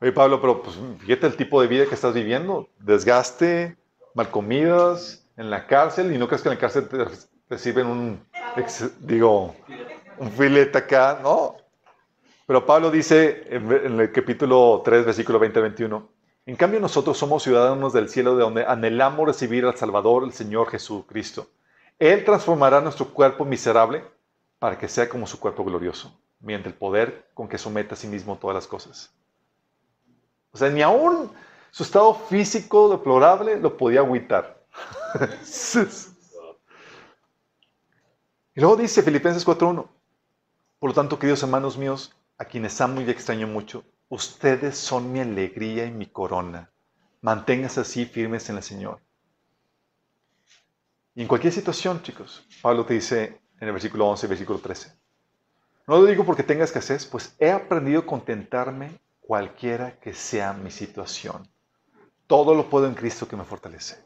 Oye, 0.00 0.10
Pablo, 0.10 0.40
pero 0.40 0.60
pues, 0.60 0.76
fíjate 0.98 1.28
el 1.28 1.36
tipo 1.36 1.62
de 1.62 1.68
vida 1.68 1.86
que 1.86 1.94
estás 1.94 2.14
viviendo. 2.14 2.68
Desgaste, 2.80 3.76
mal 4.12 4.28
comidas, 4.28 5.24
en 5.36 5.50
la 5.50 5.68
cárcel, 5.68 6.12
y 6.12 6.18
no 6.18 6.26
crees 6.26 6.42
que 6.42 6.48
en 6.48 6.54
la 6.56 6.60
cárcel 6.60 6.88
te 6.88 7.06
reciben 7.48 7.86
un, 7.86 8.26
digo, 8.98 9.54
un 10.18 10.32
filete 10.32 10.78
acá, 10.78 11.20
¿no? 11.22 11.54
Pero 12.46 12.64
Pablo 12.64 12.90
dice 12.90 13.46
en 13.50 14.00
el 14.00 14.12
capítulo 14.12 14.82
3, 14.84 15.04
versículo 15.04 15.40
20-21, 15.40 16.06
en 16.46 16.56
cambio 16.56 16.80
nosotros 16.80 17.18
somos 17.18 17.42
ciudadanos 17.42 17.92
del 17.92 18.08
cielo 18.08 18.36
de 18.36 18.42
donde 18.42 18.64
anhelamos 18.64 19.26
recibir 19.26 19.64
al 19.64 19.76
Salvador, 19.76 20.24
el 20.24 20.32
Señor 20.32 20.70
Jesucristo 20.70 21.48
él 21.98 22.24
transformará 22.24 22.80
nuestro 22.80 23.12
cuerpo 23.12 23.44
miserable 23.44 24.04
para 24.58 24.78
que 24.78 24.88
sea 24.88 25.08
como 25.08 25.26
su 25.26 25.40
cuerpo 25.40 25.64
glorioso, 25.64 26.18
mediante 26.40 26.68
el 26.68 26.74
poder 26.74 27.28
con 27.34 27.48
que 27.48 27.58
somete 27.58 27.94
a 27.94 27.96
sí 27.96 28.06
mismo 28.06 28.36
todas 28.36 28.54
las 28.54 28.66
cosas. 28.66 29.12
O 30.52 30.58
sea, 30.58 30.68
ni 30.70 30.82
aún 30.82 31.30
su 31.70 31.82
estado 31.82 32.14
físico 32.14 32.88
deplorable 32.90 33.58
lo 33.58 33.76
podía 33.76 34.00
agüitar. 34.00 34.62
y 38.54 38.60
luego 38.60 38.76
dice 38.76 39.02
Filipenses 39.02 39.46
4.1, 39.46 39.86
por 40.78 40.90
lo 40.90 40.94
tanto, 40.94 41.18
queridos 41.18 41.42
hermanos 41.42 41.76
míos, 41.76 42.14
a 42.38 42.44
quienes 42.44 42.80
amo 42.80 43.00
y 43.00 43.10
extraño 43.10 43.46
mucho, 43.46 43.84
ustedes 44.08 44.76
son 44.76 45.12
mi 45.12 45.20
alegría 45.20 45.86
y 45.86 45.90
mi 45.90 46.06
corona. 46.06 46.70
Manténganse 47.22 47.80
así 47.80 48.06
firmes 48.06 48.48
en 48.50 48.56
el 48.56 48.62
Señor. 48.62 49.00
Y 51.14 51.22
en 51.22 51.28
cualquier 51.28 51.52
situación, 51.52 52.02
chicos, 52.02 52.46
Pablo 52.60 52.84
te 52.84 52.94
dice 52.94 53.40
en 53.58 53.68
el 53.68 53.72
versículo 53.72 54.06
11 54.08 54.26
y 54.26 54.28
versículo 54.28 54.58
13. 54.58 54.92
No 55.86 55.98
lo 55.98 56.04
digo 56.04 56.24
porque 56.24 56.42
tenga 56.42 56.64
escasez, 56.64 57.06
pues 57.06 57.34
he 57.38 57.50
aprendido 57.50 58.00
a 58.00 58.06
contentarme 58.06 59.00
cualquiera 59.20 59.98
que 59.98 60.12
sea 60.12 60.52
mi 60.52 60.70
situación. 60.70 61.48
Todo 62.26 62.54
lo 62.54 62.68
puedo 62.68 62.86
en 62.86 62.94
Cristo 62.94 63.26
que 63.26 63.36
me 63.36 63.44
fortalece. 63.44 64.04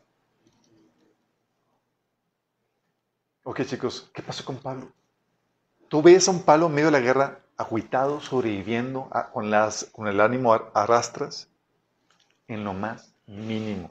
Ok, 3.43 3.65
chicos, 3.65 4.11
¿qué 4.15 4.23
pasó 4.23 4.45
con 4.45 4.59
Pablo? 4.59 4.93
Tú 5.89 6.03
ves 6.03 6.29
a 6.29 6.31
un 6.31 6.43
Pablo 6.43 6.67
en 6.67 6.75
medio 6.75 6.87
de 6.87 6.93
la 6.93 7.01
guerra, 7.01 7.41
aguitado, 7.61 8.21
sobreviviendo, 8.21 9.09
con, 9.33 9.51
las, 9.51 9.85
con 9.93 10.09
el 10.09 10.21
ánimo 10.21 10.53
arrastras, 10.75 11.49
en 12.49 12.65
lo 12.65 12.75
más 12.75 13.13
mínimo. 13.27 13.91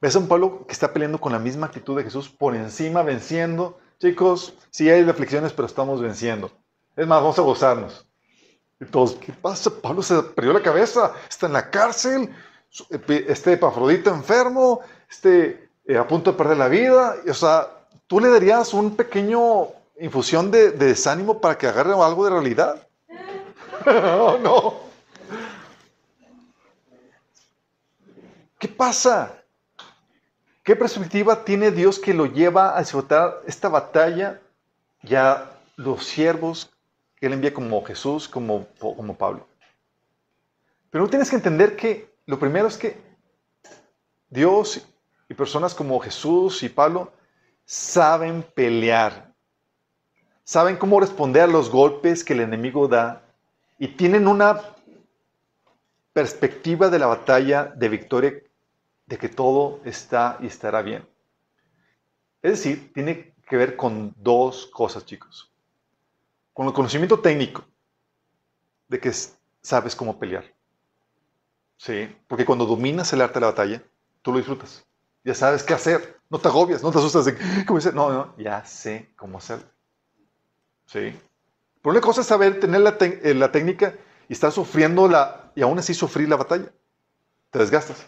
Ves 0.00 0.16
a 0.16 0.18
un 0.18 0.26
Pablo 0.26 0.66
que 0.66 0.72
está 0.72 0.92
peleando 0.92 1.20
con 1.20 1.32
la 1.32 1.38
misma 1.38 1.66
actitud 1.66 1.96
de 1.96 2.04
Jesús, 2.04 2.28
por 2.28 2.56
encima, 2.56 3.02
venciendo. 3.02 3.78
Chicos, 3.98 4.54
sí 4.70 4.90
hay 4.90 5.04
reflexiones, 5.04 5.52
pero 5.52 5.66
estamos 5.66 6.00
venciendo. 6.00 6.50
Es 6.96 7.06
más, 7.06 7.20
vamos 7.20 7.38
a 7.38 7.42
gozarnos. 7.42 8.08
Y 8.80 8.86
todos, 8.86 9.14
¿qué 9.14 9.32
pasa? 9.32 9.70
Pablo 9.80 10.02
se 10.02 10.20
perdió 10.22 10.52
la 10.52 10.62
cabeza, 10.62 11.12
está 11.28 11.46
en 11.46 11.52
la 11.52 11.70
cárcel, 11.70 12.34
este 13.08 13.52
Epafrodito 13.52 14.10
enfermo, 14.10 14.80
este 15.08 15.70
eh, 15.84 15.96
a 15.96 16.06
punto 16.06 16.32
de 16.32 16.38
perder 16.38 16.56
la 16.56 16.68
vida. 16.68 17.16
o 17.28 17.34
sea, 17.34 17.68
¿tú 18.06 18.18
le 18.18 18.28
darías 18.28 18.72
un 18.74 18.96
pequeño 18.96 19.68
infusión 20.00 20.50
de, 20.50 20.72
desánimo 20.72 21.40
para 21.40 21.56
que 21.56 21.66
agarre 21.66 21.92
algo 21.92 22.24
de 22.24 22.30
realidad? 22.30 22.86
no, 23.86 24.38
no. 24.44 24.74
¿Qué 28.58 28.68
pasa? 28.68 29.42
¿Qué 30.62 30.76
perspectiva 30.76 31.44
tiene 31.44 31.72
Dios 31.72 31.98
que 31.98 32.14
lo 32.14 32.26
lleva 32.26 32.76
a 32.76 32.80
disfrutar 32.80 33.42
esta 33.46 33.68
batalla 33.68 34.40
ya 35.02 35.58
los 35.74 36.04
siervos 36.04 36.70
que 37.16 37.26
Él 37.26 37.32
envía 37.32 37.52
como 37.52 37.84
Jesús, 37.84 38.28
como, 38.28 38.68
como 38.78 39.16
Pablo? 39.16 39.48
Pero 40.90 41.08
tienes 41.08 41.28
que 41.28 41.36
entender 41.36 41.74
que 41.74 42.14
lo 42.26 42.38
primero 42.38 42.68
es 42.68 42.76
que 42.76 42.96
Dios 44.30 44.86
y 45.28 45.34
personas 45.34 45.74
como 45.74 45.98
Jesús 45.98 46.62
y 46.62 46.68
Pablo 46.68 47.10
saben 47.64 48.44
pelear, 48.54 49.31
saben 50.44 50.76
cómo 50.76 51.00
responder 51.00 51.42
a 51.42 51.46
los 51.46 51.70
golpes 51.70 52.24
que 52.24 52.32
el 52.32 52.40
enemigo 52.40 52.88
da 52.88 53.22
y 53.78 53.88
tienen 53.88 54.28
una 54.28 54.60
perspectiva 56.12 56.88
de 56.88 56.98
la 56.98 57.06
batalla 57.06 57.64
de 57.64 57.88
victoria 57.88 58.34
de 59.06 59.18
que 59.18 59.28
todo 59.28 59.80
está 59.84 60.38
y 60.40 60.46
estará 60.46 60.82
bien. 60.82 61.06
Es 62.42 62.52
decir, 62.52 62.92
tiene 62.92 63.34
que 63.48 63.56
ver 63.56 63.76
con 63.76 64.14
dos 64.16 64.66
cosas, 64.66 65.06
chicos. 65.06 65.50
Con 66.52 66.66
el 66.66 66.72
conocimiento 66.72 67.20
técnico 67.20 67.64
de 68.88 69.00
que 69.00 69.12
sabes 69.62 69.96
cómo 69.96 70.18
pelear. 70.18 70.44
Sí, 71.76 72.14
porque 72.28 72.44
cuando 72.44 72.66
dominas 72.66 73.12
el 73.12 73.20
arte 73.20 73.34
de 73.34 73.40
la 73.40 73.46
batalla, 73.48 73.82
tú 74.22 74.32
lo 74.32 74.38
disfrutas. 74.38 74.84
Ya 75.24 75.34
sabes 75.34 75.62
qué 75.62 75.74
hacer. 75.74 76.20
No 76.28 76.38
te 76.38 76.48
agobias, 76.48 76.82
no 76.82 76.90
te 76.90 76.98
asustas 76.98 77.24
de 77.24 77.36
cómo 77.66 77.78
hacer. 77.78 77.94
No, 77.94 78.36
ya 78.36 78.64
sé 78.64 79.12
cómo 79.16 79.38
hacerlo. 79.38 79.66
Sí. 80.86 81.14
Pero 81.82 81.90
una 81.90 82.00
cosa 82.00 82.20
es 82.20 82.26
saber 82.26 82.60
tener 82.60 82.80
la, 82.80 82.96
eh, 83.00 83.48
técnica 83.50 83.94
y 84.28 84.32
estar 84.32 84.52
sufriendo 84.52 85.08
la, 85.08 85.50
y 85.54 85.62
aún 85.62 85.78
así 85.78 85.94
sufrir 85.94 86.28
la 86.28 86.36
batalla. 86.36 86.72
Te 87.50 87.58
desgastas. 87.58 88.06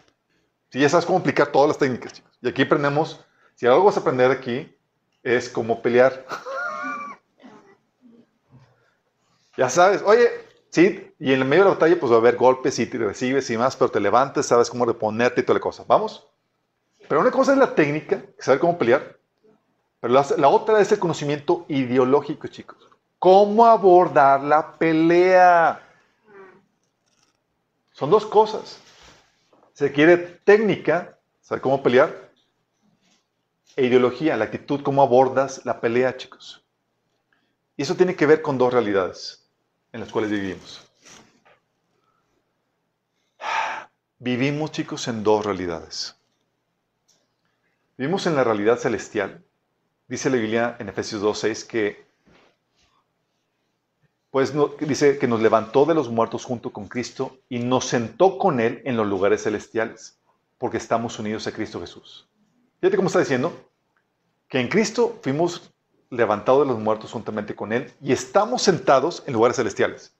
Si 0.70 0.78
ya 0.78 0.88
sabes 0.88 1.06
cómo 1.06 1.18
aplicar 1.18 1.48
todas 1.48 1.68
las 1.68 1.78
técnicas, 1.78 2.12
chicos. 2.12 2.32
Y 2.40 2.48
aquí 2.48 2.62
aprendemos, 2.62 3.24
si 3.54 3.66
algo 3.66 3.84
vas 3.84 3.96
a 3.96 4.00
aprender 4.00 4.30
aquí, 4.30 4.76
es 5.22 5.48
cómo 5.48 5.82
pelear. 5.82 6.24
ya 9.56 9.68
sabes, 9.68 10.02
oye, 10.02 10.28
sí, 10.70 11.12
y 11.18 11.32
en 11.32 11.42
el 11.42 11.48
medio 11.48 11.64
de 11.64 11.70
la 11.70 11.74
batalla 11.74 11.98
pues 11.98 12.12
va 12.12 12.16
a 12.16 12.18
haber 12.18 12.36
golpes 12.36 12.78
y 12.78 12.86
te 12.86 12.98
recibes 12.98 13.50
y 13.50 13.56
más, 13.56 13.76
pero 13.76 13.90
te 13.90 14.00
levantes, 14.00 14.46
sabes 14.46 14.70
cómo 14.70 14.86
reponerte 14.86 15.40
y 15.40 15.44
toda 15.44 15.58
la 15.58 15.62
cosa. 15.62 15.84
¿Vamos? 15.86 16.28
Pero 17.08 17.20
una 17.20 17.30
cosa 17.30 17.52
es 17.52 17.58
la 17.58 17.74
técnica, 17.74 18.22
saber 18.38 18.60
cómo 18.60 18.78
pelear. 18.78 19.18
Pero 20.04 20.22
la, 20.36 20.48
otra 20.48 20.82
es 20.82 20.92
el 20.92 20.98
conocimiento 20.98 21.64
ideológico, 21.66 22.46
chicos. 22.48 22.76
¿Cómo 23.18 23.64
abordar 23.64 24.42
la 24.42 24.72
pelea? 24.76 25.80
Son 27.90 28.10
dos 28.10 28.26
cosas. 28.26 28.80
Se 29.72 29.92
quiere 29.92 30.18
técnica, 30.18 31.18
saber 31.40 31.62
cómo 31.62 31.82
pelear, 31.82 32.30
e 33.76 33.86
ideología, 33.86 34.36
la 34.36 34.44
actitud, 34.44 34.82
cómo 34.82 35.00
abordas 35.00 35.64
la 35.64 35.80
pelea, 35.80 36.14
chicos. 36.18 36.62
Y 37.74 37.84
eso 37.84 37.94
tiene 37.94 38.14
que 38.14 38.26
ver 38.26 38.42
con 38.42 38.58
dos 38.58 38.74
realidades 38.74 39.48
en 39.90 40.00
las 40.00 40.12
cuales 40.12 40.30
vivimos. 40.30 40.86
Vivimos, 44.18 44.70
chicos, 44.70 45.08
en 45.08 45.24
dos 45.24 45.46
realidades. 45.46 46.14
Vivimos 47.96 48.26
en 48.26 48.36
la 48.36 48.44
realidad 48.44 48.76
celestial. 48.76 49.43
Dice 50.06 50.28
la 50.28 50.36
Biblia 50.36 50.76
en 50.78 50.88
Efesios 50.88 51.22
2.6 51.22 51.66
que 51.66 52.04
pues 54.34 54.52
dice 54.80 55.16
que 55.16 55.28
nos 55.28 55.40
levantó 55.40 55.86
de 55.86 55.94
los 55.94 56.10
muertos 56.10 56.44
junto 56.44 56.72
con 56.72 56.88
Cristo 56.88 57.38
y 57.48 57.60
nos 57.60 57.84
sentó 57.84 58.36
con 58.36 58.58
Él 58.58 58.82
en 58.84 58.96
los 58.96 59.06
lugares 59.06 59.44
celestiales, 59.44 60.18
porque 60.58 60.76
estamos 60.76 61.16
unidos 61.20 61.46
a 61.46 61.52
Cristo 61.52 61.80
Jesús. 61.80 62.28
Fíjate 62.80 62.96
cómo 62.96 63.06
está 63.06 63.20
diciendo, 63.20 63.52
que 64.48 64.58
en 64.58 64.66
Cristo 64.66 65.20
fuimos 65.22 65.72
levantados 66.10 66.66
de 66.66 66.72
los 66.72 66.82
muertos 66.82 67.12
juntamente 67.12 67.54
con 67.54 67.72
Él 67.72 67.92
y 68.02 68.12
estamos 68.12 68.62
sentados 68.62 69.22
en 69.26 69.34
lugares 69.34 69.56
celestiales. 69.56 70.12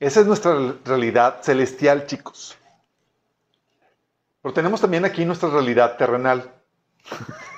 Esa 0.00 0.20
es 0.20 0.26
nuestra 0.26 0.74
realidad 0.84 1.42
celestial, 1.42 2.06
chicos. 2.06 2.58
Pero 4.42 4.52
tenemos 4.52 4.80
también 4.80 5.04
aquí 5.04 5.24
nuestra 5.24 5.48
realidad 5.48 5.96
terrenal. 5.96 6.52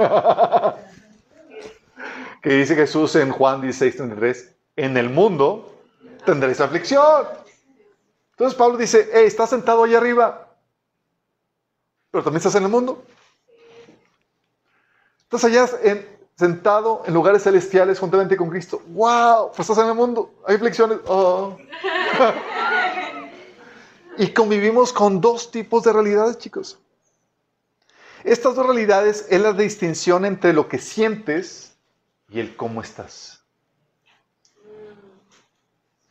que 2.42 2.50
dice 2.50 2.74
Jesús 2.74 3.14
en 3.16 3.30
Juan 3.30 3.60
16, 3.60 3.96
33, 3.96 4.54
en 4.76 4.96
el 4.96 5.10
mundo 5.10 5.74
tendréis 6.24 6.60
aflicción. 6.60 7.26
Entonces 8.32 8.56
Pablo 8.56 8.78
dice, 8.78 9.08
hey, 9.12 9.24
estás 9.26 9.50
sentado 9.50 9.84
ahí 9.84 9.94
arriba, 9.94 10.48
pero 12.10 12.24
también 12.24 12.38
estás 12.38 12.54
en 12.54 12.64
el 12.64 12.70
mundo. 12.70 13.04
Estás 15.22 15.44
allá 15.44 15.68
sentado 16.36 17.02
en 17.06 17.14
lugares 17.14 17.42
celestiales 17.42 17.98
juntamente 17.98 18.36
con 18.36 18.48
Cristo. 18.48 18.80
¡Wow! 18.88 19.52
Pues 19.54 19.68
estás 19.68 19.84
en 19.84 19.90
el 19.90 19.94
mundo. 19.94 20.32
Hay 20.46 20.56
aflicciones. 20.56 20.98
Oh. 21.06 21.56
y 24.18 24.32
convivimos 24.32 24.92
con 24.92 25.20
dos 25.20 25.50
tipos 25.50 25.84
de 25.84 25.92
realidades, 25.92 26.38
chicos. 26.38 26.78
Estas 28.24 28.54
dos 28.54 28.66
realidades 28.66 29.26
es 29.30 29.40
la 29.40 29.52
distinción 29.52 30.24
entre 30.24 30.52
lo 30.52 30.68
que 30.68 30.78
sientes 30.78 31.78
y 32.28 32.40
el 32.40 32.54
cómo 32.54 32.82
estás. 32.82 33.42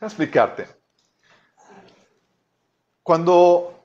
a 0.00 0.06
explicarte. 0.06 0.66
Cuando, 3.02 3.82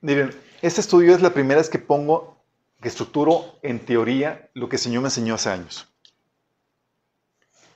miren, 0.00 0.38
este 0.60 0.80
estudio 0.80 1.14
es 1.14 1.22
la 1.22 1.32
primera 1.32 1.60
vez 1.60 1.70
que 1.70 1.78
pongo, 1.78 2.36
que 2.80 2.88
estructuro 2.88 3.58
en 3.62 3.84
teoría 3.84 4.50
lo 4.54 4.68
que 4.68 4.76
el 4.76 4.82
Señor 4.82 5.02
me 5.02 5.08
enseñó 5.08 5.34
hace 5.34 5.50
años. 5.50 5.88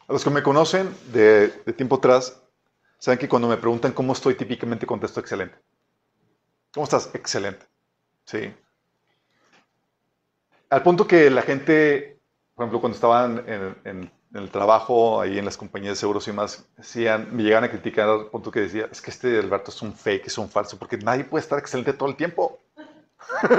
A 0.08 0.12
los 0.12 0.22
que 0.22 0.30
me 0.30 0.42
conocen 0.42 0.94
de, 1.12 1.48
de 1.48 1.72
tiempo 1.72 1.96
atrás, 1.96 2.40
saben 2.98 3.18
que 3.18 3.28
cuando 3.28 3.48
me 3.48 3.56
preguntan 3.56 3.92
cómo 3.92 4.12
estoy, 4.12 4.34
típicamente 4.34 4.86
contesto 4.86 5.20
excelente. 5.20 5.58
¿Cómo 6.72 6.84
estás? 6.84 7.10
Excelente. 7.14 7.66
Sí. 8.24 8.52
Al 10.70 10.82
punto 10.82 11.06
que 11.06 11.30
la 11.30 11.42
gente 11.42 12.16
por 12.56 12.64
ejemplo, 12.64 12.80
cuando 12.80 12.96
estaban 12.96 13.44
en, 13.84 14.10
el 14.32 14.50
trabajo, 14.50 15.20
ahí 15.20 15.38
en 15.38 15.44
las 15.44 15.58
compañías 15.58 15.92
de 15.92 16.00
seguros 16.00 16.26
y 16.26 16.32
más, 16.32 16.66
me 17.30 17.42
llegaban 17.42 17.64
a 17.64 17.70
criticar 17.70 18.08
al 18.08 18.26
punto 18.28 18.50
que 18.50 18.60
decía, 18.60 18.88
es 18.90 19.02
que 19.02 19.10
este 19.10 19.38
Alberto 19.38 19.70
es 19.70 19.82
un 19.82 19.94
fake, 19.94 20.26
es 20.26 20.38
un 20.38 20.48
falso, 20.48 20.78
porque 20.78 20.96
nadie 20.96 21.24
puede 21.24 21.42
estar 21.42 21.58
excelente 21.58 21.92
todo 21.92 22.08
el 22.08 22.16
tiempo. 22.16 22.58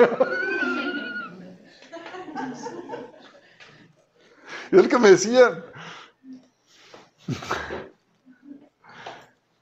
y 4.71 4.75
es 4.75 4.83
lo 4.83 4.89
que 4.89 4.97
me 4.97 5.11
decían. 5.11 5.63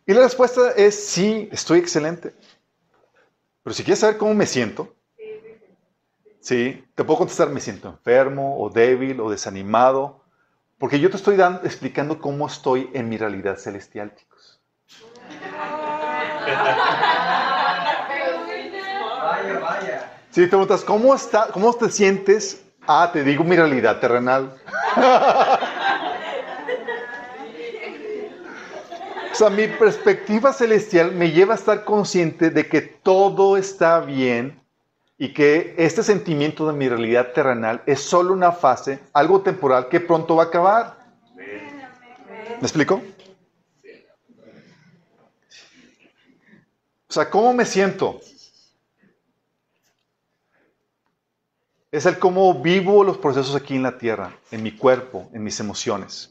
y 0.06 0.14
la 0.14 0.22
respuesta 0.22 0.72
es, 0.72 0.96
sí, 1.08 1.50
estoy 1.52 1.80
excelente. 1.80 2.34
Pero 3.64 3.74
si 3.74 3.84
quieres 3.84 4.00
saber 4.00 4.18
cómo 4.18 4.34
me 4.34 4.48
siento, 4.48 4.96
Sí, 6.46 6.86
te 6.94 7.04
puedo 7.04 7.18
contestar, 7.18 7.50
me 7.50 7.60
siento 7.60 7.90
enfermo 7.90 8.60
o 8.60 8.70
débil 8.70 9.20
o 9.20 9.32
desanimado 9.32 10.22
Porque 10.78 11.00
yo 11.00 11.10
te 11.10 11.18
estoy 11.18 11.38
dando, 11.38 11.64
explicando 11.64 12.22
cómo 12.22 12.46
estoy 12.46 12.88
en 12.94 13.10
mi 13.10 13.18
realidad 13.18 13.58
celestial, 13.58 14.14
chicos. 14.16 14.62
Vaya, 19.24 19.60
vaya. 19.60 20.12
Si 20.30 20.42
te 20.42 20.48
preguntas, 20.48 20.84
¿cómo, 20.84 21.16
está, 21.16 21.48
¿cómo 21.52 21.74
te 21.74 21.90
sientes? 21.90 22.64
Ah, 22.86 23.10
te 23.12 23.24
digo 23.24 23.44
mi 23.44 23.56
realidad 23.56 24.00
terrenal. 24.00 24.56
O 29.32 29.38
sea, 29.38 29.50
mi 29.50 29.68
perspectiva 29.68 30.54
celestial 30.54 31.12
me 31.12 31.32
lleva 31.32 31.56
a 31.56 31.58
estar 31.58 31.84
consciente 31.84 32.52
de 32.52 32.70
que 32.70 32.80
todo 32.80 33.58
está 33.58 34.00
bien 34.00 34.65
y 35.18 35.34
que 35.34 35.76
este 35.78 36.04
sentimiento 36.04 36.68
de 36.68 36.74
mi 36.74 36.90
realidad 36.90 37.32
terrenal 37.32 37.82
es 37.86 38.02
solo 38.02 38.34
una 38.34 38.52
fase, 38.52 39.00
algo 39.14 39.42
temporal 39.42 39.88
que 39.88 40.00
pronto 40.02 40.36
va 40.36 40.44
a 40.44 40.48
acabar. 40.48 40.98
¿Me 41.36 42.62
explico? 42.62 43.02
O 47.08 47.14
sea, 47.14 47.30
¿cómo 47.30 47.54
me 47.54 47.66
siento? 47.66 48.20
Es 51.92 52.06
el 52.06 52.20
cómo 52.20 52.62
vivo 52.62 53.06
los 53.06 53.18
procesos 53.18 53.56
aquí 53.56 53.76
en 53.76 53.84
la 53.84 53.98
tierra, 53.98 54.38
en 54.52 54.62
mi 54.62 54.74
cuerpo, 54.74 55.30
en 55.32 55.42
mis 55.42 55.58
emociones. 55.62 56.30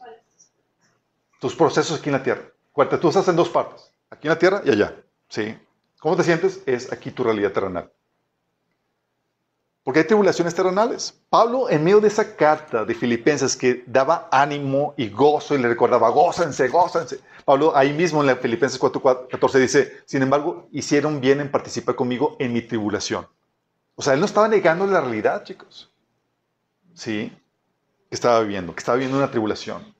Tus 1.41 1.55
procesos 1.55 1.99
aquí 1.99 2.11
en 2.11 2.15
la 2.15 2.23
tierra. 2.23 2.43
Cuarta, 2.71 3.01
tú 3.01 3.09
estás 3.09 3.29
en 3.29 3.37
dos 3.37 3.49
partes, 3.49 3.91
aquí 4.11 4.27
en 4.27 4.35
la 4.35 4.39
tierra 4.39 4.61
y 4.63 4.71
allá. 4.71 4.95
¿sí? 5.29 5.57
¿Cómo 6.01 6.17
te 6.17 6.23
sientes? 6.23 6.61
Es 6.67 6.93
aquí 6.93 7.11
tu 7.11 7.25
realidad 7.25 7.53
terrenal. 7.53 7.91
Porque 9.85 10.01
hay 10.01 10.07
tribulaciones 10.07 10.55
terrenales. 10.55 11.15
Pablo, 11.29 11.69
en 11.69 11.85
medio 11.85 12.01
de 12.01 12.09
esa 12.09 12.35
carta 12.35 12.87
de 12.87 12.95
Filipenses 12.95 13.55
que 13.55 13.85
daba 13.87 14.29
ánimo 14.33 14.95
y 14.97 15.11
gozo 15.11 15.55
y 15.55 15.59
le 15.59 15.69
recordaba, 15.69 16.09
gózanse, 16.09 16.69
gózanse. 16.69 17.21
Pablo 17.45 17.77
ahí 17.77 17.93
mismo 17.93 18.23
en 18.23 18.29
la 18.29 18.37
Filipenses 18.37 18.81
4.14 18.81 19.59
dice, 19.59 20.03
sin 20.07 20.23
embargo, 20.23 20.67
hicieron 20.73 21.21
bien 21.21 21.43
en 21.43 21.51
participar 21.51 21.95
conmigo 21.95 22.35
en 22.39 22.55
mi 22.55 22.63
tribulación. 22.63 23.29
O 23.95 24.03
sea, 24.03 24.15
él 24.15 24.21
no 24.21 24.27
estaba 24.27 24.49
negando 24.49 24.87
la 24.87 25.03
realidad, 25.03 25.45
chicos. 25.45 25.93
Sí, 26.95 27.31
que 28.09 28.15
estaba 28.15 28.41
viviendo, 28.41 28.75
que 28.75 28.79
estaba 28.79 28.97
viviendo 28.97 29.19
una 29.19 29.31
tribulación. 29.31 29.95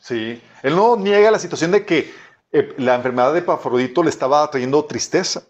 ¿sí? 0.00 0.42
Él 0.62 0.76
no 0.76 0.96
niega 0.96 1.30
la 1.30 1.38
situación 1.38 1.70
de 1.70 1.86
que 1.86 2.12
eh, 2.52 2.74
la 2.76 2.96
enfermedad 2.96 3.32
de 3.32 3.38
Epafrodito 3.38 4.02
le 4.02 4.10
estaba 4.10 4.48
trayendo 4.50 4.84
tristeza. 4.84 5.42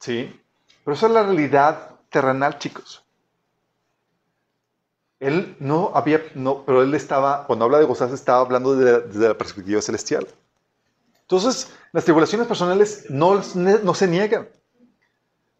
¿Sí? 0.00 0.40
Pero 0.84 0.94
esa 0.94 1.06
es 1.06 1.12
la 1.12 1.22
realidad 1.22 1.90
terrenal, 2.10 2.58
chicos. 2.58 3.04
Él 5.20 5.56
no 5.58 5.92
había, 5.94 6.22
no, 6.34 6.64
pero 6.64 6.82
él 6.82 6.94
estaba, 6.94 7.46
cuando 7.46 7.64
habla 7.64 7.78
de 7.78 7.86
gozarse, 7.86 8.14
estaba 8.14 8.40
hablando 8.40 8.76
desde 8.76 9.28
la 9.28 9.38
perspectiva 9.38 9.80
celestial. 9.80 10.26
Entonces, 11.22 11.72
las 11.92 12.04
tribulaciones 12.04 12.46
personales 12.46 13.06
no, 13.08 13.40
no 13.54 13.94
se 13.94 14.06
niegan. 14.06 14.48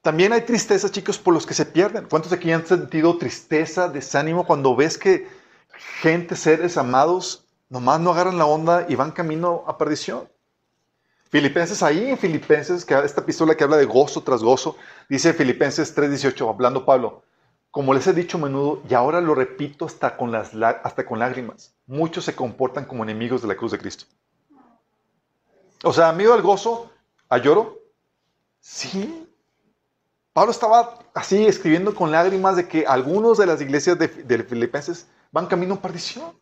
También 0.03 0.35
hay 0.35 0.43
tristeza, 0.43 0.91
chicos, 0.91 1.19
por 1.19 1.33
los 1.33 1.47
que 1.47 1.55
se 1.55 1.65
pierden. 1.65 2.07
¿Cuántos 2.11 2.33
aquí 2.33 2.53
han 2.53 2.67
sentido 2.67 3.17
tristeza, 3.17 3.89
desánimo 3.89 4.47
cuando 4.47 4.77
ves 4.77 4.99
que 4.99 5.27
gente, 6.01 6.37
seres 6.37 6.77
amados, 6.77 7.47
nomás 7.69 8.01
no 8.01 8.11
agarran 8.11 8.39
la 8.39 8.47
onda 8.47 8.87
y 8.89 8.95
van 8.95 9.13
camino 9.13 9.65
a 9.67 9.79
perdición. 9.79 10.29
Filipenses, 11.31 11.83
ahí 11.83 12.11
en 12.11 12.19
Filipenses, 12.19 12.85
que 12.85 12.95
esta 12.95 13.21
epístola 13.21 13.55
que 13.55 13.65
habla 13.65 13.77
de 13.77 13.87
gozo 13.87 14.23
tras 14.23 14.43
gozo, 14.43 14.77
dice 15.09 15.33
Filipenses 15.33 15.95
3:18, 15.95 16.49
hablando 16.49 16.85
Pablo, 16.85 17.23
como 17.71 17.93
les 17.93 18.07
he 18.07 18.13
dicho 18.13 18.39
a 18.39 18.43
menudo, 18.43 18.83
y 18.89 18.95
ahora 18.95 19.21
lo 19.21 19.35
repito 19.35 19.85
hasta 19.85 20.17
con, 20.17 20.31
las, 20.31 20.55
hasta 20.55 21.05
con 21.05 21.19
lágrimas, 21.19 21.75
muchos 21.87 22.25
se 22.25 22.37
comportan 22.37 22.85
como 22.85 23.03
enemigos 23.03 23.43
de 23.43 23.49
la 23.49 23.57
cruz 23.57 23.73
de 23.73 23.79
Cristo. 23.79 24.05
O 25.83 25.93
sea, 25.93 26.09
amigo 26.09 26.33
del 26.33 26.43
gozo, 26.43 26.91
¿a 27.29 27.39
lloro? 27.39 27.81
Sí. 28.61 29.29
Pablo 30.33 30.53
estaba 30.53 31.01
así 31.15 31.47
escribiendo 31.47 31.95
con 31.95 32.13
lágrimas 32.13 32.57
de 32.57 32.69
que 32.69 32.87
algunos 32.87 33.39
de 33.39 33.47
las 33.47 33.61
iglesias 33.61 33.99
de, 33.99 34.09
de 34.09 34.45
Filipenses 34.45 35.09
van 35.33 35.47
camino 35.47 35.75
a 35.75 35.83
perdición. 35.83 36.33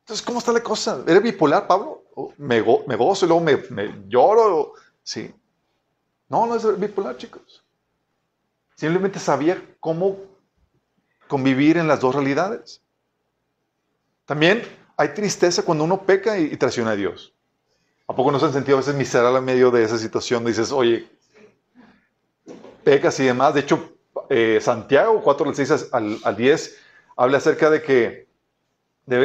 Entonces, 0.00 0.24
¿cómo 0.24 0.38
está 0.38 0.52
la 0.52 0.62
cosa? 0.62 1.02
¿Eres 1.06 1.22
bipolar, 1.22 1.66
Pablo? 1.66 2.02
¿Me, 2.36 2.62
me 2.86 2.96
gozo 2.96 3.24
y 3.24 3.28
luego 3.28 3.44
me, 3.44 4.04
lloro? 4.08 4.72
Sí. 5.02 5.32
No, 6.28 6.46
no 6.46 6.56
es 6.56 6.80
bipolar, 6.80 7.16
chicos. 7.16 7.64
Simplemente 8.74 9.18
sabía 9.18 9.62
cómo 9.78 10.18
convivir 11.28 11.76
en 11.76 11.86
las 11.86 12.00
dos 12.00 12.14
realidades. 12.14 12.82
También 14.24 14.62
hay 14.96 15.08
tristeza 15.08 15.62
cuando 15.62 15.84
uno 15.84 16.02
peca 16.02 16.38
y, 16.38 16.56
traiciona 16.56 16.92
a 16.92 16.96
Dios. 16.96 17.32
¿A 18.06 18.14
poco 18.14 18.32
no 18.32 18.38
se 18.38 18.46
han 18.46 18.52
sentido 18.52 18.76
a 18.76 18.80
veces 18.80 18.94
miserable 18.94 19.38
en 19.38 19.44
medio 19.44 19.70
de 19.70 19.84
esa 19.84 19.98
situación? 19.98 20.44
Dices, 20.44 20.72
oye, 20.72 21.08
pecas 22.82 23.18
y 23.20 23.24
demás. 23.24 23.54
De 23.54 23.60
hecho, 23.60 23.92
eh, 24.28 24.58
Santiago 24.60 25.22
4, 25.22 25.54
6 25.54 25.88
al, 25.92 26.18
al 26.22 26.36
10 26.36 26.76
habla 27.16 27.38
acerca 27.38 27.70
de 27.70 27.82
que 27.82 28.29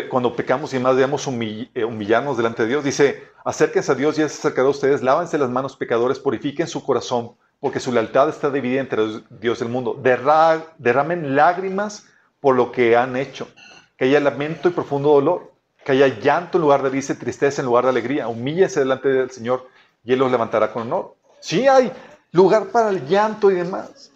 cuando 0.10 0.36
pecamos 0.36 0.74
y 0.74 0.80
más 0.80 0.96
debemos 0.96 1.28
eh, 1.28 1.84
humillarnos 1.84 2.38
delante 2.38 2.64
de 2.64 2.70
Dios. 2.70 2.84
Dice, 2.84 3.24
acérquense 3.44 3.92
a 3.92 3.96
Dios 3.96 4.18
y 4.18 4.24
es 4.24 4.38
acercado 4.38 4.68
a 4.68 4.72
ustedes, 4.72 5.04
lávense 5.04 5.38
las 5.38 5.50
manos 5.50 5.76
pecadores, 5.76 6.20
purifiquen 6.20 6.68
su 6.68 6.84
corazón, 6.84 7.34
porque 7.60 7.80
su 7.80 7.92
lealtad 7.92 8.30
está 8.30 8.50
dividida 8.50 8.82
entre 8.82 9.22
Dios 9.30 9.62
y 9.62 9.64
el 9.64 9.70
mundo. 9.70 10.00
derramen 10.02 11.36
lágrimas 11.36 12.08
por 12.40 12.56
lo 12.56 12.72
que 12.72 12.96
han 12.96 13.16
hecho, 13.16 13.48
que 13.98 14.06
haya 14.06 14.20
lamento 14.20 14.70
y 14.70 14.72
profundo 14.72 15.10
dolor, 15.10 15.54
que 15.84 15.92
haya 15.92 16.08
llanto 16.08 16.58
en 16.58 16.64
lugar 16.64 16.82
de 16.82 16.90
risa 16.90 17.18
tristeza 17.18 17.62
en 17.62 17.68
lugar 17.68 17.84
de 17.84 17.92
alegría. 17.92 18.28
Humíllense 18.28 18.80
delante 18.80 19.10
del 19.10 19.30
Señor 19.30 19.68
y 20.04 20.14
Él 20.14 20.20
los 20.20 20.32
levantará 20.32 20.72
con 20.72 20.84
honor. 20.84 21.16
Sí 21.40 21.68
hay 21.68 21.92
lugar 22.32 22.66
para 22.66 22.90
el 22.90 23.06
llanto 23.08 23.52
y 23.52 23.56
demás. 23.56 24.12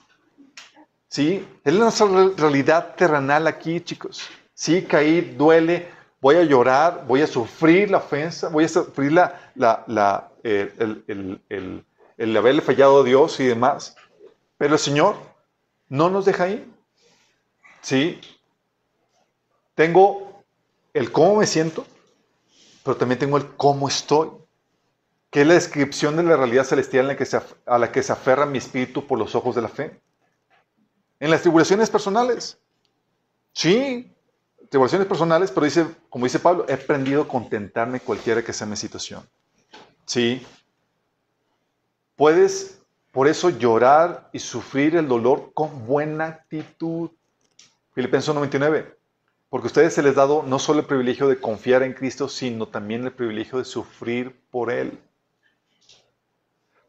¿Sí? 1.07 1.47
Es 1.63 1.73
nuestra 1.73 2.07
realidad 2.37 2.95
terrenal 2.95 3.47
aquí, 3.47 3.81
chicos. 3.81 4.29
Sí, 4.59 4.83
caí, 4.83 5.21
duele, 5.21 5.87
voy 6.19 6.35
a 6.35 6.43
llorar, 6.43 7.05
voy 7.07 7.21
a 7.21 7.27
sufrir 7.27 7.89
la 7.89 7.99
ofensa, 7.99 8.49
voy 8.49 8.65
a 8.65 8.67
sufrir 8.67 9.13
la, 9.13 9.53
la, 9.55 10.33
el, 10.43 11.41
el, 12.17 12.37
haberle 12.37 12.61
fallado 12.61 12.99
a 12.99 13.03
Dios 13.05 13.39
y 13.39 13.45
demás. 13.45 13.95
Pero 14.57 14.73
el 14.73 14.79
Señor 14.79 15.15
no 15.87 16.09
nos 16.09 16.25
deja 16.25 16.43
ahí. 16.43 16.69
¿Sí? 17.79 18.19
Tengo 19.75 20.43
el 20.93 21.09
cómo 21.09 21.37
me 21.37 21.47
siento, 21.47 21.87
pero 22.83 22.97
también 22.97 23.17
tengo 23.17 23.37
el 23.37 23.47
cómo 23.55 23.87
estoy, 23.87 24.29
que 25.29 25.39
es 25.39 25.47
la 25.47 25.53
descripción 25.53 26.17
de 26.17 26.23
la 26.23 26.35
realidad 26.35 26.65
celestial 26.65 27.05
a 27.65 27.77
la 27.77 27.91
que 27.93 28.03
se 28.03 28.11
aferra 28.11 28.45
mi 28.45 28.57
espíritu 28.57 29.07
por 29.07 29.19
los 29.19 29.35
ojos 29.35 29.55
de 29.55 29.61
la 29.61 29.69
fe. 29.69 30.01
En 31.17 31.31
las 31.31 31.43
tribulaciones 31.43 31.89
personales. 31.89 32.59
Sí, 33.53 34.13
tribulaciones 34.69 35.07
personales, 35.07 35.51
pero 35.51 35.65
dice, 35.65 35.87
como 36.09 36.25
dice 36.25 36.39
Pablo, 36.39 36.65
he 36.67 36.73
aprendido 36.73 37.23
a 37.23 37.27
contentarme 37.27 37.99
cualquiera 37.99 38.43
que 38.43 38.53
sea 38.53 38.67
mi 38.67 38.75
situación. 38.75 39.27
Sí. 40.05 40.45
Puedes 42.15 42.79
por 43.11 43.27
eso 43.27 43.49
llorar 43.49 44.29
y 44.31 44.39
sufrir 44.39 44.95
el 44.95 45.07
dolor 45.07 45.51
con 45.53 45.85
buena 45.85 46.25
actitud. 46.25 47.09
Filipenses 47.93 48.33
99. 48.33 48.95
Porque 49.49 49.65
a 49.65 49.69
ustedes 49.69 49.93
se 49.93 50.03
les 50.03 50.13
ha 50.13 50.21
dado 50.21 50.43
no 50.43 50.59
solo 50.59 50.81
el 50.81 50.85
privilegio 50.85 51.27
de 51.27 51.39
confiar 51.39 51.81
en 51.81 51.93
Cristo, 51.93 52.29
sino 52.29 52.67
también 52.67 53.03
el 53.03 53.11
privilegio 53.11 53.57
de 53.57 53.65
sufrir 53.65 54.39
por 54.51 54.71
Él. 54.71 54.99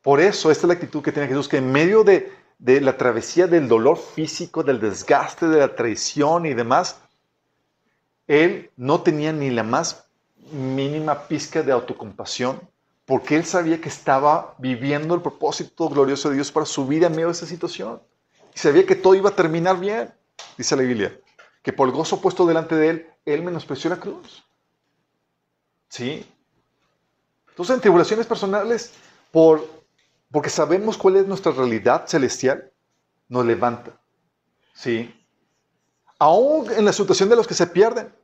Por 0.02 0.20
eso, 0.20 0.50
esta 0.50 0.66
es 0.66 0.68
la 0.68 0.74
actitud 0.74 1.02
que 1.02 1.12
tiene 1.12 1.28
Jesús, 1.28 1.48
que 1.48 1.58
en 1.58 1.72
medio 1.72 2.04
de 2.04 2.40
de 2.60 2.80
la 2.82 2.96
travesía 2.96 3.46
del 3.46 3.68
dolor 3.68 3.96
físico, 3.96 4.62
del 4.62 4.80
desgaste, 4.80 5.48
de 5.48 5.58
la 5.58 5.74
traición 5.74 6.44
y 6.44 6.52
demás, 6.52 7.00
él 8.30 8.70
no 8.76 9.02
tenía 9.02 9.32
ni 9.32 9.50
la 9.50 9.64
más 9.64 10.04
mínima 10.52 11.26
pizca 11.26 11.62
de 11.62 11.72
autocompasión, 11.72 12.60
porque 13.04 13.34
él 13.34 13.44
sabía 13.44 13.80
que 13.80 13.88
estaba 13.88 14.54
viviendo 14.58 15.16
el 15.16 15.20
propósito 15.20 15.88
glorioso 15.88 16.28
de 16.28 16.36
Dios 16.36 16.52
para 16.52 16.64
su 16.64 16.86
vida 16.86 17.08
en 17.08 17.12
medio 17.12 17.26
de 17.26 17.32
esa 17.32 17.46
situación. 17.46 18.00
Y 18.54 18.58
sabía 18.58 18.86
que 18.86 18.94
todo 18.94 19.16
iba 19.16 19.30
a 19.30 19.34
terminar 19.34 19.80
bien, 19.80 20.14
dice 20.56 20.76
la 20.76 20.82
Biblia, 20.82 21.18
que 21.62 21.72
por 21.72 21.88
el 21.88 21.94
gozo 21.94 22.20
puesto 22.20 22.46
delante 22.46 22.76
de 22.76 22.88
él, 22.88 23.06
él 23.24 23.42
menospreció 23.42 23.90
la 23.90 23.98
cruz. 23.98 24.44
¿Sí? 25.88 26.24
Entonces, 27.48 27.74
en 27.74 27.80
tribulaciones 27.80 28.28
personales, 28.28 28.92
por 29.32 29.80
porque 30.30 30.50
sabemos 30.50 30.96
cuál 30.96 31.16
es 31.16 31.26
nuestra 31.26 31.50
realidad 31.50 32.06
celestial, 32.06 32.70
nos 33.28 33.44
levanta. 33.44 33.90
¿Sí? 34.72 35.12
Aún 36.18 36.70
en 36.70 36.84
la 36.84 36.92
situación 36.92 37.28
de 37.28 37.36
los 37.36 37.48
que 37.48 37.54
se 37.54 37.66
pierden. 37.66 38.19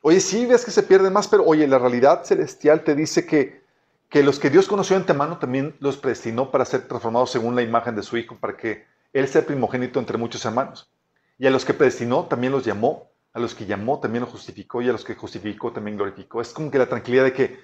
Oye, 0.00 0.20
sí 0.20 0.46
ves 0.46 0.64
que 0.64 0.70
se 0.70 0.82
pierden 0.82 1.12
más, 1.12 1.28
pero 1.28 1.44
oye, 1.44 1.66
la 1.66 1.78
realidad 1.78 2.24
celestial 2.24 2.84
te 2.84 2.94
dice 2.94 3.26
que, 3.26 3.62
que 4.08 4.22
los 4.22 4.38
que 4.38 4.50
Dios 4.50 4.68
conoció 4.68 4.94
de 4.96 5.02
antemano 5.02 5.38
también 5.38 5.76
los 5.80 5.96
predestinó 5.96 6.50
para 6.50 6.64
ser 6.64 6.86
transformados 6.88 7.30
según 7.30 7.54
la 7.56 7.62
imagen 7.62 7.96
de 7.96 8.02
su 8.02 8.16
Hijo, 8.16 8.36
para 8.36 8.56
que 8.56 8.86
Él 9.12 9.28
sea 9.28 9.44
primogénito 9.44 9.98
entre 9.98 10.18
muchos 10.18 10.44
hermanos. 10.44 10.90
Y 11.38 11.46
a 11.46 11.50
los 11.50 11.64
que 11.64 11.74
predestinó 11.74 12.26
también 12.26 12.52
los 12.52 12.64
llamó. 12.64 13.10
a 13.32 13.40
los 13.40 13.54
que 13.54 13.66
llamó 13.66 14.00
también 14.00 14.22
lo 14.24 14.30
justificó 14.30 14.82
y 14.82 14.88
a 14.88 14.92
los 14.92 15.04
que 15.04 15.14
justificó 15.14 15.72
también 15.72 15.96
glorificó. 15.96 16.40
Es 16.40 16.52
como 16.52 16.70
que 16.70 16.78
la 16.78 16.88
tranquilidad 16.88 17.24
de 17.24 17.32
que 17.32 17.60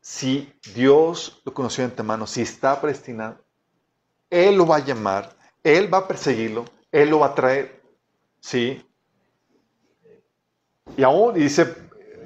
si 0.00 0.52
Dios 0.74 1.42
lo 1.44 1.52
conoció 1.52 1.84
de 1.84 1.90
antemano, 1.90 2.26
si 2.26 2.42
está 2.42 2.80
predestinado, 2.80 3.44
Él 4.30 4.56
lo 4.56 4.66
va 4.66 4.76
a 4.76 4.84
llamar, 4.84 5.36
Él 5.62 5.92
va 5.92 5.98
a 5.98 6.08
perseguirlo, 6.08 6.64
Él 6.92 7.10
lo 7.10 7.18
va 7.20 7.26
a 7.28 7.34
traer. 7.34 7.82
¿Sí? 8.40 8.82
Y 10.96 11.02
aún 11.02 11.34
dice 11.34 11.74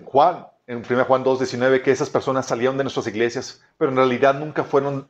Juan, 0.07 0.47
en 0.67 0.83
1 0.89 1.05
Juan 1.05 1.25
2.19, 1.25 1.83
que 1.83 1.91
esas 1.91 2.11
personas 2.11 2.47
salieron 2.47 2.77
de 2.79 2.85
nuestras 2.85 3.07
iglesias, 3.07 3.63
pero 3.79 3.91
en 3.91 3.97
realidad 3.97 4.35
nunca 4.35 4.65
fueron 4.65 5.09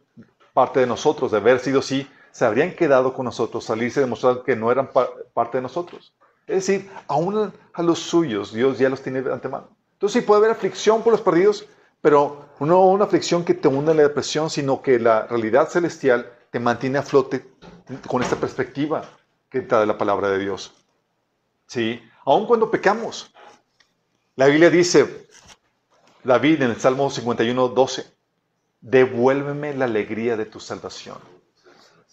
parte 0.53 0.81
de 0.81 0.87
nosotros. 0.87 1.31
De 1.31 1.39
haber 1.39 1.61
sido 1.61 1.81
así, 1.81 2.09
se 2.31 2.45
habrían 2.45 2.75
quedado 2.75 3.15
con 3.15 3.25
nosotros, 3.25 3.65
salirse 3.65 4.01
demostrar 4.01 4.43
que 4.43 4.57
no 4.57 4.73
eran 4.73 4.91
parte 5.33 5.59
de 5.59 5.63
nosotros. 5.63 6.13
Es 6.47 6.67
decir, 6.67 6.91
aún 7.07 7.53
a 7.73 7.83
los 7.83 8.01
suyos, 8.01 8.53
Dios 8.53 8.79
ya 8.79 8.89
los 8.89 9.03
tiene 9.03 9.23
de 9.23 9.33
antemano. 9.33 9.69
Entonces 9.95 10.21
sí 10.21 10.27
puede 10.27 10.41
haber 10.41 10.51
aflicción 10.51 11.03
por 11.03 11.13
los 11.13 11.23
perdidos, 11.23 11.67
pero 12.01 12.47
no 12.61 12.87
una 12.87 13.05
aflicción 13.05 13.45
que 13.45 13.55
te 13.55 13.69
hunde 13.69 13.93
en 13.93 13.99
la 13.99 14.03
depresión, 14.03 14.51
sino 14.51 14.83
que 14.83 14.99
la 14.99 15.27
realidad 15.27 15.69
celestial 15.69 16.31
te 16.51 16.61
mantiene 16.61 16.99
a 16.99 17.03
flote 17.03 17.47
con 18.07 18.23
esta 18.23 18.37
perspectiva 18.37 19.05
que 19.49 19.61
te 19.61 19.75
da 19.75 19.87
la 19.87 19.97
palabra 19.97 20.29
de 20.29 20.39
Dios. 20.39 20.75
¿Sí? 21.67 22.03
Aun 22.27 22.47
cuando 22.47 22.71
pecamos. 22.71 23.34
La 24.37 24.47
Biblia 24.47 24.69
dice, 24.69 25.29
David 26.25 26.63
en 26.63 26.71
el 26.71 26.81
Salmo 26.81 27.09
51, 27.09 27.69
12, 27.69 28.05
devuélveme 28.81 29.75
la 29.75 29.85
alegría 29.85 30.37
de 30.37 30.47
tu 30.47 30.59
salvación. 30.59 31.19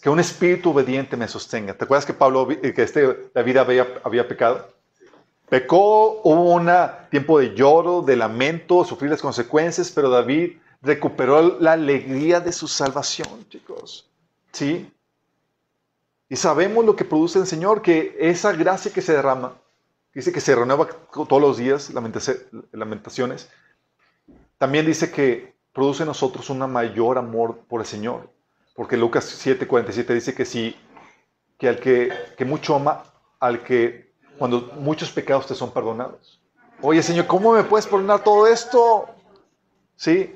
Que 0.02 0.10
un 0.10 0.20
espíritu 0.20 0.70
obediente 0.70 1.18
me 1.18 1.28
sostenga. 1.28 1.74
¿Te 1.74 1.84
acuerdas 1.84 2.06
que 2.06 2.14
Pablo, 2.14 2.48
que 2.48 2.74
este 2.78 3.32
David 3.34 3.58
había, 3.58 3.88
había 4.04 4.28
pecado? 4.28 4.68
Pecó, 5.50 6.22
hubo 6.24 6.54
un 6.54 6.70
tiempo 7.10 7.40
de 7.40 7.56
lloro, 7.56 8.02
de 8.02 8.16
lamento, 8.16 8.86
sufrir 8.86 9.10
las 9.10 9.22
consecuencias, 9.22 9.92
pero 9.92 10.10
David 10.10 10.58
recuperó 10.82 11.60
la 11.60 11.74
alegría 11.74 12.40
de 12.40 12.54
su 12.54 12.68
salvación, 12.68 13.48
chicos. 13.50 14.08
¿Sí? 14.52 14.92
Y 16.30 16.36
sabemos 16.36 16.86
lo 16.86 16.96
que 16.96 17.04
produce 17.04 17.40
el 17.40 17.48
Señor, 17.48 17.82
que 17.82 18.16
esa 18.20 18.54
gracia 18.54 18.94
que 18.94 19.02
se 19.02 19.14
derrama, 19.14 19.56
dice 20.14 20.32
que 20.32 20.42
se 20.42 20.56
renueva 20.56 20.88
todos 21.12 21.42
los 21.42 21.58
días, 21.58 21.92
lamentaciones, 21.92 23.50
también 24.58 24.86
dice 24.86 25.12
que 25.12 25.56
produce 25.74 26.04
en 26.04 26.08
nosotros 26.08 26.50
un 26.50 26.60
mayor 26.72 27.18
amor 27.18 27.60
por 27.68 27.82
el 27.82 27.88
Señor. 27.88 28.30
Porque 28.76 28.98
Lucas 28.98 29.26
7:47 29.46 30.14
dice 30.14 30.34
que 30.34 30.46
sí, 30.46 30.76
que 31.58 31.70
al 31.70 31.80
que, 31.80 32.12
que 32.38 32.46
mucho 32.46 32.76
ama, 32.76 33.04
al 33.40 33.64
que 33.64 34.14
cuando 34.38 34.72
muchos 34.78 35.12
pecados 35.12 35.48
te 35.48 35.56
son 35.56 35.72
perdonados. 35.72 36.42
Oye, 36.82 37.04
Señor, 37.04 37.28
¿cómo 37.28 37.54
me 37.54 37.64
puedes 37.64 37.86
perdonar 37.86 38.24
todo 38.24 38.48
esto? 38.48 39.08
Sí. 39.96 40.36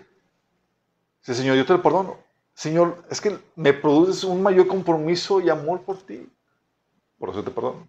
Sí, 1.22 1.34
Señor, 1.34 1.56
yo 1.56 1.66
te 1.66 1.74
lo 1.74 1.82
perdono. 1.82 2.18
Señor, 2.54 3.04
es 3.10 3.20
que 3.20 3.38
me 3.56 3.74
produces 3.74 4.24
un 4.24 4.44
mayor 4.44 4.68
compromiso 4.68 5.42
y 5.42 5.50
amor 5.50 5.82
por 5.82 5.98
ti. 5.98 6.30
Por 7.18 7.30
eso 7.30 7.44
te 7.44 7.50
perdono. 7.50 7.88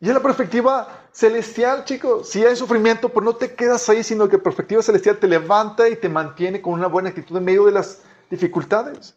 Y 0.00 0.08
es 0.08 0.14
la 0.14 0.20
perspectiva 0.20 1.06
celestial, 1.10 1.84
chicos. 1.84 2.28
Si 2.28 2.44
hay 2.44 2.54
sufrimiento, 2.54 3.08
pues 3.08 3.24
no 3.24 3.34
te 3.34 3.54
quedas 3.54 3.88
ahí, 3.88 4.04
sino 4.04 4.28
que 4.28 4.36
la 4.36 4.42
perspectiva 4.42 4.82
celestial 4.82 5.18
te 5.18 5.26
levanta 5.26 5.88
y 5.88 5.96
te 5.96 6.08
mantiene 6.08 6.62
con 6.62 6.74
una 6.74 6.86
buena 6.86 7.08
actitud 7.08 7.36
en 7.36 7.44
medio 7.44 7.64
de 7.64 7.72
las 7.72 8.02
dificultades. 8.30 9.16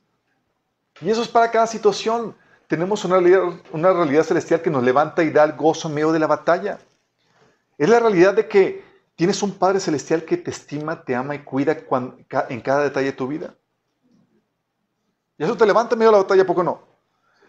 Y 1.02 1.10
eso 1.10 1.22
es 1.22 1.28
para 1.28 1.52
cada 1.52 1.68
situación 1.68 2.36
tenemos 2.68 3.04
una 3.04 3.20
realidad, 3.20 3.42
una 3.74 3.92
realidad 3.92 4.24
celestial 4.24 4.62
que 4.62 4.70
nos 4.70 4.82
levanta 4.82 5.24
y 5.24 5.30
da 5.30 5.44
el 5.44 5.54
gozo 5.54 5.90
en 5.90 5.96
medio 5.96 6.14
de 6.14 6.20
la 6.20 6.28
batalla. 6.28 6.80
Es 7.78 7.90
la 7.90 8.00
realidad 8.00 8.34
de 8.34 8.48
que 8.48 8.84
tienes 9.16 9.44
un 9.44 9.52
Padre 9.52 9.82
celestial 9.82 10.24
que 10.24 10.38
te 10.38 10.52
estima, 10.52 11.04
te 11.04 11.14
ama 11.14 11.36
y 11.36 11.44
cuida 11.44 11.78
en 12.48 12.62
cada 12.62 12.84
detalle 12.84 13.08
de 13.08 13.12
tu 13.12 13.28
vida. 13.28 13.54
Y 15.38 15.44
eso 15.44 15.58
te 15.58 15.66
levanta 15.66 15.96
en 15.96 16.00
medio 16.00 16.12
de 16.12 16.18
la 16.18 16.24
batalla, 16.24 16.46
¿poco 16.46 16.64
no? 16.64 16.91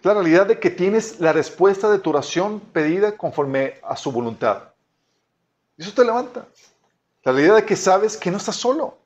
La 0.02 0.14
realidad 0.14 0.46
de 0.46 0.58
que 0.58 0.70
tienes 0.70 1.20
la 1.20 1.32
respuesta 1.32 1.88
de 1.88 2.00
tu 2.00 2.10
oración 2.10 2.58
pedida 2.58 3.16
conforme 3.16 3.74
a 3.84 3.96
su 3.96 4.10
voluntad. 4.10 4.64
Eso 5.76 5.92
te 5.92 6.04
levanta. 6.04 6.46
La 7.22 7.32
realidad 7.32 7.56
de 7.56 7.64
que 7.64 7.76
sabes 7.76 8.16
que 8.16 8.30
no 8.30 8.36
estás 8.36 8.56
solo. 8.56 8.98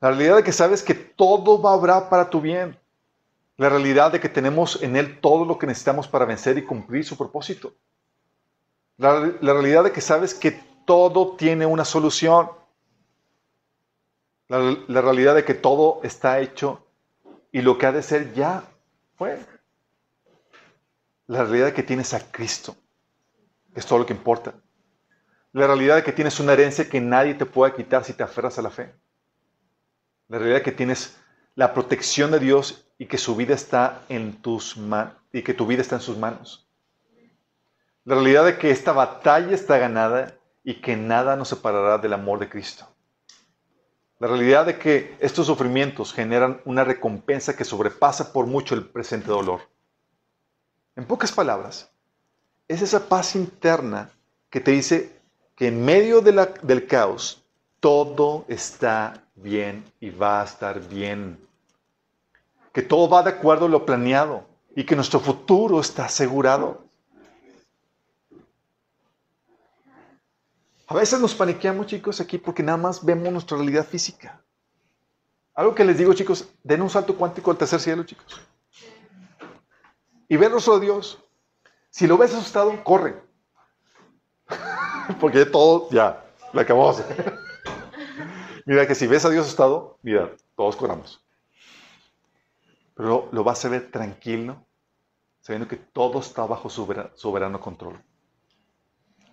La 0.00 0.10
realidad 0.10 0.36
de 0.36 0.44
que 0.44 0.52
sabes 0.52 0.82
que 0.82 0.94
todo 0.94 1.60
va 1.60 1.70
a 1.70 1.74
obrar 1.74 2.08
para 2.08 2.30
tu 2.30 2.40
bien. 2.40 2.78
La 3.56 3.68
realidad 3.68 4.12
de 4.12 4.20
que 4.20 4.28
tenemos 4.28 4.80
en 4.82 4.96
Él 4.96 5.20
todo 5.20 5.44
lo 5.44 5.58
que 5.58 5.66
necesitamos 5.66 6.06
para 6.06 6.26
vencer 6.26 6.56
y 6.58 6.64
cumplir 6.64 7.04
su 7.04 7.16
propósito. 7.16 7.72
La, 8.98 9.20
realidad 9.40 9.84
de 9.84 9.92
que 9.92 10.00
sabes 10.00 10.32
que 10.32 10.52
todo 10.84 11.36
tiene 11.36 11.66
una 11.66 11.84
solución. 11.84 12.50
La, 14.48 14.76
la, 14.86 15.00
realidad 15.00 15.34
de 15.34 15.44
que 15.44 15.54
todo 15.54 16.00
está 16.04 16.38
hecho 16.40 16.84
y 17.50 17.62
lo 17.62 17.78
que 17.78 17.86
ha 17.86 17.92
de 17.92 18.02
ser 18.02 18.32
ya 18.32 18.62
fue. 19.16 19.38
La 21.26 21.42
realidad 21.42 21.66
de 21.66 21.72
que 21.74 21.82
tienes 21.82 22.14
a 22.14 22.20
Cristo. 22.30 22.76
Es 23.74 23.84
todo 23.84 23.98
lo 24.00 24.06
que 24.06 24.12
importa. 24.12 24.54
La 25.52 25.66
realidad 25.66 25.96
de 25.96 26.04
que 26.04 26.12
tienes 26.12 26.38
una 26.38 26.52
herencia 26.52 26.88
que 26.88 27.00
nadie 27.00 27.34
te 27.34 27.46
puede 27.46 27.74
quitar 27.74 28.04
si 28.04 28.12
te 28.12 28.22
aferras 28.22 28.58
a 28.58 28.62
la 28.62 28.70
fe. 28.70 28.94
La 30.28 30.38
realidad 30.38 30.58
de 30.58 30.62
que 30.62 30.72
tienes 30.72 31.16
la 31.54 31.72
protección 31.72 32.30
de 32.30 32.38
Dios 32.38 32.86
y 32.98 33.06
que 33.06 33.18
su 33.18 33.34
vida 33.34 33.54
está 33.54 34.02
en 34.08 34.40
tus 34.40 34.76
manos 34.76 35.14
y 35.32 35.42
que 35.42 35.54
tu 35.54 35.66
vida 35.66 35.82
está 35.82 35.96
en 35.96 36.02
sus 36.02 36.16
manos. 36.16 36.68
La 38.04 38.14
realidad 38.14 38.44
de 38.44 38.58
que 38.58 38.70
esta 38.70 38.92
batalla 38.92 39.54
está 39.54 39.78
ganada 39.78 40.34
y 40.62 40.80
que 40.80 40.96
nada 40.96 41.36
nos 41.36 41.48
separará 41.48 41.98
del 41.98 42.12
amor 42.12 42.38
de 42.38 42.48
Cristo. 42.48 42.86
La 44.18 44.28
realidad 44.28 44.64
de 44.64 44.78
que 44.78 45.16
estos 45.20 45.46
sufrimientos 45.46 46.12
generan 46.12 46.60
una 46.64 46.84
recompensa 46.84 47.56
que 47.56 47.64
sobrepasa 47.64 48.32
por 48.32 48.46
mucho 48.46 48.74
el 48.74 48.84
presente 48.86 49.26
dolor. 49.26 49.60
En 50.96 51.04
pocas 51.04 51.30
palabras, 51.30 51.90
es 52.68 52.82
esa 52.82 53.08
paz 53.08 53.36
interna 53.36 54.10
que 54.50 54.60
te 54.60 54.72
dice 54.72 55.20
que 55.54 55.68
en 55.68 55.84
medio 55.84 56.20
del 56.20 56.86
caos 56.86 57.44
todo 57.80 58.44
está 58.48 59.22
bien 59.34 59.84
y 60.00 60.10
va 60.10 60.40
a 60.40 60.44
estar 60.44 60.80
bien 60.80 61.46
que 62.76 62.82
todo 62.82 63.08
va 63.08 63.22
de 63.22 63.30
acuerdo 63.30 63.64
a 63.64 63.68
lo 63.70 63.86
planeado 63.86 64.44
y 64.74 64.84
que 64.84 64.94
nuestro 64.94 65.18
futuro 65.18 65.80
está 65.80 66.04
asegurado. 66.04 66.84
A 70.86 70.92
veces 70.92 71.18
nos 71.18 71.34
paniqueamos, 71.34 71.86
chicos, 71.86 72.20
aquí 72.20 72.36
porque 72.36 72.62
nada 72.62 72.76
más 72.76 73.02
vemos 73.02 73.32
nuestra 73.32 73.56
realidad 73.56 73.86
física. 73.86 74.42
Algo 75.54 75.74
que 75.74 75.86
les 75.86 75.96
digo, 75.96 76.12
chicos, 76.12 76.50
den 76.62 76.82
un 76.82 76.90
salto 76.90 77.16
cuántico 77.16 77.50
al 77.50 77.56
tercer 77.56 77.80
cielo, 77.80 78.04
chicos. 78.04 78.38
Y 80.28 80.36
ven 80.36 80.52
rostro 80.52 80.78
de 80.78 80.86
Dios. 80.86 81.18
Si 81.90 82.06
lo 82.06 82.18
ves 82.18 82.34
asustado, 82.34 82.82
corre. 82.84 83.22
porque 85.20 85.46
todo, 85.46 85.88
ya, 85.90 86.24
lo 86.52 86.60
acabamos. 86.60 87.02
mira 88.66 88.86
que 88.86 88.94
si 88.94 89.06
ves 89.06 89.24
a 89.24 89.30
Dios 89.30 89.46
asustado, 89.46 89.98
mira, 90.02 90.32
todos 90.56 90.76
corramos 90.76 91.26
pero 92.96 93.28
lo 93.30 93.44
vas 93.44 93.62
a 93.64 93.68
ver 93.68 93.90
tranquilo, 93.90 94.56
sabiendo 95.40 95.68
que 95.68 95.76
todo 95.76 96.18
está 96.18 96.46
bajo 96.46 96.70
su 96.70 96.86
soberano 97.14 97.60
control. 97.60 98.02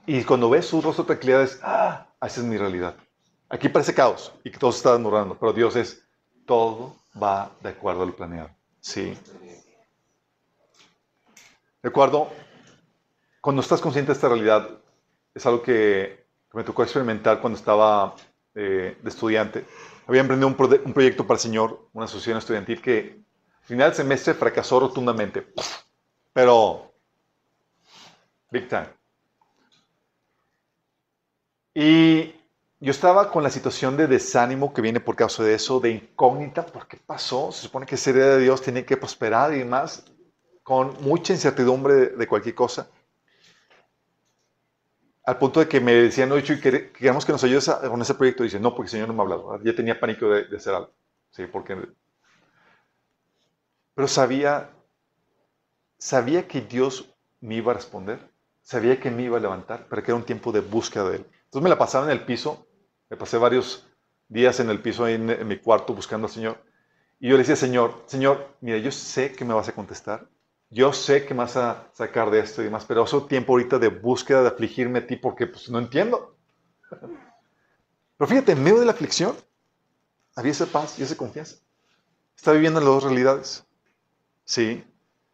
Y 0.06 0.26
cuando 0.26 0.50
ves 0.50 0.68
su 0.68 0.82
rostro 0.82 1.06
de 1.06 1.08
tranquilidad, 1.08 1.44
es, 1.44 1.60
ah, 1.64 2.08
esa 2.22 2.42
es 2.42 2.46
mi 2.46 2.58
realidad. 2.58 2.94
Aquí 3.48 3.70
parece 3.70 3.94
caos 3.94 4.34
y 4.44 4.52
que 4.52 4.60
todo 4.60 4.74
se 4.74 4.80
está 4.80 4.92
desmoronando, 4.92 5.38
pero 5.40 5.54
Dios 5.54 5.78
es, 5.78 6.04
todo 6.46 6.94
va 7.22 7.52
de 7.62 7.70
acuerdo 7.70 8.04
al 8.04 8.14
planeado. 8.14 8.50
Sí. 8.82 9.18
Recuerdo, 11.84 12.32
cuando 13.42 13.62
estás 13.62 13.82
consciente 13.82 14.12
de 14.12 14.16
esta 14.16 14.30
realidad, 14.30 14.70
es 15.36 15.46
algo 15.46 15.62
que, 15.62 16.24
me 16.54 16.64
tocó 16.64 16.84
experimentar 16.84 17.42
cuando 17.42 17.60
estaba 17.60 18.16
eh, 18.56 18.98
de 19.02 19.10
estudiante. 19.10 19.66
Había 20.08 20.22
emprendido 20.22 20.48
un, 20.48 20.56
proyecto 20.56 21.26
para 21.28 21.36
el 21.36 21.42
Señor, 21.42 21.90
una 21.94 22.06
asociación 22.06 22.38
estudiantil 22.38 22.82
que 22.82 23.24
Final 23.64 23.90
del 23.90 23.96
semestre 23.96 24.34
fracasó 24.34 24.80
rotundamente. 24.80 25.54
Pero, 26.34 26.94
big 28.52 28.68
time. 28.68 28.90
Y 31.74 32.36
yo 32.82 32.92
estaba 32.92 33.32
con 33.32 33.42
la 33.42 33.50
situación 33.50 33.96
de 33.96 34.08
desánimo 34.08 34.74
que 34.74 34.82
viene 34.82 35.00
por 35.00 35.16
causa 35.16 35.44
de 35.44 35.56
eso, 35.56 35.80
de 35.80 35.92
incógnita, 35.92 36.66
¿por 36.66 36.88
qué 36.88 36.98
pasó? 36.98 37.52
Se 37.54 37.62
supone 37.62 37.86
que 37.86 37.96
ser 37.96 38.16
de 38.16 38.40
Dios 38.40 38.62
tiene 38.62 38.86
que 38.86 38.98
prosperar 38.98 39.54
y 39.54 39.60
demás, 39.60 40.04
con 40.64 41.02
mucha 41.02 41.34
incertidumbre 41.34 42.08
de, 42.08 42.28
cualquier 42.28 42.56
cosa. 42.56 42.90
Al 45.26 45.38
punto 45.38 45.60
de 45.60 45.68
que 45.68 45.80
me 45.80 45.94
decían, 45.94 46.30
no, 46.30 46.38
y 46.38 46.44
queremos 46.44 47.26
que 47.26 47.32
nos 47.32 47.44
ayudes 47.44 47.70
con 47.70 48.02
ese 48.02 48.16
proyecto. 48.16 48.44
Y 48.44 48.48
dice, 48.48 48.60
no, 48.60 48.72
porque 48.72 48.88
el 48.88 48.92
Señor 48.92 49.08
no 49.10 49.14
me 49.14 49.20
ha 49.20 49.24
hablado. 49.24 49.64
Ya 49.64 49.76
tenía 49.76 50.00
pánico 50.00 50.28
de, 50.28 50.46
de 50.46 50.58
hacer 50.58 50.74
algo. 50.74 50.92
Sí, 51.32 51.46
porque 51.48 51.76
pero 53.94 54.08
sabía, 54.08 54.72
sabía 55.98 56.48
que 56.48 56.62
Dios 56.62 57.14
me 57.42 57.56
iba 57.56 57.72
a 57.72 57.76
responder, 57.76 58.20
sabía 58.62 59.00
que 59.00 59.12
me 59.12 59.24
iba 59.24 59.38
a 59.38 59.42
levantar, 59.42 59.88
pero 59.90 60.02
que 60.02 60.12
era 60.12 60.16
un 60.16 60.26
tiempo 60.26 60.52
de 60.52 60.62
búsqueda 60.62 61.10
de 61.10 61.18
Él. 61.18 61.26
Entonces 61.46 61.64
me 61.64 61.70
la 61.70 61.78
pasaba 61.78 62.06
en 62.06 62.12
el 62.12 62.26
piso, 62.26 62.68
me 63.10 63.18
pasé 63.18 63.38
varios 63.38 63.88
días 64.28 64.60
en 64.60 64.70
el 64.70 64.82
piso 64.82 65.06
ahí 65.06 65.14
en, 65.16 65.48
mi 65.48 65.60
cuarto 65.60 65.94
buscando 65.94 66.28
al 66.28 66.34
Señor. 66.34 66.58
Y 67.20 67.30
yo 67.30 67.34
le 67.34 67.40
decía, 67.40 67.56
Señor, 67.56 68.04
Señor, 68.08 68.56
mira, 68.62 68.78
yo 68.80 68.92
sé 68.92 69.34
que 69.34 69.46
me 69.46 69.54
vas 69.54 69.70
a 69.70 69.74
contestar, 69.74 70.28
yo 70.74 70.92
sé 70.92 71.26
que 71.26 71.36
me 71.36 71.42
vas 71.42 71.56
a 71.56 71.88
sacar 71.94 72.32
de 72.32 72.40
esto 72.40 72.62
y 72.62 72.66
demás, 72.66 72.84
pero 72.86 73.04
es 73.04 73.28
tiempo 73.28 73.54
ahorita 73.54 73.78
de 73.78 73.90
búsqueda, 73.90 74.42
de 74.42 74.48
afligirme 74.48 75.00
a 75.00 75.08
ti, 75.08 75.16
porque 75.16 75.46
pues 75.46 75.70
no 75.70 75.78
entiendo. 75.78 76.36
Pero 78.18 78.28
fíjate, 78.28 78.54
en 78.54 78.64
medio 78.64 78.80
de 78.80 78.86
la 78.86 78.92
aflicción, 78.92 79.36
había 80.36 80.52
esa 80.52 80.66
paz 80.66 80.98
y 80.98 81.04
esa 81.04 81.16
confianza. 81.16 81.58
Está 82.36 82.52
viviendo 82.54 82.80
en 82.80 82.86
las 82.86 82.94
dos 82.94 83.04
realidades. 83.04 83.64
Sí. 84.46 84.84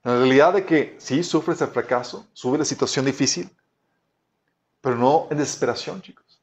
En 0.03 0.11
la 0.11 0.17
realidad 0.17 0.53
de 0.53 0.65
que 0.65 0.97
sí, 0.99 1.23
sufres 1.23 1.61
el 1.61 1.69
fracaso, 1.69 2.27
sube 2.33 2.57
la 2.57 2.65
situación 2.65 3.05
difícil, 3.05 3.49
pero 4.81 4.97
no 4.97 5.27
en 5.31 5.37
desesperación, 5.37 6.01
chicos. 6.01 6.41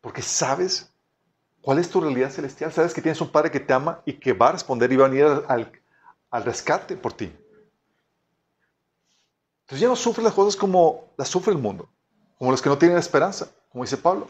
Porque 0.00 0.22
sabes 0.22 0.92
cuál 1.60 1.80
es 1.80 1.90
tu 1.90 2.00
realidad 2.00 2.30
celestial. 2.30 2.72
Sabes 2.72 2.94
que 2.94 3.02
tienes 3.02 3.20
un 3.20 3.30
Padre 3.30 3.50
que 3.50 3.60
te 3.60 3.72
ama 3.72 4.02
y 4.04 4.14
que 4.14 4.32
va 4.32 4.50
a 4.50 4.52
responder 4.52 4.92
y 4.92 4.96
va 4.96 5.06
a 5.06 5.08
venir 5.08 5.26
al 6.30 6.44
rescate 6.44 6.96
por 6.96 7.12
ti. 7.12 7.32
Entonces 9.72 9.86
ya 9.86 9.88
no 9.88 9.96
sufres 9.96 10.22
las 10.22 10.34
cosas 10.34 10.54
como 10.54 11.14
las 11.16 11.28
sufre 11.28 11.50
el 11.50 11.58
mundo, 11.58 11.88
como 12.36 12.50
los 12.50 12.60
que 12.60 12.68
no 12.68 12.76
tienen 12.76 12.98
esperanza, 12.98 13.50
como 13.70 13.84
dice 13.84 13.96
Pablo. 13.96 14.28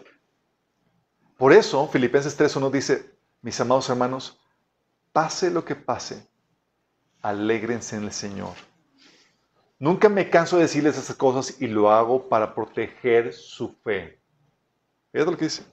Por 1.36 1.52
eso, 1.52 1.88
Filipenses 1.88 2.38
3.1 2.38 2.70
dice, 2.70 3.16
mis 3.40 3.60
amados 3.60 3.90
hermanos, 3.90 4.40
pase 5.12 5.50
lo 5.50 5.64
que 5.64 5.74
pase, 5.74 6.28
alégrense 7.22 7.96
en 7.96 8.04
el 8.04 8.12
Señor. 8.12 8.52
Nunca 9.80 10.08
me 10.08 10.30
canso 10.30 10.58
de 10.58 10.62
decirles 10.62 10.96
esas 10.96 11.16
cosas 11.16 11.60
y 11.60 11.66
lo 11.66 11.90
hago 11.90 12.28
para 12.28 12.54
proteger 12.54 13.32
su 13.32 13.74
fe. 13.82 14.20
Fíjate 15.10 15.32
lo 15.32 15.36
que 15.36 15.46
dice. 15.46 15.64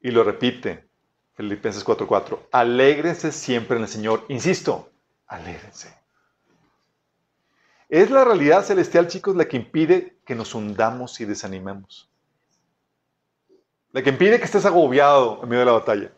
Y 0.00 0.12
lo 0.12 0.22
repite, 0.22 0.88
Filipenses 1.32 1.84
4:4. 1.84 2.38
Alégrense 2.52 3.32
siempre 3.32 3.78
en 3.78 3.82
el 3.82 3.88
Señor. 3.88 4.24
Insisto, 4.28 4.92
alégrense. 5.26 6.03
Es 7.88 8.10
la 8.10 8.24
realidad 8.24 8.64
celestial, 8.64 9.08
chicos, 9.08 9.36
la 9.36 9.46
que 9.46 9.56
impide 9.56 10.16
que 10.24 10.34
nos 10.34 10.54
hundamos 10.54 11.20
y 11.20 11.24
desanimemos. 11.24 12.10
La 13.92 14.02
que 14.02 14.10
impide 14.10 14.38
que 14.38 14.44
estés 14.44 14.64
agobiado 14.66 15.40
en 15.42 15.48
medio 15.48 15.60
de 15.60 15.66
la 15.66 15.72
batalla. 15.72 16.12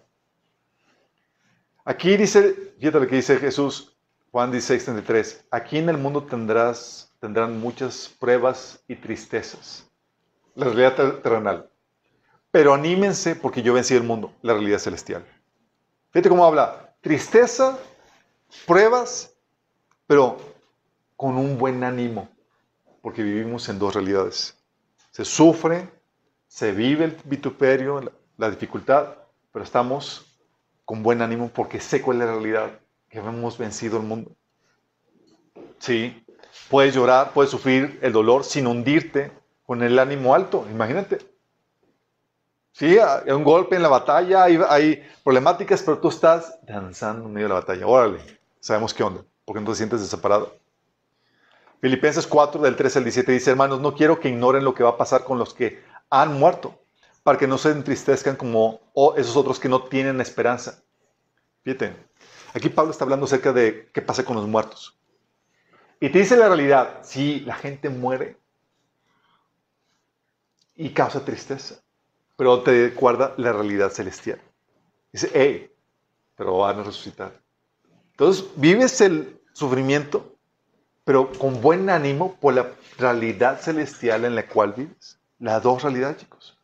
Aquí 1.84 2.16
dice, 2.16 2.72
fíjate 2.78 3.00
lo 3.00 3.06
que 3.06 3.16
dice 3.16 3.36
Jesús, 3.36 3.96
Juan 4.30 4.50
16, 4.50 4.84
33. 4.84 5.44
Aquí 5.50 5.78
en 5.78 5.88
el 5.88 5.98
mundo 5.98 6.24
tendrás, 6.24 7.14
tendrán 7.20 7.60
muchas 7.60 8.08
pruebas 8.18 8.82
y 8.88 8.96
tristezas. 8.96 9.88
La 10.54 10.66
realidad 10.66 11.20
terrenal. 11.20 11.70
Pero 12.50 12.72
anímense 12.72 13.36
porque 13.36 13.62
yo 13.62 13.74
vencí 13.74 13.94
el 13.94 14.02
mundo, 14.02 14.32
la 14.42 14.54
realidad 14.54 14.78
celestial. 14.78 15.24
Fíjate 16.10 16.28
cómo 16.28 16.44
habla. 16.44 16.94
Tristeza, 17.02 17.78
pruebas, 18.66 19.36
pero 20.06 20.38
con 21.16 21.36
un 21.36 21.58
buen 21.58 21.82
ánimo, 21.82 22.28
porque 23.02 23.22
vivimos 23.22 23.68
en 23.68 23.78
dos 23.78 23.94
realidades. 23.94 24.56
Se 25.10 25.24
sufre, 25.24 25.88
se 26.46 26.72
vive 26.72 27.06
el 27.06 27.16
vituperio, 27.24 28.12
la, 28.36 28.50
dificultad, 28.50 29.14
pero 29.52 29.64
estamos 29.64 30.38
con 30.84 31.02
buen 31.02 31.22
ánimo 31.22 31.48
porque 31.48 31.80
sé 31.80 32.02
cuál 32.02 32.20
es 32.20 32.26
la 32.26 32.32
realidad, 32.32 32.78
que 33.08 33.18
hemos 33.18 33.58
vencido 33.58 33.96
el 33.96 34.04
mundo. 34.04 34.32
Sí, 35.78 36.24
puedes 36.70 36.94
llorar, 36.94 37.32
puedes 37.32 37.50
sufrir 37.50 37.98
el 38.02 38.12
dolor 38.12 38.44
sin 38.44 38.66
hundirte 38.66 39.32
con 39.64 39.82
el 39.82 39.98
ánimo 39.98 40.34
alto, 40.34 40.66
imagínate. 40.70 41.18
Sí, 42.72 42.98
hay 42.98 43.32
un 43.32 43.42
golpe 43.42 43.76
en 43.76 43.82
la 43.82 43.88
batalla, 43.88 44.44
hay, 44.44 44.60
hay, 44.68 45.02
problemáticas, 45.24 45.82
pero 45.82 45.98
tú 45.98 46.08
estás 46.08 46.58
danzando 46.62 47.24
en 47.24 47.32
medio 47.32 47.48
de 47.48 47.54
la 47.54 47.60
batalla. 47.60 47.86
Órale, 47.86 48.20
sabemos 48.60 48.92
qué 48.92 49.02
onda, 49.02 49.24
porque 49.46 49.60
no 49.60 49.70
te 49.70 49.76
sientes 49.76 50.02
desaparado. 50.02 50.54
Filipenses 51.80 52.26
4, 52.26 52.60
del 52.62 52.76
13 52.76 52.98
al 52.98 53.04
17 53.04 53.32
dice, 53.32 53.50
hermanos, 53.50 53.80
no 53.80 53.94
quiero 53.94 54.18
que 54.18 54.28
ignoren 54.28 54.64
lo 54.64 54.74
que 54.74 54.82
va 54.82 54.90
a 54.90 54.96
pasar 54.96 55.24
con 55.24 55.38
los 55.38 55.54
que 55.54 55.82
han 56.10 56.38
muerto, 56.38 56.78
para 57.22 57.38
que 57.38 57.46
no 57.46 57.58
se 57.58 57.70
entristezcan 57.70 58.36
como 58.36 58.80
esos 59.16 59.36
otros 59.36 59.58
que 59.58 59.68
no 59.68 59.82
tienen 59.84 60.20
esperanza. 60.20 60.82
Fíjate, 61.62 61.96
aquí 62.54 62.68
Pablo 62.68 62.92
está 62.92 63.04
hablando 63.04 63.26
acerca 63.26 63.52
de 63.52 63.90
qué 63.92 64.00
pasa 64.00 64.24
con 64.24 64.36
los 64.36 64.46
muertos. 64.46 64.98
Y 66.00 66.10
te 66.10 66.20
dice 66.20 66.36
la 66.36 66.48
realidad, 66.48 67.00
si 67.02 67.40
la 67.40 67.54
gente 67.54 67.88
muere 67.88 68.38
y 70.76 70.90
causa 70.90 71.24
tristeza, 71.24 71.82
pero 72.36 72.62
te 72.62 72.90
guarda 72.90 73.34
la 73.38 73.52
realidad 73.52 73.90
celestial. 73.90 74.40
Dice, 75.12 75.30
hey, 75.34 75.72
pero 76.36 76.58
van 76.58 76.80
a 76.80 76.82
resucitar. 76.84 77.40
Entonces, 78.10 78.44
vives 78.56 79.00
el 79.00 79.40
sufrimiento, 79.52 80.36
pero 81.07 81.30
con 81.30 81.61
buen 81.61 81.88
ánimo 81.88 82.34
por 82.34 82.52
la 82.54 82.72
realidad 82.98 83.61
celestial 83.61 84.24
en 84.24 84.34
la 84.34 84.48
cual 84.48 84.72
vives. 84.72 85.20
Las 85.38 85.62
dos 85.62 85.84
realidades, 85.84 86.16
chicos. 86.16 86.59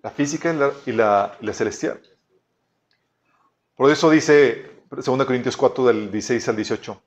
La 0.00 0.10
física 0.10 0.72
y 0.86 0.92
la, 0.92 1.36
celestial. 1.52 2.00
Por 3.76 3.90
eso 3.90 4.08
dice 4.08 4.80
2 4.88 5.24
Corintios 5.26 5.58
4 5.58 5.84
del 5.84 6.10
16 6.10 6.48
al 6.48 6.56
18. 6.56 7.02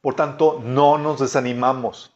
Por 0.00 0.14
tanto, 0.16 0.60
no 0.64 0.98
nos 0.98 1.20
desanimamos. 1.20 2.12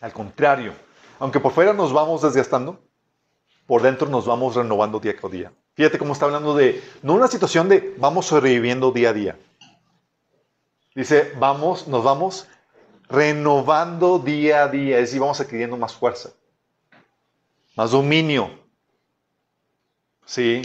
Al 0.00 0.12
contrario, 0.12 0.72
aunque 1.20 1.38
por 1.38 1.52
fuera 1.52 1.72
nos 1.72 1.92
vamos 1.92 2.22
desgastando, 2.22 2.80
por 3.68 3.80
dentro 3.80 4.08
nos 4.08 4.26
vamos 4.26 4.56
renovando 4.56 4.98
día 4.98 5.14
a 5.22 5.28
día. 5.28 5.52
Fíjate 5.74 5.98
cómo 5.98 6.14
está 6.14 6.24
hablando 6.24 6.56
de, 6.56 6.82
no 7.02 7.14
una 7.14 7.28
situación 7.28 7.68
de 7.68 7.94
vamos 7.98 8.26
sobreviviendo 8.26 8.90
día 8.90 9.10
a 9.10 9.12
día. 9.12 9.38
Dice, 10.94 11.32
vamos, 11.38 11.88
nos 11.88 12.04
vamos 12.04 12.48
renovando 13.08 14.18
día 14.18 14.64
a 14.64 14.68
día, 14.68 14.96
es 14.96 15.08
decir, 15.08 15.20
vamos 15.20 15.40
adquiriendo 15.40 15.76
más 15.76 15.94
fuerza, 15.94 16.30
más 17.76 17.90
dominio. 17.90 18.50
¿Sí? 20.24 20.62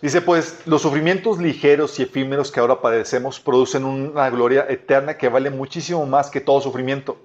Dice, 0.00 0.22
pues 0.22 0.66
los 0.66 0.82
sufrimientos 0.82 1.38
ligeros 1.38 1.98
y 1.98 2.04
efímeros 2.04 2.50
que 2.50 2.60
ahora 2.60 2.80
padecemos 2.80 3.38
producen 3.38 3.84
una 3.84 4.30
gloria 4.30 4.66
eterna 4.68 5.18
que 5.18 5.28
vale 5.28 5.50
muchísimo 5.50 6.06
más 6.06 6.30
que 6.30 6.40
todo 6.40 6.60
sufrimiento. 6.60 7.20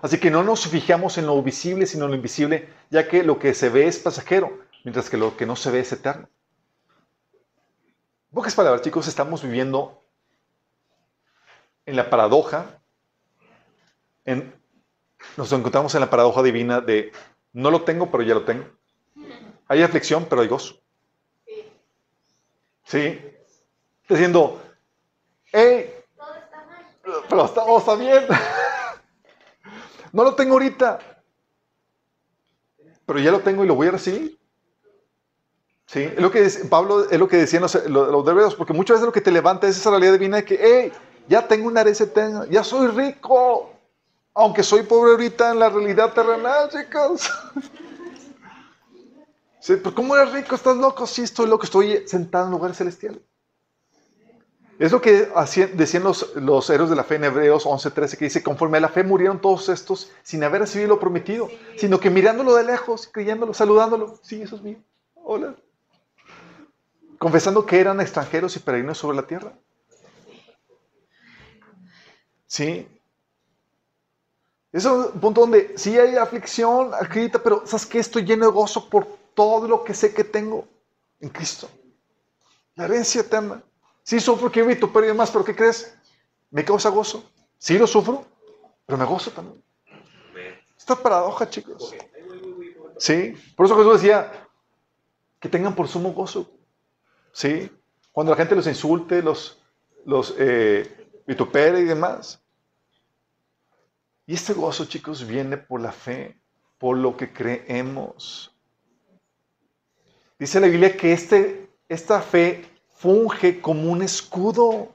Así 0.00 0.18
que 0.18 0.30
no 0.30 0.44
nos 0.44 0.66
fijamos 0.68 1.18
en 1.18 1.26
lo 1.26 1.42
visible, 1.42 1.86
sino 1.86 2.04
en 2.04 2.12
lo 2.12 2.16
invisible, 2.16 2.68
ya 2.90 3.08
que 3.08 3.24
lo 3.24 3.38
que 3.38 3.52
se 3.52 3.68
ve 3.68 3.88
es 3.88 3.98
pasajero, 3.98 4.60
mientras 4.84 5.10
que 5.10 5.16
lo 5.16 5.36
que 5.36 5.44
no 5.44 5.56
se 5.56 5.72
ve 5.72 5.80
es 5.80 5.90
eterno. 5.90 6.28
En 8.30 8.34
pocas 8.34 8.54
palabras, 8.54 8.82
chicos, 8.82 9.08
estamos 9.08 9.42
viviendo 9.42 10.00
en 11.88 11.96
la 11.96 12.10
paradoja, 12.10 12.66
nos 15.36 15.52
encontramos 15.52 15.94
en 15.94 16.02
la 16.02 16.10
paradoja 16.10 16.42
divina 16.42 16.82
de 16.82 17.12
no 17.54 17.70
lo 17.70 17.82
tengo, 17.82 18.10
pero 18.10 18.22
ya 18.22 18.34
lo 18.34 18.44
tengo. 18.44 18.66
Hay 19.68 19.82
aflicción, 19.82 20.26
pero 20.28 20.42
hay 20.42 20.48
gozo. 20.48 20.78
Sí. 22.84 23.18
Diciendo, 24.06 24.60
hey, 25.46 25.94
pero 27.28 27.46
estamos 27.46 27.80
está 27.80 27.94
bien. 27.94 28.26
no 30.12 30.24
lo 30.24 30.34
tengo 30.34 30.52
ahorita, 30.52 30.98
pero 33.06 33.18
ya 33.18 33.30
lo 33.30 33.40
tengo 33.40 33.64
y 33.64 33.66
lo 33.66 33.74
voy 33.74 33.88
a 33.88 33.92
recibir. 33.92 34.38
Sí, 35.86 36.02
es 36.02 36.20
lo 36.20 36.30
que 36.30 36.46
Pablo 36.68 37.08
es 37.08 37.18
lo 37.18 37.28
que 37.28 37.38
decían 37.38 37.62
los, 37.62 37.74
los, 37.86 38.54
porque 38.56 38.74
muchas 38.74 38.96
veces 38.96 39.06
lo 39.06 39.12
que 39.12 39.22
te 39.22 39.30
levanta 39.30 39.66
es 39.66 39.78
esa 39.78 39.88
realidad 39.88 40.12
divina 40.12 40.36
de 40.36 40.44
que, 40.44 40.58
hey, 40.60 40.92
ya 41.28 41.46
tengo 41.46 41.68
una 41.68 41.82
herencia 41.82 42.06
ya 42.50 42.64
soy 42.64 42.88
rico, 42.88 43.70
aunque 44.34 44.62
soy 44.62 44.82
pobre 44.82 45.12
ahorita 45.12 45.52
en 45.52 45.58
la 45.58 45.68
realidad 45.68 46.12
terrenal, 46.12 46.68
chicos. 46.70 47.30
Sí, 49.60 49.76
pues 49.76 49.94
¿cómo 49.94 50.16
eres 50.16 50.32
rico? 50.32 50.54
¿Estás 50.54 50.78
loco? 50.78 51.06
Sí, 51.06 51.22
estoy 51.22 51.46
loco, 51.46 51.64
estoy 51.64 52.06
sentado 52.06 52.46
en 52.46 52.52
lugar 52.52 52.74
celestial. 52.74 53.20
Es 54.78 54.92
lo 54.92 55.02
que 55.02 55.28
decían 55.74 56.04
los, 56.04 56.34
los 56.36 56.70
héroes 56.70 56.88
de 56.88 56.96
la 56.96 57.02
fe 57.02 57.16
en 57.16 57.24
Hebreos 57.24 57.66
11:13, 57.66 58.16
que 58.16 58.26
dice, 58.26 58.42
conforme 58.42 58.78
a 58.78 58.80
la 58.80 58.88
fe 58.88 59.02
murieron 59.02 59.40
todos 59.40 59.68
estos 59.68 60.10
sin 60.22 60.44
haber 60.44 60.62
recibido 60.62 60.88
lo 60.88 61.00
prometido, 61.00 61.50
sino 61.76 61.98
que 61.98 62.08
mirándolo 62.08 62.54
de 62.54 62.64
lejos, 62.64 63.08
creyéndolo, 63.12 63.52
saludándolo. 63.52 64.18
Sí, 64.22 64.40
eso 64.40 64.56
es 64.56 64.62
mío. 64.62 64.78
Hola. 65.16 65.56
Confesando 67.18 67.66
que 67.66 67.80
eran 67.80 68.00
extranjeros 68.00 68.54
y 68.56 68.60
peregrinos 68.60 68.96
sobre 68.96 69.16
la 69.16 69.26
tierra. 69.26 69.52
¿Sí? 72.48 72.88
Es 74.72 74.84
un 74.84 75.12
punto 75.20 75.42
donde 75.42 75.78
sí 75.78 75.96
hay 75.98 76.16
aflicción, 76.16 76.92
acredita, 76.94 77.40
pero 77.42 77.62
¿sabes 77.66 77.86
qué? 77.86 77.98
Estoy 78.00 78.24
lleno 78.24 78.46
de 78.46 78.52
gozo 78.52 78.88
por 78.88 79.06
todo 79.34 79.68
lo 79.68 79.84
que 79.84 79.94
sé 79.94 80.12
que 80.12 80.24
tengo 80.24 80.66
en 81.20 81.28
Cristo. 81.28 81.68
La 82.74 82.86
herencia 82.86 83.20
eterna. 83.20 83.62
Sí 84.02 84.18
sufro 84.18 84.50
que 84.50 84.62
vituperio 84.62 85.10
y 85.10 85.12
demás, 85.12 85.30
pero 85.30 85.44
¿qué 85.44 85.54
crees? 85.54 85.94
Me 86.50 86.64
causa 86.64 86.88
gozo. 86.88 87.30
Sí 87.58 87.78
lo 87.78 87.86
sufro, 87.86 88.24
pero 88.86 88.98
me 88.98 89.04
gozo 89.04 89.30
también. 89.30 89.62
Esta 90.76 90.96
paradoja, 90.96 91.48
chicos. 91.50 91.94
Sí, 92.98 93.34
por 93.56 93.66
eso 93.66 93.76
Jesús 93.76 94.00
decía 94.00 94.48
que 95.38 95.48
tengan 95.48 95.74
por 95.74 95.86
sumo 95.86 96.12
gozo. 96.12 96.50
Sí, 97.32 97.70
cuando 98.10 98.32
la 98.32 98.36
gente 98.36 98.56
los 98.56 98.66
insulte, 98.66 99.22
los, 99.22 99.62
los 100.04 100.34
eh, 100.38 101.07
vitupere 101.28 101.80
y 101.80 101.84
demás. 101.84 102.40
Y 104.26 104.32
este 104.32 104.54
gozo, 104.54 104.86
chicos, 104.86 105.26
viene 105.26 105.58
por 105.58 105.80
la 105.80 105.92
fe, 105.92 106.40
por 106.78 106.96
lo 106.96 107.16
que 107.18 107.30
creemos. 107.32 108.50
Dice 110.38 110.58
la 110.58 110.68
Biblia 110.68 110.96
que 110.96 111.12
este, 111.12 111.68
esta 111.86 112.22
fe 112.22 112.64
funge 112.88 113.60
como 113.60 113.92
un 113.92 114.02
escudo. 114.02 114.88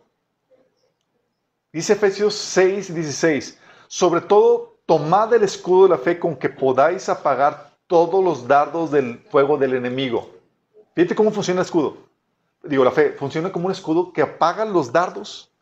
Dice 1.72 1.94
Efesios 1.94 2.34
6, 2.34 2.96
16. 2.96 3.60
Sobre 3.88 4.22
todo, 4.22 4.78
tomad 4.88 5.34
el 5.36 5.44
escudo 5.44 5.84
de 5.84 5.90
la 5.90 5.98
fe 6.00 6.18
con 6.18 6.36
que 6.36 6.50
podáis 6.50 7.10
apagar 7.10 7.78
todos 7.86 8.24
los 8.24 8.48
dardos 8.48 8.90
del 8.90 9.20
fuego 9.30 9.56
del 9.58 9.76
enemigo. 9.76 10.32
Fíjate 10.96 11.14
cómo 11.14 11.32
funciona 11.32 11.62
el 11.62 11.66
escudo. 11.66 11.98
Digo, 12.64 12.84
la 12.84 12.92
fe 12.92 13.12
funciona 13.12 13.52
como 13.52 13.68
un 13.68 13.72
escudo 13.72 14.12
que 14.12 14.24
apaga 14.24 14.66
los 14.66 14.92
dardos 14.92 15.53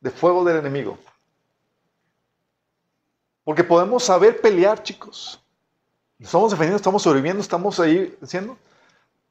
de 0.00 0.10
fuego 0.10 0.44
del 0.44 0.56
enemigo. 0.56 0.98
Porque 3.44 3.64
podemos 3.64 4.04
saber 4.04 4.40
pelear, 4.40 4.82
chicos. 4.82 5.40
Estamos 6.18 6.50
defendiendo, 6.50 6.76
estamos 6.76 7.02
sobreviviendo, 7.02 7.40
estamos 7.40 7.80
ahí 7.80 8.16
diciendo. 8.20 8.56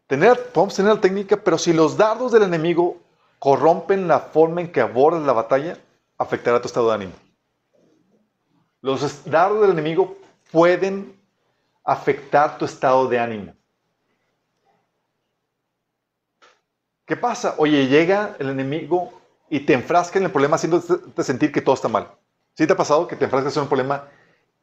Tener, 0.08 0.52
podemos 0.52 0.76
tener 0.76 0.96
la 0.96 1.02
técnica, 1.02 1.38
pero 1.38 1.58
si 1.58 1.72
los 1.72 1.96
dardos 1.96 2.32
del 2.32 2.44
enemigo 2.44 2.98
corrompen 3.38 4.08
la 4.08 4.20
forma 4.20 4.62
en 4.62 4.72
que 4.72 4.82
abordas 4.82 5.22
la 5.24 5.34
batalla, 5.34 5.78
afectará 6.18 6.60
tu 6.60 6.68
estado 6.68 6.90
de 6.90 6.96
ánimo. 6.96 7.14
Los 8.82 9.24
dardos 9.26 9.62
del 9.62 9.72
enemigo 9.72 10.18
pueden 10.52 11.16
afectar 11.84 12.58
tu 12.58 12.66
estado 12.66 13.08
de 13.08 13.20
ánimo. 13.20 13.54
¿Qué 17.06 17.16
pasa? 17.16 17.56
Oye, 17.58 17.88
llega 17.88 18.36
el 18.40 18.50
enemigo 18.50 19.19
y 19.50 19.62
te 19.62 19.74
enfrasca 19.74 20.20
en 20.20 20.26
el 20.26 20.32
problema 20.32 20.56
haciéndote 20.56 21.24
sentir 21.24 21.52
que 21.52 21.62
todo 21.62 21.76
está 21.76 21.88
mal. 21.88 22.12
¿Sí 22.54 22.68
te 22.68 22.74
ha 22.74 22.78
pasado 22.78 23.08
que 23.08 23.16
te 23.16 23.26
enfrascas 23.26 23.56
en 23.56 23.64
un 23.64 23.70
problema 23.70 24.08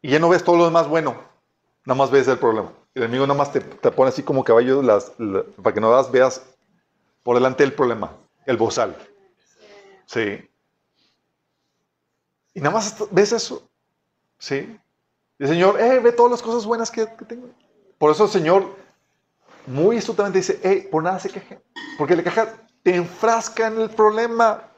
y 0.02 0.10
ya 0.10 0.18
no 0.18 0.28
ves 0.28 0.44
todo 0.44 0.56
lo 0.56 0.64
demás 0.64 0.88
bueno? 0.88 1.16
Nada 1.84 1.98
más 1.98 2.10
ves 2.10 2.28
el 2.28 2.38
problema. 2.38 2.72
El 2.94 3.04
enemigo 3.04 3.26
nada 3.26 3.38
más 3.38 3.52
te, 3.52 3.60
pone 3.60 4.08
así 4.08 4.22
como 4.22 4.44
caballo 4.44 4.82
las, 4.82 5.12
para 5.62 5.74
que 5.74 5.80
no 5.80 5.90
las 5.90 6.10
veas 6.10 6.42
por 7.22 7.36
delante 7.36 7.62
del 7.62 7.72
problema, 7.72 8.12
el 8.44 8.56
bozal. 8.56 8.96
Sí. 10.06 10.48
Y 12.54 12.60
nada 12.60 12.74
más 12.74 12.96
ves 13.10 13.32
eso. 13.32 13.68
Sí. 14.38 14.78
Y 15.38 15.42
el 15.42 15.48
Señor, 15.48 15.80
eh, 15.80 16.00
ve 16.00 16.12
todas 16.12 16.32
las 16.32 16.42
cosas 16.42 16.64
buenas 16.64 16.90
que, 16.90 17.06
tengo. 17.06 17.48
Por 17.98 18.10
eso 18.10 18.24
el 18.24 18.30
Señor 18.30 18.76
muy 19.66 19.98
astutamente 19.98 20.38
dice, 20.38 20.60
eh, 20.62 20.88
por 20.90 21.02
nada 21.02 21.18
se 21.18 21.30
queje. 21.30 21.60
Porque 21.98 22.16
le 22.16 22.22
queja, 22.22 22.54
te 22.82 22.94
enfrasca 22.94 23.66
en 23.66 23.80
el 23.80 23.90
problema. 23.90 24.70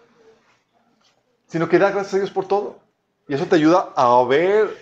Sino 1.49 1.68
que 1.68 1.78
da 1.78 1.90
gracias 1.90 2.14
a 2.14 2.18
Dios 2.18 2.30
por 2.30 2.46
todo. 2.46 2.78
Y 3.26 3.34
eso 3.34 3.46
te 3.46 3.57
ayuda 3.57 3.92
a 3.96 4.24
ver 4.24 4.76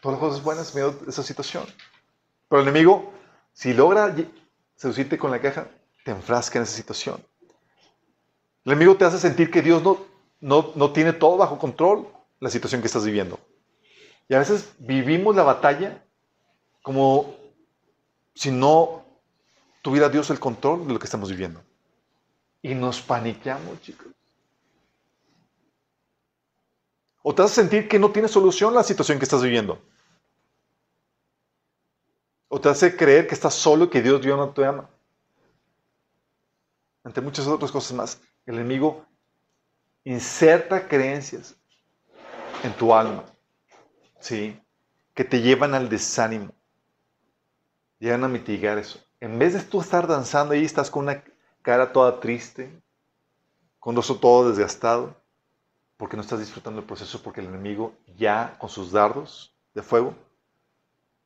todas 0.00 0.18
las 0.18 0.28
cosas 0.28 0.42
buenas 0.42 0.74
en 0.74 0.82
medio 0.82 0.98
de 0.98 1.10
esa 1.10 1.22
situación. 1.22 1.64
Pero 2.48 2.62
el 2.62 2.68
enemigo, 2.68 3.12
si 3.52 3.72
logra 3.72 4.14
seducirte 4.74 5.18
con 5.18 5.30
la 5.30 5.40
queja, 5.40 5.68
te 6.04 6.10
enfrasca 6.10 6.58
en 6.58 6.64
esa 6.64 6.76
situación. 6.76 7.22
El 8.64 8.72
enemigo 8.72 8.96
te 8.96 9.04
hace 9.04 9.18
sentir 9.18 9.50
que 9.50 9.62
Dios 9.62 9.82
no, 9.82 9.98
no, 10.40 10.72
no 10.74 10.92
tiene 10.92 11.12
todo 11.12 11.36
bajo 11.36 11.58
control, 11.58 12.08
la 12.40 12.50
situación 12.50 12.80
que 12.80 12.86
estás 12.86 13.04
viviendo. 13.04 13.38
Y 14.28 14.34
a 14.34 14.38
veces 14.38 14.74
vivimos 14.78 15.34
la 15.34 15.42
batalla 15.42 16.04
como 16.82 17.34
si 18.34 18.50
no 18.50 19.04
tuviera 19.82 20.08
Dios 20.08 20.30
el 20.30 20.38
control 20.38 20.86
de 20.86 20.92
lo 20.92 20.98
que 20.98 21.06
estamos 21.06 21.30
viviendo. 21.30 21.62
Y 22.62 22.74
nos 22.74 23.00
paniqueamos, 23.00 23.80
chicos. 23.80 24.08
O 27.28 27.34
te 27.34 27.42
hace 27.42 27.56
sentir 27.56 27.90
que 27.90 27.98
no 27.98 28.10
tiene 28.10 28.26
solución 28.26 28.72
la 28.72 28.82
situación 28.82 29.18
que 29.18 29.26
estás 29.26 29.42
viviendo. 29.42 29.78
O 32.48 32.58
te 32.58 32.70
hace 32.70 32.96
creer 32.96 33.26
que 33.26 33.34
estás 33.34 33.52
solo 33.52 33.84
y 33.84 33.90
que 33.90 34.00
Dios, 34.00 34.22
Dios 34.22 34.38
no 34.38 34.48
te 34.48 34.64
ama. 34.64 34.88
Entre 37.04 37.22
muchas 37.22 37.46
otras 37.46 37.70
cosas 37.70 37.92
más, 37.92 38.22
el 38.46 38.54
enemigo 38.54 39.04
inserta 40.04 40.88
creencias 40.88 41.54
en 42.62 42.72
tu 42.72 42.94
alma, 42.94 43.26
¿sí? 44.20 44.58
Que 45.12 45.22
te 45.22 45.42
llevan 45.42 45.74
al 45.74 45.90
desánimo. 45.90 46.54
Llegan 47.98 48.24
a 48.24 48.28
mitigar 48.28 48.78
eso. 48.78 49.04
En 49.20 49.38
vez 49.38 49.52
de 49.52 49.60
tú 49.60 49.82
estar 49.82 50.06
danzando 50.06 50.54
ahí, 50.54 50.64
estás 50.64 50.90
con 50.90 51.02
una 51.02 51.22
cara 51.60 51.92
toda 51.92 52.20
triste, 52.20 52.72
con 53.78 53.94
rostro 53.94 54.16
todo 54.16 54.48
desgastado, 54.48 55.14
porque 55.98 56.16
no 56.16 56.22
estás 56.22 56.38
disfrutando 56.38 56.80
el 56.80 56.86
proceso, 56.86 57.20
porque 57.22 57.40
el 57.40 57.48
enemigo 57.48 57.92
ya 58.16 58.56
con 58.58 58.70
sus 58.70 58.92
dardos 58.92 59.52
de 59.74 59.82
fuego 59.82 60.14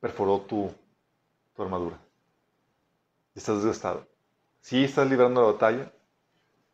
perforó 0.01 0.41
tu, 0.41 0.75
armadura. 1.59 1.97
Estás 3.35 3.59
desgastado. 3.59 4.09
Sí 4.61 4.83
estás 4.83 5.09
librando 5.09 5.43
la 5.43 5.53
batalla, 5.53 5.93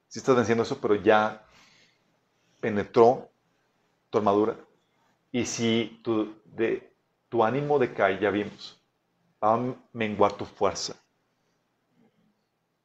sí 0.06 0.20
estás 0.20 0.36
venciendo 0.36 0.62
eso, 0.62 0.80
pero 0.80 0.94
ya 0.94 1.44
penetró 2.60 3.28
tu 4.08 4.18
armadura. 4.18 4.56
Y 5.32 5.44
si 5.44 6.00
tu, 6.02 6.34
de, 6.44 6.90
tu 7.28 7.44
ánimo 7.44 7.78
decae, 7.78 8.18
ya 8.20 8.30
vimos, 8.30 8.80
va 9.42 9.54
a 9.54 9.74
menguar 9.92 10.32
tu 10.32 10.46
fuerza. 10.46 10.94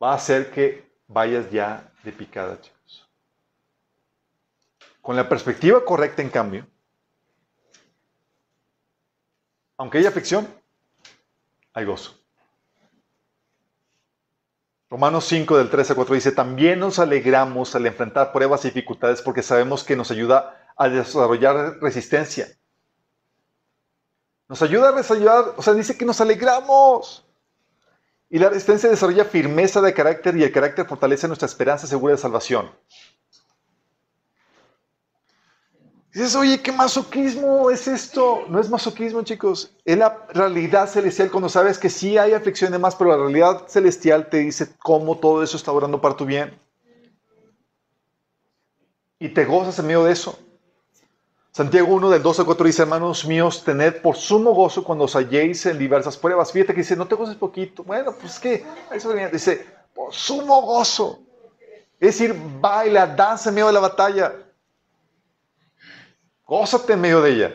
Va 0.02 0.12
a 0.12 0.16
hacer 0.16 0.52
que 0.52 0.92
vayas 1.08 1.50
ya 1.52 1.90
de 2.04 2.12
picada, 2.12 2.60
con 5.04 5.18
la 5.18 5.28
perspectiva 5.28 5.84
correcta, 5.84 6.22
en 6.22 6.30
cambio, 6.30 6.66
aunque 9.78 9.98
haya 9.98 10.08
aflicción, 10.08 10.48
hay 11.74 11.84
gozo. 11.84 12.18
Romanos 14.90 15.26
5 15.26 15.58
del 15.58 15.70
13 15.70 15.92
a 15.92 15.96
4 15.98 16.16
dice, 16.16 16.32
también 16.32 16.80
nos 16.80 17.00
alegramos 17.00 17.76
al 17.76 17.86
enfrentar 17.86 18.32
pruebas 18.32 18.64
y 18.64 18.70
dificultades 18.70 19.22
porque 19.22 19.44
sabemos 19.44 19.84
que 19.84 19.98
nos 19.98 20.10
ayuda 20.10 20.72
a 20.78 20.88
desarrollar 20.88 21.80
resistencia. 21.82 22.48
Nos 24.48 24.62
ayuda 24.62 24.90
a 24.90 24.92
desarrollar, 24.94 25.54
o 25.58 25.62
sea, 25.62 25.74
dice 25.74 25.98
que 25.98 26.06
nos 26.06 26.22
alegramos. 26.22 27.28
Y 28.30 28.40
la 28.40 28.48
resistencia 28.48 28.90
desarrolla 28.90 29.26
firmeza 29.26 29.82
de 29.82 29.94
carácter 29.94 30.38
y 30.38 30.44
el 30.44 30.54
carácter 30.54 30.86
fortalece 30.86 31.28
nuestra 31.28 31.48
esperanza 31.48 31.88
segura 31.88 32.14
de 32.14 32.22
salvación. 32.22 32.72
Dices, 36.14 36.36
oye, 36.36 36.62
¿qué 36.62 36.72
masoquismo 36.72 37.72
es 37.72 37.88
esto? 37.88 38.46
No 38.48 38.60
es 38.60 38.70
masoquismo, 38.70 39.24
chicos. 39.24 39.72
Es 39.84 39.98
la 39.98 40.28
realidad 40.34 40.88
celestial 40.88 41.32
cuando 41.32 41.50
sabes 41.50 41.80
que 41.80 41.90
sí 41.90 42.18
hay 42.18 42.34
aflicción 42.34 42.70
y 42.70 42.74
demás, 42.74 42.96
pero 42.96 43.10
la 43.12 43.18
realidad 43.18 43.68
celestial 43.68 44.30
te 44.30 44.38
dice 44.38 44.76
cómo 44.78 45.18
todo 45.18 45.42
eso 45.42 45.58
está 45.58 45.72
orando 45.72 46.00
para 46.00 46.16
tu 46.16 46.26
bien. 46.26 46.60
Y 49.20 49.30
te 49.30 49.46
gozas 49.46 49.80
en 49.80 49.88
medio 49.88 50.04
de 50.04 50.12
eso. 50.12 50.38
Santiago 51.52 51.94
1 51.94 52.10
del 52.10 52.24
12 52.24 52.42
al 52.42 52.46
4 52.48 52.66
dice, 52.66 52.82
hermanos 52.82 53.26
míos, 53.26 53.64
tened 53.64 54.02
por 54.02 54.16
sumo 54.16 54.54
gozo 54.54 54.84
cuando 54.84 55.06
os 55.06 55.16
halléis 55.16 55.66
en 55.68 55.78
diversas 55.78 56.18
pruebas. 56.18 56.52
Fíjate 56.52 56.74
que 56.74 56.82
dice, 56.82 56.96
no 56.96 57.08
te 57.08 57.14
goces 57.14 57.36
poquito. 57.36 57.84
Bueno, 57.84 58.14
pues 58.20 58.40
que, 58.40 58.66
dice, 59.32 59.66
por 59.94 60.14
sumo 60.14 60.62
gozo. 60.64 61.20
Es 62.00 62.18
decir, 62.20 62.36
baila, 62.60 63.06
danza 63.08 63.50
en 63.50 63.56
medio 63.56 63.68
de 63.68 63.74
la 63.74 63.80
batalla. 63.82 64.34
Gózate 66.56 66.94
en 66.94 67.02
medio 67.02 67.20
de 67.20 67.32
ella. 67.32 67.52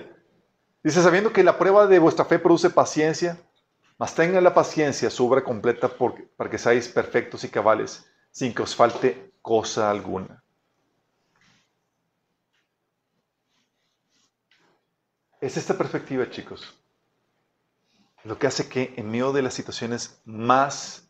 Dice, 0.83 1.01
sabiendo 1.01 1.33
que 1.33 1.45
la 1.45 1.57
prueba 1.57 1.87
de 1.87 2.01
vuestra 2.01 2.25
fe 2.25 2.37
produce 2.41 2.69
paciencia, 2.69 3.41
mas 3.97 4.13
tenga 4.13 4.41
la 4.41 4.53
paciencia 4.53 5.09
su 5.09 5.25
obra 5.25 5.45
completa 5.45 5.89
para 6.37 6.51
que 6.51 6.59
seáis 6.59 6.89
perfectos 6.89 7.45
y 7.45 7.49
cabales, 7.49 8.11
sin 8.33 8.53
que 8.53 8.63
os 8.63 8.75
falte 8.75 9.35
cosa 9.41 9.89
alguna. 9.89 10.43
Es 15.41 15.57
esta 15.57 15.79
perspectiva, 15.79 16.29
chicos, 16.29 16.77
lo 18.25 18.37
que 18.37 18.49
hace 18.49 18.69
que 18.69 18.95
en 18.97 19.09
medio 19.09 19.33
de 19.33 19.43
las 19.43 19.55
situaciones 19.55 20.21
más 20.25 21.09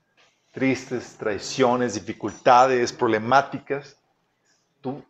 tristes, 0.53 1.17
traiciones, 1.17 1.95
dificultades, 1.95 2.93
problemáticas, 2.93 3.97
tú 4.83 5.03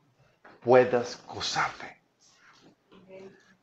puedas 0.61 1.21
gozarte. 1.27 1.98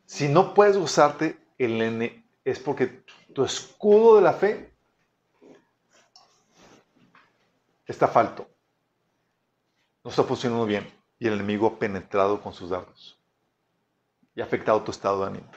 Si 0.06 0.28
no 0.28 0.54
puedes 0.54 0.78
gozarte, 0.78 1.38
el 1.58 2.24
es 2.44 2.60
porque 2.60 3.04
tu 3.34 3.44
escudo 3.44 4.18
de 4.18 4.22
la 4.22 4.34
fe 4.34 4.72
está 7.86 8.08
falto. 8.08 8.48
no 10.04 10.12
está 10.12 10.24
funcionando 10.24 10.66
bien 10.66 10.88
y 11.18 11.28
el 11.28 11.34
enemigo 11.34 11.68
ha 11.68 11.80
penetrado 11.80 12.42
con 12.42 12.54
sus 12.54 12.70
dardos 12.70 13.20
y 14.36 14.42
ha 14.42 14.44
afectado 14.44 14.84
tu 14.84 14.92
estado 14.92 15.22
de 15.22 15.28
ánimo. 15.28 15.52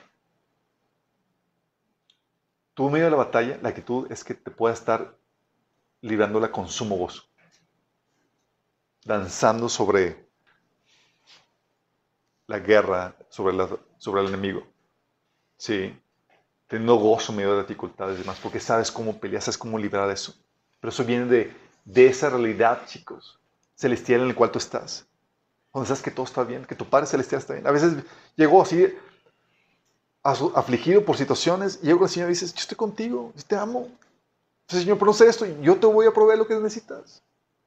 Tú 2.72 2.86
en 2.86 2.92
medio 2.92 3.06
de 3.06 3.10
la 3.10 3.16
batalla, 3.16 3.58
la 3.60 3.70
actitud 3.70 4.10
es 4.10 4.22
que 4.22 4.34
te 4.34 4.50
pueda 4.50 4.72
estar 4.72 5.18
librándola 6.00 6.52
con 6.52 6.68
sumo 6.68 6.96
gozo, 6.96 7.24
danzando 9.04 9.68
sobre 9.68 10.27
la 12.48 12.58
guerra, 12.58 13.14
sobre, 13.28 13.54
la, 13.54 13.68
sobre 13.98 14.22
el 14.22 14.28
enemigo. 14.28 14.64
Sí, 15.56 15.96
teniendo 16.66 16.96
gozo 16.96 17.30
en 17.30 17.38
medio 17.38 17.54
de 17.54 17.62
dificultades 17.62 18.16
y 18.16 18.22
demás, 18.22 18.38
porque 18.42 18.58
sabes 18.58 18.90
cómo 18.90 19.18
pelear, 19.18 19.42
sabes 19.42 19.58
cómo 19.58 19.78
librar 19.78 20.10
eso. 20.10 20.34
Pero 20.80 20.90
eso 20.90 21.04
viene 21.04 21.26
de, 21.26 21.52
de 21.84 22.06
esa 22.08 22.30
realidad, 22.30 22.86
chicos, 22.86 23.38
celestial 23.74 24.22
en 24.22 24.28
el 24.28 24.34
cual 24.34 24.50
tú 24.50 24.58
estás. 24.58 25.06
Donde 25.72 25.86
sabes 25.86 26.02
que 26.02 26.10
todo 26.10 26.24
está 26.24 26.42
bien, 26.42 26.64
que 26.64 26.74
tu 26.74 26.86
Padre 26.86 27.06
Celestial 27.06 27.40
está 27.40 27.52
bien. 27.52 27.66
A 27.66 27.70
veces 27.70 28.02
llegó 28.34 28.62
así 28.62 28.94
afligido 30.22 31.04
por 31.04 31.16
situaciones 31.16 31.78
y 31.82 31.86
llegó 31.86 32.04
el 32.04 32.10
Señor 32.10 32.28
y 32.28 32.32
dices, 32.32 32.52
yo 32.52 32.60
estoy 32.60 32.76
contigo, 32.76 33.32
te 33.46 33.56
amo. 33.56 33.88
Señor, 34.66 34.98
pero 34.98 35.06
no 35.10 35.14
sé 35.14 35.26
esto, 35.28 35.46
yo 35.62 35.76
te 35.76 35.86
voy 35.86 36.06
a 36.06 36.12
proveer 36.12 36.38
lo 36.38 36.46
que 36.46 36.54
necesitas. 36.54 37.22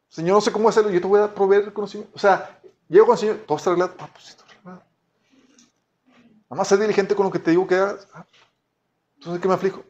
Señor, 0.09 0.35
no 0.35 0.41
sé 0.41 0.51
cómo 0.51 0.69
hacerlo, 0.69 0.91
yo 0.91 1.01
te 1.01 1.07
voy 1.07 1.21
a 1.21 1.33
proveer 1.33 1.63
el 1.63 1.73
conocimiento. 1.73 2.11
O 2.15 2.19
sea, 2.19 2.59
llego 2.89 3.05
con 3.05 3.13
el 3.13 3.19
Señor, 3.19 3.37
todo 3.47 3.57
está 3.57 3.69
arreglado. 3.69 3.93
Ah, 3.99 4.09
pues. 4.11 4.37
Nada 6.51 6.63
más 6.63 6.79
diligente 6.79 7.15
con 7.15 7.25
lo 7.25 7.31
que 7.31 7.39
te 7.39 7.51
digo 7.51 7.65
que 7.65 7.75
hagas. 7.75 8.05
Ah, 8.13 8.25
entonces, 9.15 9.41
¿qué 9.41 9.47
me 9.47 9.53
aflijo? 9.53 9.85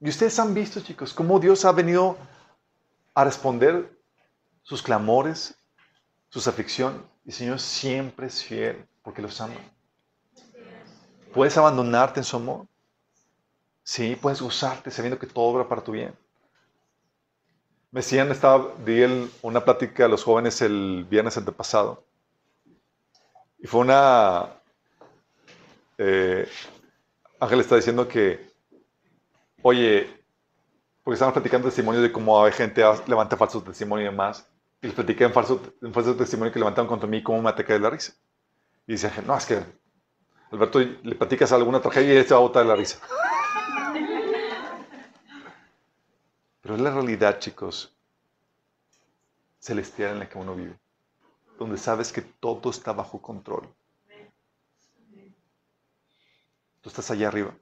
Y 0.00 0.08
ustedes 0.08 0.36
han 0.40 0.52
visto, 0.52 0.80
chicos, 0.80 1.14
cómo 1.14 1.38
Dios 1.38 1.64
ha 1.64 1.70
venido 1.70 2.18
a 3.14 3.22
responder 3.22 3.96
sus 4.64 4.82
clamores, 4.82 5.54
sus 6.30 6.48
aflicciones. 6.48 7.00
Y 7.24 7.28
el 7.28 7.34
Señor 7.34 7.60
siempre 7.60 8.26
es 8.26 8.42
fiel 8.42 8.84
porque 9.04 9.22
los 9.22 9.40
ama. 9.40 9.54
Puedes 11.32 11.56
abandonarte 11.56 12.18
en 12.18 12.24
su 12.24 12.34
amor. 12.34 12.66
Sí, 13.84 14.16
puedes 14.20 14.42
gozarte 14.42 14.90
sabiendo 14.90 15.16
que 15.16 15.28
todo 15.28 15.44
obra 15.44 15.68
para 15.68 15.84
tu 15.84 15.92
bien. 15.92 16.12
Me 17.92 18.00
decían, 18.00 18.32
estaba, 18.32 18.74
di 18.84 19.30
una 19.42 19.64
plática 19.64 20.06
a 20.06 20.08
los 20.08 20.24
jóvenes 20.24 20.60
el 20.60 21.06
viernes 21.08 21.36
antepasado. 21.36 22.09
Y 23.62 23.66
fue 23.66 23.80
una... 23.80 24.48
Eh, 25.98 26.48
Ángel 27.40 27.60
está 27.60 27.76
diciendo 27.76 28.08
que, 28.08 28.50
oye, 29.62 30.08
porque 31.02 31.14
estaban 31.14 31.34
platicando 31.34 31.68
testimonios 31.68 32.02
de 32.02 32.12
cómo 32.12 32.44
hay 32.44 32.52
gente 32.52 32.82
levanta 33.06 33.36
falsos 33.36 33.64
testimonios 33.64 34.08
y 34.08 34.10
demás. 34.10 34.46
Y 34.82 34.86
les 34.86 34.94
platiqué 34.94 35.24
en 35.24 35.32
falso, 35.32 35.60
en 35.82 35.92
falso 35.92 36.16
testimonio 36.16 36.52
que 36.52 36.58
levantaron 36.58 36.88
contra 36.88 37.08
mí 37.08 37.22
cómo 37.22 37.42
me 37.42 37.50
ataqué 37.50 37.74
de 37.74 37.80
la 37.80 37.90
risa. 37.90 38.14
Y 38.86 38.92
dice, 38.92 39.10
no, 39.26 39.36
es 39.36 39.44
que 39.46 39.62
Alberto, 40.50 40.80
le 40.80 41.14
platicas 41.14 41.52
alguna 41.52 41.80
tragedia 41.80 42.14
y 42.14 42.16
él 42.16 42.26
se 42.26 42.34
va 42.34 42.40
a 42.40 42.42
botar 42.42 42.62
de 42.62 42.68
la 42.68 42.76
risa. 42.76 42.98
Pero 46.60 46.74
es 46.74 46.80
la 46.80 46.90
realidad, 46.90 47.38
chicos, 47.38 47.94
celestial 49.58 50.12
en 50.12 50.18
la 50.20 50.28
que 50.28 50.38
uno 50.38 50.54
vive, 50.54 50.76
donde 51.60 51.76
sabes 51.76 52.10
que 52.10 52.22
todo 52.22 52.70
está 52.70 52.92
bajo 52.92 53.20
control. 53.20 53.68
Tú 56.80 56.88
estás 56.88 57.10
allá 57.10 57.28
arriba. 57.28 57.54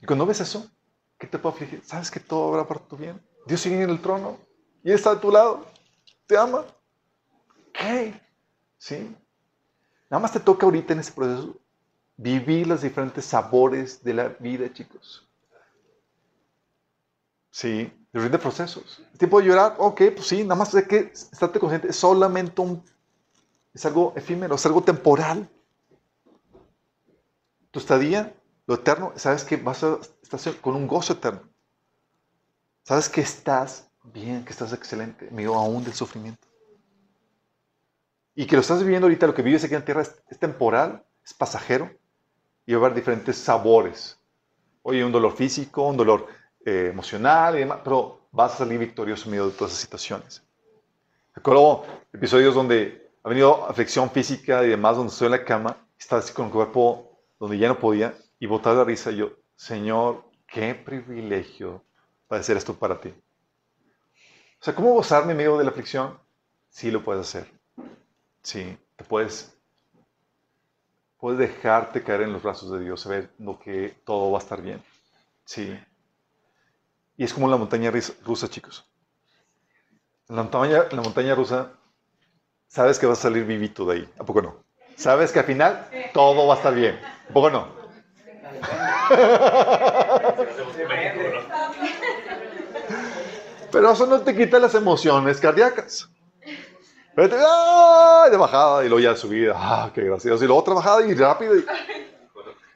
Y 0.00 0.06
cuando 0.06 0.26
ves 0.26 0.40
eso, 0.40 0.70
¿qué 1.18 1.26
te 1.26 1.38
puede 1.38 1.54
afligir? 1.54 1.82
Sabes 1.84 2.10
que 2.10 2.20
todo 2.20 2.50
habrá 2.50 2.68
para 2.68 2.80
tu 2.80 2.96
bien. 2.96 3.20
Dios 3.46 3.62
sigue 3.62 3.82
en 3.82 3.88
el 3.88 4.00
trono 4.02 4.38
y 4.84 4.92
está 4.92 5.14
de 5.14 5.20
tu 5.20 5.32
lado. 5.32 5.66
Te 6.26 6.36
ama. 6.36 6.66
¿Qué? 7.72 8.20
¿Sí? 8.76 9.16
Nada 10.10 10.20
más 10.20 10.32
te 10.32 10.40
toca 10.40 10.66
ahorita 10.66 10.92
en 10.92 11.00
ese 11.00 11.12
proceso 11.12 11.58
vivir 12.18 12.66
los 12.66 12.82
diferentes 12.82 13.24
sabores 13.24 14.04
de 14.04 14.12
la 14.12 14.28
vida, 14.28 14.70
chicos. 14.70 15.26
Sí, 17.50 17.90
diferentes 18.12 18.40
procesos. 18.40 19.02
¿Es 19.12 19.18
tiempo 19.18 19.40
de 19.40 19.46
llorar? 19.46 19.76
Ok, 19.78 20.02
pues 20.14 20.26
sí, 20.26 20.42
nada 20.42 20.56
más 20.56 20.74
hay 20.74 20.84
que 20.84 21.10
estarte 21.14 21.58
consciente. 21.58 21.88
Es 21.88 21.96
solamente 21.96 22.60
un. 22.60 22.84
Es 23.78 23.86
algo 23.86 24.12
efímero, 24.16 24.56
es 24.56 24.66
algo 24.66 24.82
temporal. 24.82 25.48
Tu 27.70 27.78
estadía, 27.78 28.34
lo 28.66 28.74
eterno, 28.74 29.12
sabes 29.14 29.44
que 29.44 29.56
vas 29.56 29.84
a 29.84 30.00
estar 30.20 30.56
con 30.56 30.74
un 30.74 30.88
gozo 30.88 31.12
eterno. 31.12 31.42
Sabes 32.82 33.08
que 33.08 33.20
estás 33.20 33.88
bien, 34.02 34.44
que 34.44 34.50
estás 34.50 34.72
excelente, 34.72 35.30
medio 35.30 35.54
aún 35.54 35.84
del 35.84 35.94
sufrimiento. 35.94 36.44
Y 38.34 38.48
que 38.48 38.56
lo 38.56 38.62
estás 38.62 38.82
viviendo 38.82 39.06
ahorita, 39.06 39.28
lo 39.28 39.34
que 39.34 39.42
vives 39.42 39.62
aquí 39.62 39.74
en 39.74 39.80
la 39.82 39.84
tierra 39.84 40.02
es, 40.02 40.38
temporal, 40.40 41.04
es 41.24 41.32
pasajero 41.32 41.88
y 42.66 42.74
va 42.74 42.80
a 42.80 42.84
haber 42.86 42.96
diferentes 42.96 43.38
sabores. 43.38 44.18
Oye, 44.82 45.04
un 45.04 45.12
dolor 45.12 45.36
físico, 45.36 45.86
un 45.86 45.96
dolor 45.96 46.26
eh, 46.66 46.88
emocional 46.90 47.54
y 47.54 47.60
demás, 47.60 47.78
pero 47.84 48.26
vas 48.32 48.54
a 48.54 48.58
salir 48.58 48.80
victorioso 48.80 49.26
en 49.26 49.30
medio 49.30 49.46
de 49.46 49.52
todas 49.52 49.70
esas 49.70 49.82
situaciones. 49.82 50.42
Recuerdo 51.32 51.84
episodios 52.12 52.56
donde 52.56 53.07
ha 53.28 53.30
venido 53.30 53.66
aflicción 53.66 54.10
física 54.10 54.64
y 54.64 54.70
demás, 54.70 54.96
donde 54.96 55.12
estoy 55.12 55.26
en 55.26 55.32
la 55.32 55.44
cama, 55.44 55.76
estaba 55.98 56.20
así 56.20 56.32
con 56.32 56.46
el 56.46 56.50
cuerpo 56.50 57.20
donde 57.38 57.58
ya 57.58 57.68
no 57.68 57.78
podía 57.78 58.16
y 58.38 58.46
botar 58.46 58.74
la 58.74 58.84
risa. 58.84 59.10
Y 59.10 59.16
yo, 59.16 59.32
Señor, 59.54 60.24
qué 60.46 60.74
privilegio 60.74 61.84
hacer 62.30 62.56
esto 62.56 62.74
para 62.74 62.98
ti. 62.98 63.10
O 63.10 64.64
sea, 64.64 64.74
¿cómo 64.74 64.94
gozarme 64.94 65.32
en 65.32 65.36
medio 65.36 65.58
de 65.58 65.64
la 65.64 65.70
aflicción? 65.70 66.18
Sí 66.70 66.90
lo 66.90 67.04
puedes 67.04 67.20
hacer. 67.20 67.52
Sí, 68.40 68.78
te 68.96 69.04
puedes, 69.04 69.54
puedes 71.18 71.38
dejarte 71.38 72.02
caer 72.02 72.22
en 72.22 72.32
los 72.32 72.42
brazos 72.42 72.72
de 72.72 72.80
Dios, 72.80 73.02
sabiendo 73.02 73.58
que 73.58 73.94
todo 74.06 74.30
va 74.30 74.38
a 74.38 74.42
estar 74.42 74.62
bien. 74.62 74.82
Sí. 75.44 75.78
Y 77.18 77.24
es 77.24 77.34
como 77.34 77.46
la 77.46 77.58
montaña 77.58 77.92
rusa, 78.24 78.48
chicos. 78.48 78.88
La 80.28 80.36
montaña, 80.36 80.84
la 80.90 81.02
montaña 81.02 81.34
rusa, 81.34 81.74
sabes 82.68 82.98
que 82.98 83.06
vas 83.06 83.18
a 83.18 83.22
salir 83.22 83.44
vivito 83.44 83.84
de 83.86 83.96
ahí. 83.96 84.08
¿A 84.18 84.24
poco 84.24 84.42
no? 84.42 84.64
Sabes 84.96 85.32
que 85.32 85.40
al 85.40 85.44
final 85.44 85.88
todo 86.12 86.46
va 86.46 86.54
a 86.54 86.56
estar 86.56 86.74
bien. 86.74 86.98
¿A 87.28 87.32
poco 87.32 87.50
no? 87.50 87.68
Pero 93.70 93.92
eso 93.92 94.06
no 94.06 94.20
te 94.20 94.36
quita 94.36 94.58
las 94.58 94.74
emociones 94.74 95.40
cardíacas. 95.40 96.08
De 97.16 98.36
bajada 98.36 98.84
y 98.84 98.88
luego 98.88 99.00
ya 99.00 99.10
de 99.10 99.16
subida. 99.16 99.54
Ah, 99.56 99.90
qué 99.92 100.02
gracioso. 100.02 100.44
Y 100.44 100.46
luego 100.46 100.60
otra 100.60 100.74
bajada 100.74 101.04
y 101.04 101.14
rápido. 101.14 101.54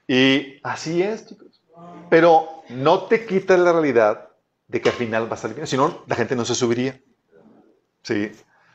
Y, 0.08 0.58
así 0.62 1.02
es, 1.02 1.26
chicos. 1.28 1.60
Pero 2.10 2.62
no 2.68 3.04
te 3.04 3.24
quita 3.24 3.56
la 3.56 3.72
realidad 3.72 4.28
de 4.66 4.80
que 4.80 4.88
al 4.88 4.94
final 4.96 5.30
va 5.30 5.34
a 5.34 5.38
salir 5.38 5.56
bien. 5.56 5.66
Si 5.66 5.76
no, 5.76 6.02
la 6.06 6.16
gente 6.16 6.34
no 6.34 6.44
se 6.44 6.54
subiría. 6.54 7.00
Sí. 8.02 8.32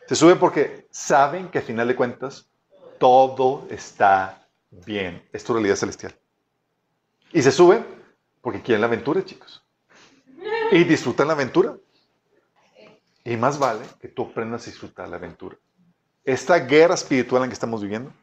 Se 0.08 0.16
sube 0.16 0.36
porque 0.38 0.88
saben 0.90 1.50
que 1.50 1.60
al 1.60 1.66
final 1.66 1.88
de 1.88 1.96
cuentas 1.96 2.50
todo 2.98 3.68
está 3.70 4.48
bien. 4.72 5.28
Es 5.34 5.44
tu 5.44 5.54
realidad 5.54 5.76
celestial. 5.76 6.16
Y 7.34 7.42
se 7.42 7.52
suben 7.52 7.86
porque 8.42 8.62
quieren 8.62 8.82
la 8.82 8.88
aventura, 8.88 9.24
chicos. 9.26 9.64
Y 10.72 10.86
disfrutan 10.86 11.28
la 11.28 11.34
aventura. 11.34 11.76
Y 13.26 13.36
más 13.36 13.60
vale 13.60 13.86
que 14.00 14.08
tú 14.08 14.24
aprendas 14.24 14.64
a 14.64 14.72
disfrutar 14.72 15.10
la 15.10 15.18
aventura. 15.18 15.58
Esta 16.24 16.58
guerra 16.60 16.94
espiritual 16.94 17.44
en 17.44 17.50
que 17.50 17.54
estamos 17.56 17.82
viviendo, 17.82 18.14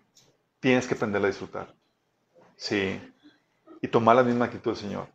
tienes 0.61 0.87
que 0.87 0.95
aprender 0.95 1.23
a 1.23 1.27
disfrutar. 1.27 1.75
Sí. 2.57 2.99
Y 3.83 3.89
tomar 3.89 4.17
la 4.17 4.23
misma 4.23 4.47
actitud 4.47 4.71
del 4.71 4.81
Señor, 4.81 5.09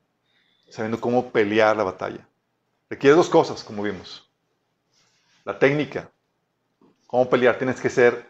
sabiendo 0.69 1.01
cómo 1.01 1.31
pelear 1.31 1.75
la 1.75 1.83
batalla. 1.83 2.27
Requiere 2.87 3.15
dos 3.15 3.29
cosas, 3.29 3.63
como 3.63 3.81
vimos. 3.81 4.29
La 5.43 5.57
técnica. 5.57 6.11
Cómo 7.09 7.27
pelear. 7.27 7.57
Tienes 7.57 7.81
que 7.81 7.89
ser 7.89 8.29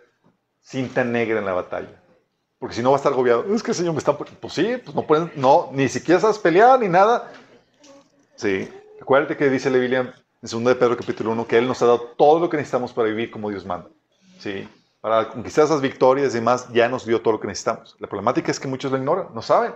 cinta 0.61 1.03
negra 1.03 1.39
en 1.39 1.45
la 1.45 1.51
batalla. 1.51 2.01
Porque 2.57 2.75
si 2.75 2.81
no 2.81 2.91
va 2.91 2.95
a 2.95 2.99
estar 2.99 3.11
agobiado. 3.11 3.53
Es 3.53 3.61
que 3.61 3.71
el 3.71 3.75
Señor 3.75 3.91
me 3.91 3.99
está... 3.99 4.17
Pues 4.17 4.53
sí, 4.53 4.77
pues 4.81 4.95
no 4.95 5.05
pueden... 5.05 5.33
No, 5.35 5.69
ni 5.73 5.89
siquiera 5.89 6.21
sabes 6.21 6.39
pelear 6.39 6.79
ni 6.79 6.87
nada. 6.87 7.29
Sí. 8.37 8.69
Acuérdate 9.01 9.35
que 9.35 9.49
dice 9.49 9.69
la 9.69 9.79
Biblia 9.79 9.99
en 9.99 10.13
2 10.41 10.63
de 10.63 10.75
Pedro 10.75 10.95
capítulo 10.95 11.31
1 11.31 11.45
que 11.45 11.57
Él 11.57 11.67
nos 11.67 11.81
ha 11.81 11.87
dado 11.87 11.99
todo 12.17 12.39
lo 12.39 12.49
que 12.49 12.55
necesitamos 12.55 12.93
para 12.93 13.09
vivir 13.09 13.29
como 13.29 13.49
Dios 13.49 13.65
manda. 13.65 13.89
¿sí? 14.39 14.65
Para 15.01 15.27
conquistar 15.27 15.65
esas 15.65 15.81
victorias 15.81 16.31
y 16.31 16.35
demás, 16.35 16.69
ya 16.71 16.87
nos 16.87 17.05
dio 17.05 17.21
todo 17.21 17.33
lo 17.33 17.39
que 17.41 17.47
necesitamos. 17.47 17.97
La 17.99 18.07
problemática 18.07 18.49
es 18.49 18.61
que 18.61 18.69
muchos 18.69 18.93
lo 18.93 18.97
ignoran, 18.97 19.27
no 19.33 19.41
saben. 19.41 19.75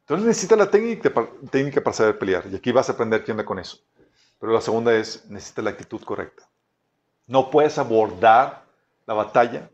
Entonces 0.00 0.26
necesita 0.26 0.56
la 0.56 0.68
técnica, 0.68 1.12
técnica 1.52 1.80
para 1.80 1.94
saber 1.94 2.18
pelear. 2.18 2.46
Y 2.50 2.56
aquí 2.56 2.72
vas 2.72 2.88
a 2.88 2.94
aprender 2.94 3.22
qué 3.22 3.30
onda 3.30 3.44
con 3.44 3.60
eso. 3.60 3.78
Pero 4.40 4.52
la 4.52 4.60
segunda 4.60 4.92
es, 4.92 5.24
necesita 5.30 5.62
la 5.62 5.70
actitud 5.70 6.02
correcta. 6.02 6.48
No 7.26 7.50
puedes 7.50 7.78
abordar 7.78 8.64
la 9.06 9.14
batalla 9.14 9.70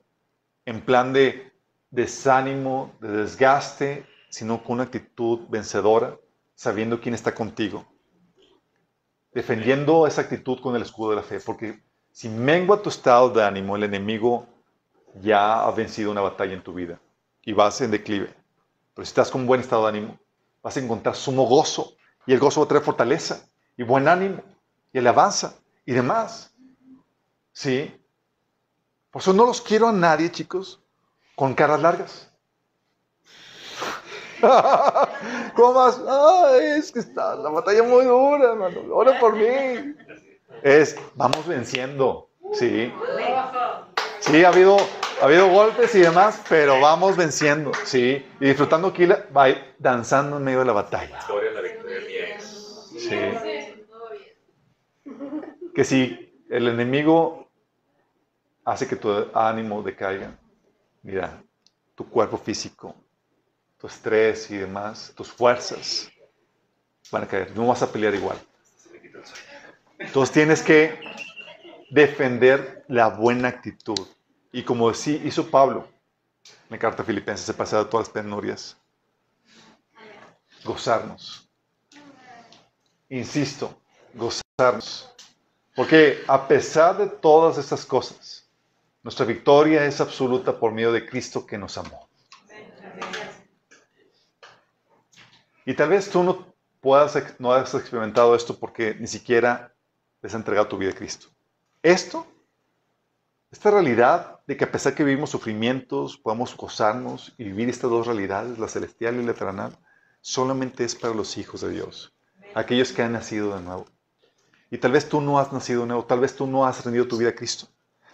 en 0.65 0.81
plan 0.81 1.13
de 1.13 1.53
desánimo, 1.91 2.93
de 3.01 3.09
desgaste, 3.09 4.07
sino 4.31 4.63
con 4.63 4.75
una 4.75 4.85
actitud 4.85 5.41
vencedora, 5.49 6.17
sabiendo 6.55 7.01
quién 7.01 7.15
está 7.15 7.35
contigo 7.35 7.87
defendiendo 9.33 10.07
esa 10.07 10.23
actitud 10.23 10.61
con 10.61 10.75
el 10.75 10.83
escudo 10.83 11.11
de 11.11 11.17
la 11.17 11.23
fe, 11.23 11.41
porque 11.41 11.81
si 12.11 12.29
mengua 12.29 12.83
tu 12.83 12.89
estado 12.89 13.31
de 13.31 13.45
ánimo, 13.45 13.77
el 13.77 13.85
enemigo 13.85 14.47
ya 15.21 15.65
ha 15.65 15.71
vencido 15.71 16.11
una 16.11 16.21
batalla 16.21 16.55
en 16.55 16.63
tu 16.63 16.73
vida 16.73 17.01
y 17.45 17.53
vas 17.53 17.81
en 17.81 17.91
declive. 17.91 18.35
Pero 18.95 19.05
si 19.05 19.11
estás 19.11 19.31
con 19.31 19.47
buen 19.47 19.61
estado 19.61 19.83
de 19.83 19.91
ánimo, 19.91 20.19
vas 20.61 20.77
a 20.77 20.81
encontrar 20.81 21.15
sumo 21.15 21.45
gozo 21.45 21.93
y 22.27 22.33
el 22.33 22.41
gozo 22.41 22.61
va 22.61 22.65
a 22.65 22.69
traer 22.69 22.85
fortaleza 22.85 23.49
y 23.77 23.85
buen 23.85 24.09
ánimo 24.09 24.43
y 24.93 24.99
alabanza 24.99 25.55
y 25.87 25.93
demás. 25.93 26.48
¿Sí? 27.59 27.93
Por 29.11 29.21
eso 29.21 29.33
no 29.33 29.45
los 29.45 29.61
quiero 29.61 29.89
a 29.89 29.93
nadie, 29.93 30.31
chicos, 30.31 30.81
con 31.35 31.55
caras 31.55 31.83
largas. 31.83 32.33
¿Cómo 35.57 35.73
más? 35.73 36.01
Ay, 36.09 36.79
es 36.79 36.93
que 36.93 37.01
está 37.01 37.35
la 37.35 37.51
batalla 37.51 37.83
muy 37.83 38.05
dura, 38.05 38.53
hermano. 38.53 38.81
Ora 38.93 39.19
por 39.19 39.35
mí. 39.35 39.93
Es, 40.63 40.95
vamos 41.17 41.45
venciendo. 41.49 42.29
Sí. 42.53 42.93
Sí, 44.21 44.45
ha 44.45 44.51
habido, 44.51 44.77
ha 45.21 45.25
habido 45.25 45.49
golpes 45.49 45.93
y 45.97 45.99
demás, 45.99 46.41
pero 46.49 46.81
vamos 46.81 47.17
venciendo. 47.17 47.73
Sí. 47.85 48.25
Y 48.39 48.47
disfrutando 48.47 48.87
aquí, 48.87 49.05
va 49.05 49.49
danzando 49.81 50.37
en 50.37 50.45
medio 50.45 50.61
de 50.61 50.65
la 50.65 50.75
batalla. 50.75 51.19
Sí. 52.97 53.19
Que 55.75 55.85
si 55.85 56.45
el 56.51 56.69
enemigo 56.69 57.48
hace 58.71 58.87
que 58.87 58.97
tu 58.97 59.09
ánimo 59.35 59.83
decaiga, 59.83 60.37
mira, 61.03 61.43
tu 61.95 62.09
cuerpo 62.09 62.37
físico 62.37 62.95
tu 63.79 63.87
estrés 63.87 64.51
y 64.51 64.57
demás, 64.57 65.13
tus 65.15 65.31
fuerzas 65.31 66.11
van 67.11 67.23
a 67.23 67.27
caer. 67.27 67.57
No 67.57 67.69
vas 67.69 67.83
a 67.83 67.91
pelear 67.91 68.15
igual. 68.15 68.37
Entonces 69.99 70.35
tienes 70.35 70.63
que 70.63 70.99
defender 71.91 72.85
la 72.89 73.09
buena 73.09 73.49
actitud. 73.49 74.07
Y 74.53 74.65
como 74.65 74.93
sí 74.95 75.23
hizo 75.25 75.49
Pablo 75.49 75.89
en 76.45 76.71
la 76.71 76.79
carta 76.79 77.03
a 77.03 77.07
Filipenses, 77.07 77.47
se 77.47 77.55
pasado 77.55 77.87
todas 77.87 78.09
las 78.09 78.13
penurias. 78.13 78.77
Gozarnos. 80.65 81.49
Insisto, 83.09 83.81
gozarnos. 84.13 85.15
Porque 85.77 86.25
a 86.27 86.49
pesar 86.49 86.99
de 86.99 87.07
todas 87.07 87.59
estas 87.59 87.87
cosas, 87.87 88.48
nuestra 89.09 89.25
victoria 89.25 89.87
es 89.87 90.03
absoluta 90.03 90.61
por 90.61 90.71
medio 90.71 90.93
de 90.93 91.07
Cristo 91.07 91.47
que 91.47 91.57
nos 91.57 91.79
amó. 91.79 92.11
Y 95.65 95.73
tal 95.73 95.89
vez 95.89 96.11
tú 96.11 96.23
no 96.23 96.55
puedas, 96.83 97.17
no 97.39 97.55
has 97.55 97.73
experimentado 97.73 98.35
esto 98.35 98.59
porque 98.59 98.95
ni 99.01 99.07
siquiera 99.07 99.73
les 100.21 100.35
has 100.35 100.39
entregado 100.39 100.69
tu 100.69 100.77
vida 100.77 100.91
a 100.91 100.95
Cristo. 100.95 101.29
Esto, 101.83 102.27
esta 103.51 103.71
realidad 103.71 104.41
de 104.47 104.59
que 104.59 104.65
a 104.65 104.71
pesar 104.71 104.95
que 104.95 105.05
vivimos 105.05 105.31
sufrimientos, 105.31 106.19
podamos 106.19 106.55
gozarnos 106.55 107.33
y 107.39 107.45
vivir 107.45 107.71
estas 107.71 107.89
dos 107.89 108.07
realidades, 108.07 108.59
la 108.59 108.69
celestial 108.69 109.17
y 109.17 109.25
la 109.25 109.33
terrenal, 109.33 109.75
solamente 110.21 110.85
es 110.85 110.95
para 110.95 111.15
los 111.15 111.39
hijos 111.39 111.63
de 111.63 111.71
Dios, 111.71 112.15
aquellos 112.55 112.93
que 112.93 113.01
han 113.01 113.13
nacido 113.13 113.57
de 113.57 113.63
nuevo. 113.63 113.87
Y 114.71 114.77
tal 114.77 114.93
vez 114.93 115.09
tú 115.09 115.23
no 115.23 115.39
has 115.39 115.51
nacido 115.51 115.81
de 115.81 115.87
nuevo, 115.87 116.05
tal 116.05 116.21
vez 116.21 116.37
tú 116.37 116.47
no 116.47 116.67
has 116.67 116.85
rendido 116.85 117.09
tu 117.09 117.17
vida 117.17 117.31
a 117.31 117.35
Cristo. 117.35 117.69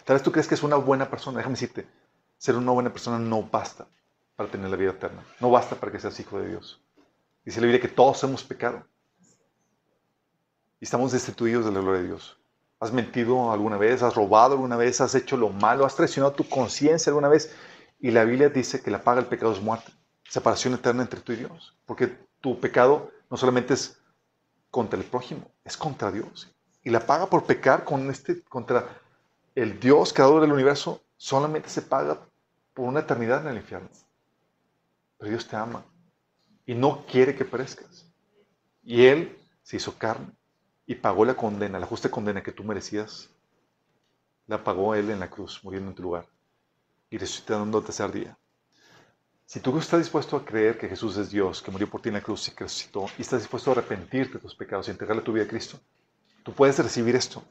Tal 0.05 0.15
vez 0.15 0.23
tú 0.23 0.31
crees 0.31 0.47
que 0.47 0.55
es 0.55 0.63
una 0.63 0.75
buena 0.75 1.09
persona. 1.09 1.37
Déjame 1.37 1.55
decirte, 1.55 1.87
ser 2.37 2.55
una 2.55 2.71
buena 2.71 2.91
persona 2.91 3.19
no 3.19 3.43
basta 3.43 3.87
para 4.35 4.49
tener 4.49 4.69
la 4.69 4.77
vida 4.77 4.91
eterna. 4.91 5.23
No 5.39 5.49
basta 5.49 5.75
para 5.75 5.91
que 5.91 5.99
seas 5.99 6.19
hijo 6.19 6.39
de 6.39 6.49
Dios. 6.49 6.81
Dice 7.43 7.59
la 7.59 7.67
Biblia 7.67 7.81
que 7.81 7.87
todos 7.87 8.23
hemos 8.23 8.43
pecado. 8.43 8.85
Y 10.79 10.85
estamos 10.85 11.11
destituidos 11.11 11.65
de 11.65 11.71
la 11.71 11.79
gloria 11.79 12.01
de 12.01 12.07
Dios. 12.07 12.39
¿Has 12.79 12.93
mentido 12.93 13.51
alguna 13.51 13.77
vez? 13.77 14.03
¿Has 14.03 14.13
robado 14.13 14.53
alguna 14.53 14.75
vez? 14.75 15.01
¿Has 15.01 15.15
hecho 15.15 15.37
lo 15.37 15.49
malo? 15.49 15.85
¿Has 15.85 15.95
traicionado 15.95 16.33
tu 16.33 16.47
conciencia 16.47 17.09
alguna 17.09 17.29
vez? 17.29 17.55
Y 17.99 18.11
la 18.11 18.25
Biblia 18.25 18.49
dice 18.49 18.81
que 18.81 18.91
la 18.91 19.03
paga 19.03 19.21
del 19.21 19.29
pecado 19.29 19.53
es 19.53 19.61
muerte. 19.61 19.91
Separación 20.29 20.73
eterna 20.75 21.01
entre 21.01 21.21
tú 21.21 21.31
y 21.31 21.37
Dios. 21.37 21.75
Porque 21.85 22.15
tu 22.41 22.59
pecado 22.59 23.11
no 23.31 23.37
solamente 23.37 23.73
es 23.73 23.99
contra 24.69 24.99
el 24.99 25.05
prójimo, 25.05 25.49
es 25.63 25.77
contra 25.77 26.11
Dios. 26.11 26.51
Y 26.83 26.91
la 26.91 26.99
paga 26.99 27.27
por 27.27 27.45
pecar 27.45 27.85
con 27.85 28.11
este, 28.11 28.43
contra 28.43 28.85
el 29.55 29.79
Dios 29.79 30.11
creador 30.11 30.41
del 30.41 30.51
universo 30.51 31.01
solamente 31.15 31.69
se 31.69 31.81
paga 31.81 32.19
por 32.73 32.85
una 32.85 32.99
eternidad 32.99 33.41
en 33.41 33.47
el 33.47 33.57
infierno. 33.57 33.89
Pero 35.17 35.29
Dios 35.29 35.47
te 35.47 35.55
ama 35.55 35.83
y 36.65 36.75
no 36.75 37.05
quiere 37.05 37.35
que 37.35 37.45
perezcas. 37.45 38.05
Y 38.83 39.05
Él 39.05 39.37
se 39.63 39.77
hizo 39.77 39.97
carne 39.97 40.31
y 40.85 40.95
pagó 40.95 41.25
la 41.25 41.35
condena, 41.35 41.79
la 41.79 41.87
justa 41.87 42.11
condena 42.11 42.43
que 42.43 42.51
tú 42.51 42.63
merecías, 42.63 43.29
la 44.45 44.63
pagó 44.63 44.93
Él 44.93 45.09
en 45.09 45.21
la 45.21 45.29
cruz, 45.29 45.61
muriendo 45.63 45.89
en 45.89 45.95
tu 45.95 46.03
lugar 46.03 46.27
y 47.09 47.17
resucitando 47.17 47.77
al 47.77 47.85
tercer 47.85 48.11
día. 48.11 48.37
Si 49.45 49.59
tú 49.59 49.77
estás 49.77 49.99
dispuesto 49.99 50.35
a 50.35 50.43
creer 50.43 50.77
que 50.77 50.89
Jesús 50.89 51.17
es 51.17 51.29
Dios, 51.29 51.61
que 51.61 51.71
murió 51.71 51.89
por 51.89 52.01
ti 52.01 52.09
en 52.09 52.15
la 52.15 52.21
cruz 52.21 52.47
y 52.47 52.51
que 52.51 52.63
resucitó, 52.63 53.05
y 53.17 53.21
estás 53.21 53.41
dispuesto 53.41 53.71
a 53.71 53.73
arrepentirte 53.73 54.33
de 54.33 54.39
tus 54.39 54.55
pecados 54.55 54.87
y 54.87 54.91
entregarle 54.91 55.23
tu 55.23 55.31
vida 55.31 55.45
a 55.45 55.47
Cristo, 55.47 55.79
tú 56.43 56.51
puedes 56.51 56.77
recibir 56.79 57.15
esto, 57.15 57.43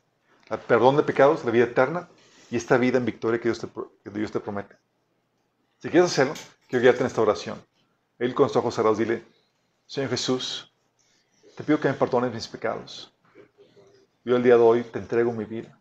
el 0.51 0.59
perdón 0.59 0.97
de 0.97 1.03
pecados, 1.03 1.45
la 1.45 1.51
vida 1.51 1.65
eterna 1.65 2.09
y 2.51 2.57
esta 2.57 2.77
vida 2.77 2.99
en 2.99 3.05
victoria 3.05 3.41
que 3.41 3.49
Dios 3.49 3.59
te, 3.61 3.69
que 4.03 4.11
Dios 4.11 4.31
te 4.31 4.41
promete. 4.41 4.77
Si 5.81 5.89
quieres 5.89 6.11
hacerlo, 6.11 6.35
quiero 6.69 6.83
guiarte 6.83 7.01
en 7.01 7.07
esta 7.07 7.23
oración. 7.23 7.63
Él 8.19 8.35
con 8.35 8.49
sus 8.49 8.57
ojos 8.57 8.75
cerrados 8.75 8.99
dile, 8.99 9.25
Señor 9.87 10.11
Jesús, 10.11 10.73
te 11.57 11.65
pido 11.65 11.81
que 11.81 11.89
me 11.89 11.95
perdones 11.95 12.33
mis 12.33 12.49
pecados. 12.49 13.13
Yo 14.25 14.37
el 14.37 14.43
día 14.43 14.57
de 14.57 14.63
hoy 14.63 14.83
te 14.85 14.99
entrego 14.99 15.33
mi 15.33 15.45
vida. 15.45 15.79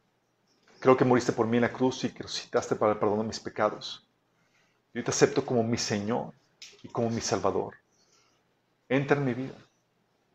Creo 0.80 0.98
que 0.98 1.06
moriste 1.06 1.32
por 1.32 1.48
mí 1.48 1.58
en 1.58 1.62
la 1.62 1.72
cruz 1.72 2.04
y 2.04 2.10
que 2.10 2.24
resucitaste 2.24 2.76
para 2.76 2.94
el 2.94 3.00
perdón 3.00 3.20
de 3.20 3.28
mis 3.28 3.40
pecados. 3.40 4.06
Yo 4.94 5.04
te 5.04 5.12
acepto 5.12 5.46
como 5.46 5.64
mi 5.64 5.78
Señor 5.78 6.34
y 6.82 6.90
como 6.90 7.10
mi 7.10 7.22
Salvador. 7.22 7.76
Entra 8.90 9.18
en 9.18 9.26
mi 9.26 9.34
vida. 9.34 9.56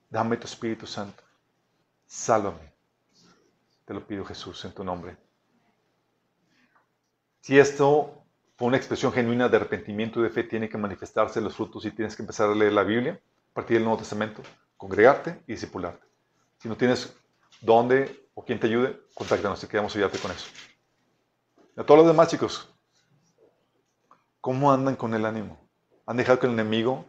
Dame 0.08 0.38
tu 0.38 0.46
Espíritu 0.46 0.86
Santo. 0.86 1.22
Sálvame. 2.06 2.77
Te 3.88 3.94
lo 3.94 4.06
pido 4.06 4.22
Jesús 4.22 4.62
en 4.66 4.74
tu 4.74 4.84
nombre. 4.84 5.16
Si 7.40 7.58
esto 7.58 8.22
fue 8.54 8.68
una 8.68 8.76
expresión 8.76 9.10
genuina 9.14 9.48
de 9.48 9.56
arrepentimiento 9.56 10.20
y 10.20 10.24
de 10.24 10.28
fe, 10.28 10.44
tiene 10.44 10.68
que 10.68 10.76
manifestarse 10.76 11.40
los 11.40 11.56
frutos 11.56 11.86
y 11.86 11.90
tienes 11.92 12.14
que 12.14 12.22
empezar 12.22 12.50
a 12.50 12.54
leer 12.54 12.74
la 12.74 12.82
Biblia 12.82 13.18
a 13.50 13.54
partir 13.54 13.78
del 13.78 13.84
Nuevo 13.84 14.00
Testamento, 14.00 14.42
congregarte 14.76 15.42
y 15.46 15.52
discipularte. 15.52 16.06
Si 16.58 16.68
no 16.68 16.76
tienes 16.76 17.16
dónde 17.62 18.28
o 18.34 18.44
quien 18.44 18.60
te 18.60 18.66
ayude, 18.66 19.00
contáctanos 19.14 19.64
y 19.64 19.68
queremos 19.68 19.96
ayudarte 19.96 20.18
con 20.18 20.32
eso. 20.32 20.50
a 21.74 21.82
todos 21.82 22.00
los 22.00 22.08
demás 22.08 22.28
chicos, 22.28 22.70
¿cómo 24.42 24.70
andan 24.70 24.96
con 24.96 25.14
el 25.14 25.24
ánimo? 25.24 25.66
¿Han 26.04 26.18
dejado 26.18 26.38
que 26.38 26.46
el 26.46 26.52
enemigo 26.52 27.06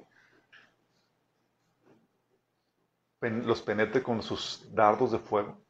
los 3.19 3.61
penetre 3.63 4.01
con 4.01 4.23
sus 4.23 4.73
dardos 4.73 5.11
de 5.11 5.19
fuego? 5.19 5.61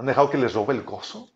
¿Han 0.00 0.06
dejado 0.06 0.30
que 0.30 0.38
les 0.38 0.54
robe 0.54 0.72
el 0.72 0.82
gozo? 0.82 1.28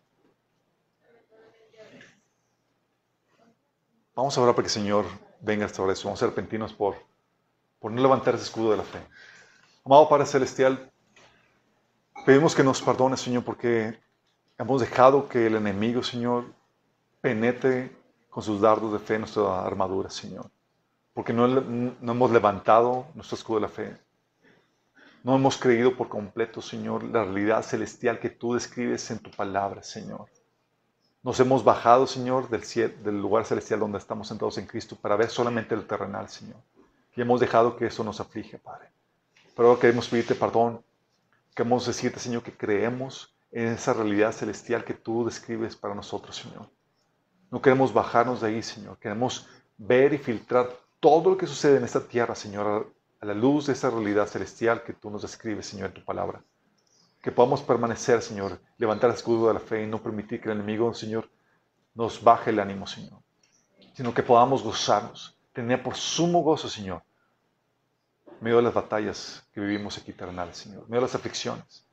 Vamos 4.15 4.35
a 4.35 4.41
orar 4.41 4.55
para 4.55 4.63
que 4.63 4.69
el 4.69 4.73
Señor 4.73 5.05
venga 5.39 5.67
hasta 5.67 5.83
ahora 5.83 5.93
eso. 5.93 6.07
Vamos 6.07 6.19
a 6.23 6.25
arrepentirnos 6.25 6.73
por, 6.73 6.95
por 7.77 7.91
no 7.91 8.01
levantar 8.01 8.33
ese 8.33 8.45
escudo 8.45 8.71
de 8.71 8.77
la 8.77 8.83
fe. 8.83 9.05
Amado 9.85 10.09
Padre 10.09 10.25
Celestial, 10.25 10.91
pedimos 12.25 12.55
que 12.55 12.63
nos 12.63 12.81
perdone, 12.81 13.17
Señor, 13.17 13.43
porque 13.43 13.99
hemos 14.57 14.81
dejado 14.81 15.29
que 15.29 15.45
el 15.45 15.57
enemigo, 15.57 16.01
Señor, 16.01 16.45
penetre 17.21 17.95
con 18.31 18.41
sus 18.41 18.61
dardos 18.61 18.93
de 18.93 18.97
fe 18.97 19.19
nuestra 19.19 19.63
armadura, 19.63 20.09
Señor. 20.09 20.49
Porque 21.13 21.33
no, 21.33 21.47
no 21.47 22.11
hemos 22.11 22.31
levantado 22.31 23.05
nuestro 23.13 23.35
escudo 23.35 23.57
de 23.57 23.61
la 23.61 23.69
fe. 23.69 23.95
No 25.25 25.35
hemos 25.35 25.57
creído 25.57 25.97
por 25.97 26.07
completo, 26.07 26.61
Señor, 26.61 27.03
la 27.03 27.23
realidad 27.23 27.63
celestial 27.63 28.19
que 28.19 28.29
tú 28.29 28.53
describes 28.53 29.09
en 29.09 29.17
tu 29.17 29.31
palabra, 29.31 29.81
Señor. 29.81 30.27
Nos 31.23 31.39
hemos 31.39 31.63
bajado, 31.63 32.05
Señor, 32.05 32.47
del, 32.47 32.61
del 33.03 33.21
lugar 33.21 33.43
celestial 33.43 33.79
donde 33.79 33.97
estamos 33.97 34.27
sentados 34.27 34.59
en 34.59 34.67
Cristo 34.67 34.95
para 34.95 35.15
ver 35.15 35.31
solamente 35.31 35.73
el 35.73 35.87
terrenal, 35.87 36.29
Señor. 36.29 36.57
Y 37.15 37.21
hemos 37.21 37.39
dejado 37.39 37.75
que 37.75 37.87
eso 37.87 38.03
nos 38.03 38.19
aflige, 38.19 38.59
Padre. 38.59 38.91
Pero 39.55 39.69
ahora 39.69 39.81
queremos 39.81 40.07
pedirte 40.07 40.35
perdón. 40.35 40.83
Queremos 41.55 41.87
decirte, 41.87 42.19
Señor, 42.19 42.43
que 42.43 42.55
creemos 42.55 43.35
en 43.51 43.69
esa 43.69 43.93
realidad 43.93 44.31
celestial 44.31 44.85
que 44.85 44.93
tú 44.93 45.25
describes 45.25 45.75
para 45.75 45.95
nosotros, 45.95 46.35
Señor. 46.35 46.69
No 47.49 47.63
queremos 47.63 47.91
bajarnos 47.91 48.41
de 48.41 48.49
ahí, 48.49 48.61
Señor. 48.61 48.99
Queremos 48.99 49.47
ver 49.75 50.13
y 50.13 50.19
filtrar 50.19 50.69
todo 50.99 51.31
lo 51.31 51.37
que 51.37 51.47
sucede 51.47 51.77
en 51.77 51.83
esta 51.83 52.01
tierra, 52.01 52.35
Señor, 52.35 52.93
a 53.21 53.25
la 53.25 53.33
luz 53.33 53.67
de 53.67 53.73
esa 53.73 53.89
realidad 53.89 54.27
celestial 54.27 54.83
que 54.83 54.93
tú 54.93 55.09
nos 55.09 55.21
describes, 55.21 55.65
Señor, 55.65 55.87
en 55.87 55.93
tu 55.95 56.05
palabra 56.05 56.43
que 57.25 57.31
podamos 57.31 57.63
permanecer, 57.63 58.21
Señor, 58.21 58.61
levantar 58.77 59.09
el 59.09 59.15
escudo 59.15 59.47
de 59.47 59.55
la 59.55 59.59
fe 59.59 59.81
y 59.81 59.87
no 59.87 59.99
permitir 59.99 60.39
que 60.39 60.47
el 60.47 60.59
enemigo, 60.59 60.93
Señor, 60.93 61.27
nos 61.95 62.23
baje 62.23 62.51
el 62.51 62.59
ánimo, 62.59 62.85
Señor, 62.85 63.19
sino 63.95 64.13
que 64.13 64.21
podamos 64.21 64.61
gozarnos, 64.61 65.35
tener 65.51 65.81
por 65.81 65.95
sumo 65.95 66.43
gozo, 66.43 66.69
Señor, 66.69 67.01
medio 68.41 68.57
de 68.57 68.61
las 68.61 68.75
batallas 68.75 69.43
que 69.51 69.59
vivimos 69.59 69.97
aquí 69.97 70.13
terrenales, 70.13 70.55
Señor, 70.57 70.83
medio 70.83 71.01
de 71.01 71.07
las 71.07 71.15
aflicciones. 71.15 71.87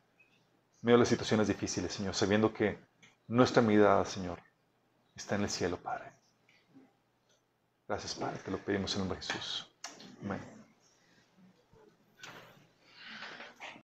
medio 0.82 0.98
de 0.98 1.04
las 1.04 1.08
situaciones 1.08 1.48
difíciles, 1.48 1.94
Señor, 1.94 2.14
sabiendo 2.14 2.52
que 2.52 2.78
nuestra 3.26 3.62
mirada, 3.62 4.04
Señor, 4.04 4.38
está 5.16 5.36
en 5.36 5.44
el 5.44 5.48
cielo, 5.48 5.78
Padre. 5.78 6.12
Gracias, 7.88 8.16
Padre, 8.16 8.38
te 8.44 8.50
lo 8.50 8.58
pedimos 8.58 8.92
en 8.92 9.00
el 9.00 9.08
nombre 9.08 9.18
de 9.18 9.32
Jesús. 9.32 9.66
Amén. 10.22 10.61